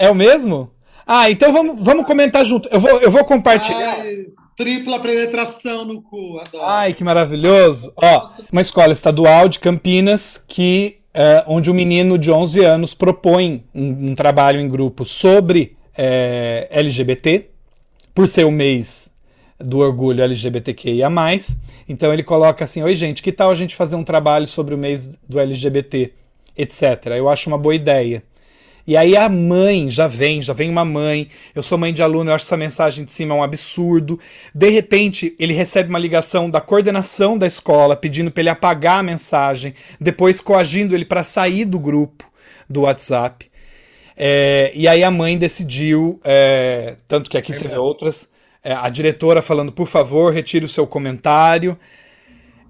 É 0.01 0.09
o 0.09 0.15
mesmo? 0.15 0.73
Ah, 1.07 1.31
então 1.31 1.53
vamos, 1.53 1.77
vamos 1.79 2.05
comentar 2.05 2.45
junto. 2.45 2.69
Eu 2.69 2.81
vou, 2.81 3.01
eu 3.01 3.11
vou 3.11 3.25
compartilhar. 3.25 3.99
Ai, 4.01 4.27
tripla 4.57 4.99
penetração 4.99 5.85
no 5.85 6.03
cu, 6.03 6.41
adoro. 6.41 6.65
Ai, 6.65 6.95
que 6.95 7.05
maravilhoso. 7.05 7.93
Ó, 7.97 8.31
uma 8.51 8.61
escola 8.61 8.93
estadual 8.93 9.49
de 9.49 9.61
Campinas 9.61 10.43
que. 10.49 10.99
É, 11.19 11.45
onde 11.47 11.71
um 11.71 11.75
menino 11.75 12.19
de 12.19 12.31
11 12.31 12.63
anos 12.63 12.93
propõe 12.93 13.65
um, 13.75 14.11
um 14.11 14.15
trabalho 14.15 14.61
em 14.61 14.69
grupo 14.69 15.07
sobre 15.07 15.75
é, 15.97 16.69
LGBT, 16.71 17.49
por 18.15 18.29
ser 18.29 18.45
o 18.45 18.51
mês 18.51 19.11
do 19.59 19.79
orgulho 19.79 20.23
LGBTQIA. 20.23 21.09
Então 21.89 22.13
ele 22.13 22.23
coloca 22.23 22.65
assim: 22.65 22.83
Oi, 22.83 22.95
gente, 22.95 23.23
que 23.23 23.33
tal 23.33 23.51
a 23.51 23.55
gente 23.55 23.75
fazer 23.75 23.97
um 23.97 24.05
trabalho 24.05 24.47
sobre 24.47 24.75
o 24.75 24.79
mês 24.79 25.17
do 25.27 25.41
LGBT, 25.41 26.13
etc. 26.57 27.07
Eu 27.17 27.29
acho 27.29 27.49
uma 27.49 27.57
boa 27.57 27.75
ideia. 27.75 28.23
E 28.87 28.97
aí 28.97 29.17
a 29.17 29.29
mãe 29.29 29.91
já 29.91 30.07
vem, 30.07 30.41
já 30.41 30.53
vem 30.53 30.71
uma 30.71 30.85
mãe. 30.85 31.29
Eu 31.55 31.63
sou 31.63 31.77
mãe 31.77 31.93
de 31.93 32.03
aluno, 32.03 32.31
eu 32.31 32.35
acho 32.35 32.45
essa 32.45 32.57
mensagem 32.57 33.05
de 33.05 33.11
cima 33.11 33.35
um 33.35 33.43
absurdo. 33.43 34.19
De 34.55 34.71
repente, 34.71 35.35
ele 35.39 35.53
recebe 35.53 35.89
uma 35.89 35.99
ligação 35.99 36.49
da 36.49 36.61
coordenação 36.61 37.37
da 37.37 37.47
escola 37.47 37.97
pedindo 37.97 38.31
para 38.31 38.43
ele 38.43 38.51
apagar 38.51 39.01
a 39.01 39.03
mensagem, 39.03 39.75
depois 40.01 40.41
coagindo 40.41 40.95
ele 40.95 41.05
para 41.05 41.25
sair 41.25 41.65
do 41.65 41.79
grupo 41.79 42.25
do 42.71 42.83
WhatsApp. 42.83 43.51
É, 44.17 44.71
e 44.75 44.87
aí 44.87 45.03
a 45.03 45.11
mãe 45.11 45.37
decidiu, 45.37 46.21
é, 46.25 46.97
tanto 47.09 47.29
que 47.29 47.37
aqui 47.37 47.53
é 47.53 47.55
você 47.55 47.69
vê 47.69 47.77
outras, 47.77 48.31
é, 48.63 48.73
a 48.73 48.89
diretora 48.89 49.43
falando, 49.43 49.73
por 49.73 49.87
favor, 49.87 50.33
retire 50.33 50.65
o 50.65 50.69
seu 50.69 50.87
comentário. 50.87 51.79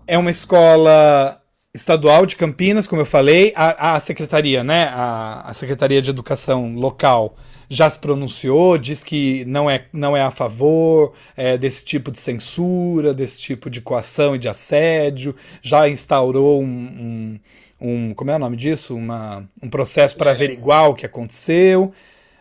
É 0.07 0.17
uma 0.17 0.31
escola 0.31 1.41
estadual 1.77 2.27
de 2.27 2.37
Campinas, 2.37 2.87
como 2.87 3.03
eu 3.03 3.07
falei, 3.07 3.53
a, 3.55 3.95
a 3.95 4.01
secretaria, 4.01 4.65
né, 4.65 4.85
a, 4.93 5.51
a, 5.51 5.55
Secretaria 5.55 6.03
de 6.03 6.11
Educação 6.11 6.75
local 6.75 7.37
já 7.69 7.91
se 7.91 7.99
pronunciou, 7.99 8.79
diz 8.79 9.05
que 9.05 9.45
não 9.45 9.69
é, 9.69 9.87
não 9.93 10.17
é 10.17 10.23
a 10.23 10.31
favor 10.31 11.13
é, 11.37 11.59
desse 11.59 11.85
tipo 11.85 12.11
de 12.11 12.19
censura, 12.19 13.13
desse 13.13 13.41
tipo 13.41 13.69
de 13.69 13.81
coação 13.81 14.35
e 14.35 14.39
de 14.39 14.49
assédio, 14.49 15.35
já 15.63 15.89
instaurou 15.89 16.63
um, 16.63 16.67
um 16.67 17.41
um 17.81 18.15
como 18.15 18.31
é 18.31 18.37
o 18.37 18.39
nome 18.39 18.57
disso? 18.57 18.95
Uma, 18.95 19.47
um 19.63 19.69
processo 19.69 20.17
para 20.17 20.31
averiguar 20.31 20.89
o 20.89 20.95
que 20.95 21.05
aconteceu. 21.05 21.93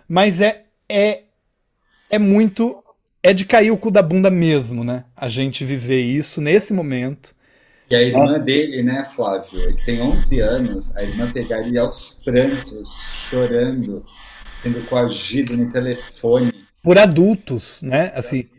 Mas 0.08 0.40
é, 0.40 0.64
é, 0.90 1.24
é 2.10 2.20
muito. 2.20 2.82
É 3.22 3.34
de 3.34 3.44
cair 3.44 3.72
o 3.72 3.78
cu 3.78 3.90
da 3.90 4.02
bunda 4.02 4.30
mesmo, 4.30 4.84
né? 4.84 5.04
A 5.16 5.28
gente 5.28 5.66
viver 5.66 6.02
isso 6.02 6.40
nesse 6.40 6.72
momento. 6.72 7.36
E 7.90 7.96
a 7.96 8.02
irmã 8.02 8.40
dele, 8.40 8.82
né, 8.82 9.06
Flávio? 9.06 9.62
Ele 9.62 9.78
tem 9.86 10.02
11 10.02 10.40
anos, 10.40 10.96
a 10.96 11.04
irmã 11.04 11.32
pegaria 11.32 11.82
aos 11.82 12.20
prantos, 12.24 12.90
chorando, 13.30 14.04
sendo 14.64 14.84
coagido 14.88 15.56
no 15.56 15.72
telefone. 15.72 16.52
Por 16.82 16.98
adultos, 16.98 17.82
né? 17.84 18.12
Assim. 18.16 18.50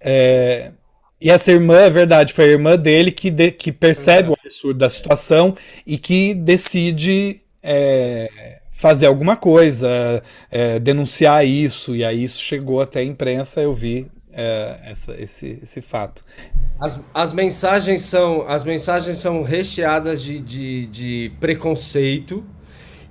É, 0.00 0.72
e 1.20 1.30
essa 1.30 1.52
irmã, 1.52 1.76
é 1.76 1.90
verdade, 1.90 2.32
foi 2.32 2.46
a 2.46 2.48
irmã 2.48 2.76
dele 2.76 3.12
que, 3.12 3.30
de, 3.30 3.50
que 3.52 3.70
percebe 3.70 4.30
o 4.30 4.36
absurdo 4.42 4.78
da 4.78 4.90
situação 4.90 5.54
e 5.86 5.98
que 5.98 6.34
decide 6.34 7.40
é, 7.62 8.60
fazer 8.72 9.06
alguma 9.06 9.36
coisa, 9.36 10.22
é, 10.50 10.80
denunciar 10.80 11.46
isso. 11.46 11.94
E 11.94 12.02
aí 12.02 12.24
isso 12.24 12.42
chegou 12.42 12.80
até 12.80 13.00
a 13.00 13.04
imprensa, 13.04 13.60
eu 13.60 13.74
vi 13.74 14.10
é, 14.32 14.78
essa, 14.84 15.14
esse, 15.20 15.58
esse 15.62 15.80
fato. 15.80 16.24
As, 16.80 16.98
as, 17.12 17.32
mensagens 17.32 18.02
são, 18.02 18.48
as 18.48 18.64
mensagens 18.64 19.18
são 19.18 19.42
recheadas 19.42 20.22
de, 20.22 20.40
de, 20.40 20.86
de 20.88 21.32
preconceito 21.38 22.44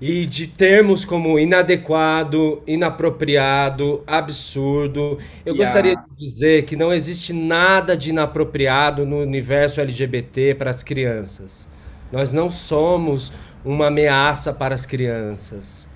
e 0.01 0.25
de 0.25 0.47
termos 0.47 1.05
como 1.05 1.37
inadequado, 1.37 2.63
inapropriado, 2.65 4.03
absurdo. 4.07 5.19
Eu 5.45 5.53
yeah. 5.53 5.63
gostaria 5.63 5.95
de 5.95 6.19
dizer 6.19 6.65
que 6.65 6.75
não 6.75 6.91
existe 6.91 7.31
nada 7.33 7.95
de 7.95 8.09
inapropriado 8.09 9.05
no 9.05 9.19
universo 9.19 9.79
LGBT 9.79 10.55
para 10.55 10.71
as 10.71 10.81
crianças. 10.81 11.69
Nós 12.11 12.33
não 12.33 12.51
somos 12.51 13.31
uma 13.63 13.87
ameaça 13.87 14.51
para 14.51 14.73
as 14.73 14.87
crianças. 14.87 15.87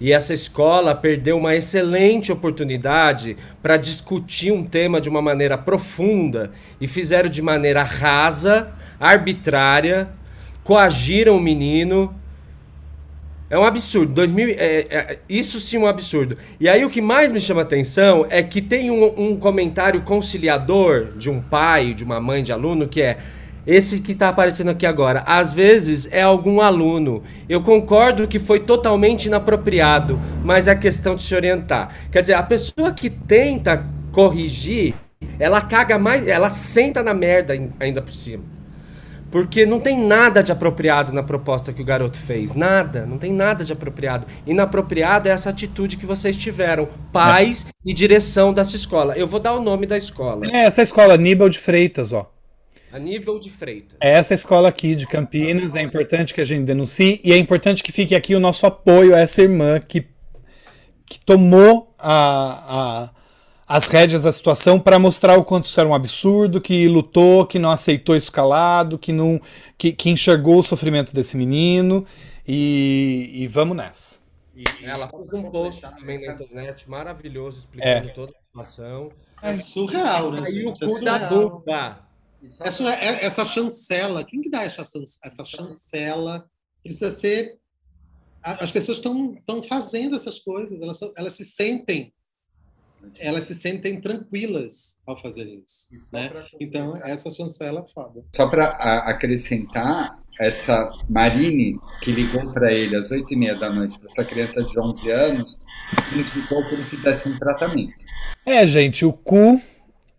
E 0.00 0.12
essa 0.12 0.32
escola 0.32 0.94
perdeu 0.94 1.36
uma 1.36 1.56
excelente 1.56 2.30
oportunidade 2.30 3.36
para 3.60 3.76
discutir 3.76 4.52
um 4.52 4.62
tema 4.62 5.00
de 5.00 5.08
uma 5.08 5.20
maneira 5.20 5.58
profunda 5.58 6.52
e 6.80 6.86
fizeram 6.86 7.28
de 7.28 7.42
maneira 7.42 7.82
rasa, 7.82 8.72
arbitrária, 9.00 10.08
coagiram 10.62 11.36
o 11.36 11.40
menino 11.40 12.14
É 13.50 13.58
um 13.58 13.64
absurdo. 13.64 14.12
2000, 14.12 14.50
é, 14.50 14.86
é, 14.90 15.18
isso 15.26 15.58
sim 15.58 15.78
é 15.78 15.80
um 15.80 15.86
absurdo. 15.86 16.36
E 16.60 16.68
aí 16.68 16.84
o 16.84 16.90
que 16.90 17.00
mais 17.00 17.32
me 17.32 17.40
chama 17.40 17.62
atenção 17.62 18.26
é 18.28 18.42
que 18.42 18.60
tem 18.60 18.90
um, 18.90 19.04
um 19.16 19.36
comentário 19.36 20.02
conciliador 20.02 21.16
de 21.16 21.30
um 21.30 21.40
pai, 21.40 21.94
de 21.94 22.04
uma 22.04 22.20
mãe 22.20 22.42
de 22.42 22.52
aluno, 22.52 22.86
que 22.86 23.00
é 23.00 23.16
esse 23.68 24.00
que 24.00 24.12
está 24.12 24.30
aparecendo 24.30 24.70
aqui 24.70 24.86
agora. 24.86 25.22
Às 25.26 25.52
vezes 25.52 26.08
é 26.10 26.22
algum 26.22 26.62
aluno. 26.62 27.22
Eu 27.46 27.62
concordo 27.62 28.26
que 28.26 28.38
foi 28.38 28.60
totalmente 28.60 29.26
inapropriado, 29.26 30.18
mas 30.42 30.66
é 30.66 30.74
questão 30.74 31.14
de 31.14 31.22
se 31.22 31.34
orientar. 31.34 31.94
Quer 32.10 32.22
dizer, 32.22 32.32
a 32.32 32.42
pessoa 32.42 32.92
que 32.92 33.10
tenta 33.10 33.84
corrigir, 34.10 34.94
ela 35.38 35.60
caga 35.60 35.98
mais, 35.98 36.26
ela 36.26 36.50
senta 36.50 37.02
na 37.02 37.12
merda 37.12 37.52
ainda 37.78 38.00
por 38.00 38.12
cima. 38.12 38.42
Porque 39.30 39.66
não 39.66 39.78
tem 39.78 40.02
nada 40.02 40.42
de 40.42 40.50
apropriado 40.50 41.12
na 41.12 41.22
proposta 41.22 41.70
que 41.70 41.82
o 41.82 41.84
garoto 41.84 42.18
fez. 42.18 42.54
Nada. 42.54 43.04
Não 43.04 43.18
tem 43.18 43.30
nada 43.30 43.62
de 43.62 43.70
apropriado. 43.70 44.26
Inapropriado 44.46 45.28
é 45.28 45.32
essa 45.32 45.50
atitude 45.50 45.98
que 45.98 46.06
vocês 46.06 46.34
tiveram. 46.34 46.88
Pais 47.12 47.66
é. 47.66 47.70
e 47.84 47.92
direção 47.92 48.54
dessa 48.54 48.74
escola. 48.74 49.14
Eu 49.18 49.26
vou 49.26 49.38
dar 49.38 49.52
o 49.52 49.60
nome 49.60 49.84
da 49.84 49.98
escola. 49.98 50.46
É 50.46 50.64
essa 50.64 50.80
escola, 50.80 51.12
Aníbal 51.12 51.50
de 51.50 51.58
Freitas, 51.58 52.14
ó. 52.14 52.32
Aníbal 52.98 53.38
de 53.38 53.50
Freitas. 53.50 53.96
É 54.00 54.10
essa 54.12 54.34
escola 54.34 54.68
aqui 54.68 54.94
de 54.94 55.06
Campinas. 55.06 55.74
É 55.74 55.82
importante 55.82 56.34
que 56.34 56.40
a 56.40 56.44
gente 56.44 56.64
denuncie. 56.64 57.20
E 57.24 57.32
é 57.32 57.38
importante 57.38 57.82
que 57.82 57.90
fique 57.90 58.14
aqui 58.14 58.34
o 58.34 58.40
nosso 58.40 58.66
apoio 58.66 59.14
a 59.14 59.20
essa 59.20 59.40
irmã 59.40 59.80
que, 59.80 60.06
que 61.06 61.18
tomou 61.20 61.94
a, 61.98 63.10
a 63.10 63.18
as 63.68 63.86
rédeas 63.86 64.22
da 64.22 64.32
situação 64.32 64.80
para 64.80 64.98
mostrar 64.98 65.36
o 65.36 65.44
quanto 65.44 65.66
isso 65.66 65.78
era 65.78 65.86
um 65.86 65.94
absurdo, 65.94 66.58
que 66.58 66.88
lutou, 66.88 67.44
que 67.44 67.58
não 67.58 67.70
aceitou 67.70 68.16
isso 68.16 68.32
calado, 68.32 68.98
que, 68.98 69.12
não, 69.12 69.38
que, 69.76 69.92
que 69.92 70.08
enxergou 70.08 70.60
o 70.60 70.62
sofrimento 70.62 71.14
desse 71.14 71.36
menino 71.36 72.06
e, 72.46 73.30
e 73.34 73.46
vamos 73.46 73.76
nessa. 73.76 74.20
E, 74.56 74.64
ela 74.82 75.06
fez 75.06 75.32
um 75.34 75.50
post 75.50 75.82
também 75.82 76.26
na 76.26 76.32
internet 76.32 76.88
maravilhoso 76.88 77.58
explicando 77.58 78.08
é. 78.08 78.12
toda 78.12 78.32
a 78.32 78.40
situação. 78.46 79.10
É 79.42 79.54
surreal, 79.54 80.32
né? 80.32 80.44
Aí 80.46 80.64
o 80.64 80.70
é 80.70 80.74
cu 80.74 81.04
da 81.04 81.18
boca. 81.28 82.07
Essa, 82.60 82.94
é, 82.94 83.24
essa 83.24 83.44
chancela, 83.44 84.24
quem 84.24 84.40
que 84.40 84.50
dá 84.50 84.62
essa, 84.62 84.82
essa 85.24 85.44
chancela? 85.44 86.48
Precisa 86.82 87.10
ser. 87.10 87.58
As 88.42 88.70
pessoas 88.70 88.98
estão 88.98 89.62
fazendo 89.62 90.14
essas 90.14 90.38
coisas, 90.38 90.80
elas, 90.80 91.00
elas 91.16 91.34
se 91.34 91.44
sentem 91.44 92.12
elas 93.18 93.44
se 93.44 93.54
sentem 93.54 94.00
tranquilas 94.00 95.00
ao 95.06 95.16
fazer 95.16 95.44
isso. 95.44 95.88
Né? 96.12 96.30
Então, 96.60 96.96
essa 96.96 97.30
chancela 97.30 97.80
é 97.80 97.92
foda. 97.92 98.24
Só 98.34 98.48
para 98.48 98.70
acrescentar, 99.08 100.18
essa 100.40 100.90
Marine, 101.08 101.74
que 102.00 102.12
ligou 102.12 102.52
para 102.52 102.72
ele 102.72 102.96
às 102.96 103.10
oito 103.10 103.32
e 103.32 103.36
meia 103.36 103.56
da 103.56 103.70
noite, 103.70 103.98
para 103.98 104.10
essa 104.10 104.24
criança 104.24 104.62
de 104.62 104.78
11 104.78 105.10
anos, 105.10 105.60
indicou 106.14 106.64
que 106.68 106.74
ele 106.74 106.84
fizesse 106.84 107.28
um 107.28 107.38
tratamento. 107.38 107.94
É, 108.46 108.66
gente, 108.66 109.04
o 109.04 109.12
cu 109.12 109.60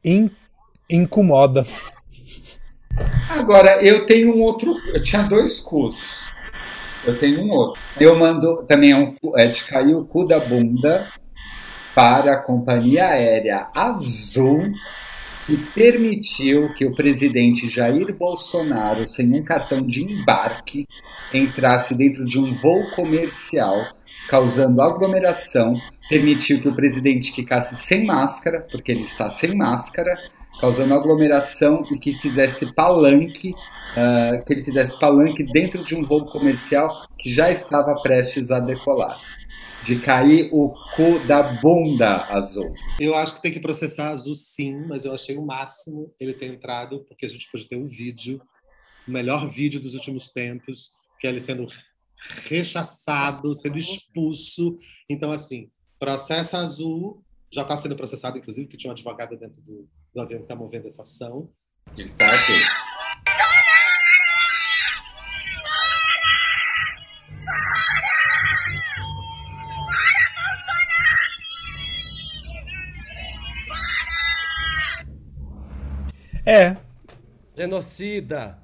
in 0.03 0.29
incomoda. 0.89 1.65
Agora, 3.29 3.83
eu 3.83 4.05
tenho 4.05 4.35
um 4.35 4.41
outro. 4.41 4.75
Eu 4.93 5.01
tinha 5.01 5.23
dois 5.23 5.59
cus. 5.59 6.29
Eu 7.05 7.17
tenho 7.17 7.43
um 7.43 7.51
outro. 7.51 7.79
Eu 7.99 8.17
mando 8.17 8.63
também 8.63 8.91
é, 8.91 8.95
um, 8.95 9.15
é 9.37 9.47
de 9.47 9.63
cair 9.63 9.95
o 9.95 10.05
cu 10.05 10.25
da 10.25 10.39
bunda 10.39 11.07
para 11.95 12.33
a 12.33 12.41
companhia 12.41 13.07
aérea 13.07 13.67
Azul, 13.75 14.71
que 15.45 15.57
permitiu 15.57 16.73
que 16.73 16.85
o 16.85 16.91
presidente 16.91 17.67
Jair 17.67 18.15
Bolsonaro, 18.15 19.05
sem 19.05 19.33
um 19.33 19.43
cartão 19.43 19.81
de 19.81 20.03
embarque, 20.03 20.87
entrasse 21.33 21.95
dentro 21.95 22.25
de 22.25 22.39
um 22.39 22.53
voo 22.53 22.89
comercial, 22.91 23.87
causando 24.27 24.81
aglomeração, 24.81 25.73
permitiu 26.07 26.61
que 26.61 26.67
o 26.67 26.75
presidente 26.75 27.33
ficasse 27.33 27.75
sem 27.75 28.05
máscara, 28.05 28.65
porque 28.71 28.91
ele 28.91 29.03
está 29.03 29.29
sem 29.29 29.55
máscara, 29.55 30.17
causando 30.59 30.93
aglomeração 30.93 31.83
e 31.91 31.97
que 31.97 32.13
fizesse 32.13 32.73
palanque, 32.73 33.51
uh, 33.51 34.43
que 34.45 34.53
ele 34.53 34.63
fizesse 34.63 34.99
palanque 34.99 35.43
dentro 35.43 35.83
de 35.83 35.95
um 35.95 36.01
voo 36.01 36.25
comercial 36.25 37.07
que 37.17 37.29
já 37.29 37.51
estava 37.51 37.95
prestes 38.01 38.51
a 38.51 38.59
decolar 38.59 39.19
de 39.85 39.97
cair 39.99 40.49
o 40.51 40.69
cu 40.69 41.19
da 41.25 41.41
bunda 41.41 42.25
azul. 42.29 42.73
Eu 42.99 43.15
acho 43.15 43.35
que 43.35 43.41
tem 43.41 43.51
que 43.51 43.59
processar 43.59 44.11
azul 44.11 44.35
sim, 44.35 44.85
mas 44.87 45.05
eu 45.05 45.13
achei 45.13 45.37
o 45.37 45.45
máximo 45.45 46.13
ele 46.19 46.33
ter 46.33 46.47
entrado, 46.47 47.05
porque 47.07 47.25
a 47.25 47.29
gente 47.29 47.49
pode 47.51 47.67
ter 47.67 47.77
um 47.77 47.85
vídeo, 47.85 48.41
o 49.07 49.11
melhor 49.11 49.47
vídeo 49.47 49.79
dos 49.79 49.95
últimos 49.95 50.29
tempos, 50.29 50.91
que 51.19 51.27
é 51.27 51.29
ele 51.29 51.39
sendo 51.39 51.65
rechaçado, 52.47 53.53
sendo 53.53 53.77
expulso. 53.77 54.77
Então, 55.09 55.31
assim, 55.31 55.69
processo 55.97 56.57
azul 56.57 57.23
já 57.51 57.63
está 57.63 57.75
sendo 57.77 57.95
processado, 57.95 58.37
inclusive, 58.37 58.67
que 58.67 58.77
tinha 58.77 58.89
uma 58.89 58.93
advogada 58.93 59.35
dentro 59.35 59.61
do, 59.61 59.89
do 60.13 60.21
avião 60.21 60.39
que 60.39 60.45
está 60.45 60.55
movendo 60.55 60.87
essa 60.87 61.01
ação. 61.01 61.49
Está 61.97 62.27
aqui. 62.27 62.89
É. 76.45 76.75
Genocida. 77.55 78.57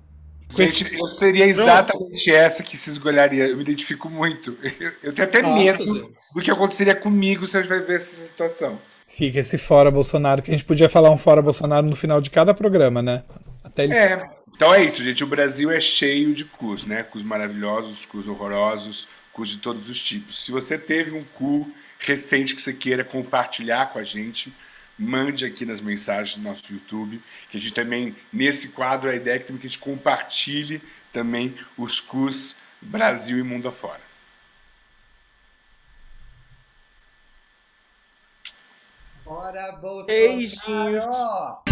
Gente, 0.55 0.95
eu 0.95 1.07
seria 1.17 1.45
exatamente 1.45 2.31
Pronto. 2.31 2.37
essa 2.45 2.63
que 2.63 2.77
se 2.77 2.91
escolheria. 2.91 3.47
Eu 3.47 3.57
me 3.57 3.63
identifico 3.63 4.09
muito. 4.09 4.57
Eu, 4.79 4.91
eu 5.03 5.13
tenho 5.13 5.27
até 5.27 5.41
Nossa, 5.41 5.55
medo 5.55 5.85
gente. 5.85 6.15
do 6.33 6.41
que 6.41 6.49
aconteceria 6.49 6.95
comigo 6.95 7.45
se 7.45 7.57
eu 7.57 7.61
tivesse 7.61 8.15
essa 8.15 8.27
situação. 8.27 8.79
Fica 9.05 9.39
esse 9.39 9.57
fora 9.57 9.91
Bolsonaro, 9.91 10.41
que 10.41 10.49
a 10.49 10.53
gente 10.53 10.65
podia 10.65 10.89
falar 10.89 11.11
um 11.11 11.17
fora 11.17 11.41
Bolsonaro 11.41 11.85
no 11.85 11.95
final 11.95 12.19
de 12.19 12.29
cada 12.29 12.53
programa, 12.53 13.01
né? 13.01 13.23
Até 13.63 13.83
ele 13.83 13.93
é. 13.93 14.29
Então 14.55 14.73
é 14.73 14.83
isso, 14.83 15.03
gente. 15.03 15.23
O 15.23 15.27
Brasil 15.27 15.69
é 15.69 15.79
cheio 15.79 16.33
de 16.33 16.45
cus, 16.45 16.85
né? 16.85 17.03
Cus 17.03 17.23
maravilhosos, 17.23 18.05
cus 18.05 18.27
horrorosos, 18.27 19.07
cus 19.31 19.49
de 19.49 19.57
todos 19.57 19.89
os 19.89 20.01
tipos. 20.01 20.43
Se 20.45 20.51
você 20.51 20.77
teve 20.77 21.11
um 21.11 21.23
cu 21.23 21.69
recente 21.99 22.55
que 22.55 22.61
você 22.61 22.73
queira 22.73 23.03
compartilhar 23.03 23.91
com 23.91 23.99
a 23.99 24.03
gente, 24.03 24.51
mande 24.97 25.45
aqui 25.45 25.65
nas 25.65 25.81
mensagens 25.81 26.37
do 26.37 26.43
nosso 26.43 26.63
YouTube, 26.71 27.21
que 27.51 27.57
a 27.57 27.59
gente 27.59 27.73
também, 27.73 28.15
nesse 28.31 28.69
quadro, 28.69 29.09
a 29.09 29.15
ideia 29.15 29.35
é 29.35 29.39
que, 29.39 29.51
a 29.51 29.55
gente 29.55 29.77
compartilhe 29.77 30.81
também 31.11 31.53
os 31.77 31.99
CUS 31.99 32.55
Brasil 32.81 33.37
e 33.37 33.43
mundo 33.43 33.67
afora. 33.67 34.04
Bora, 39.25 39.71
Bolsonaro! 39.81 40.05
Beijinho! 40.05 41.64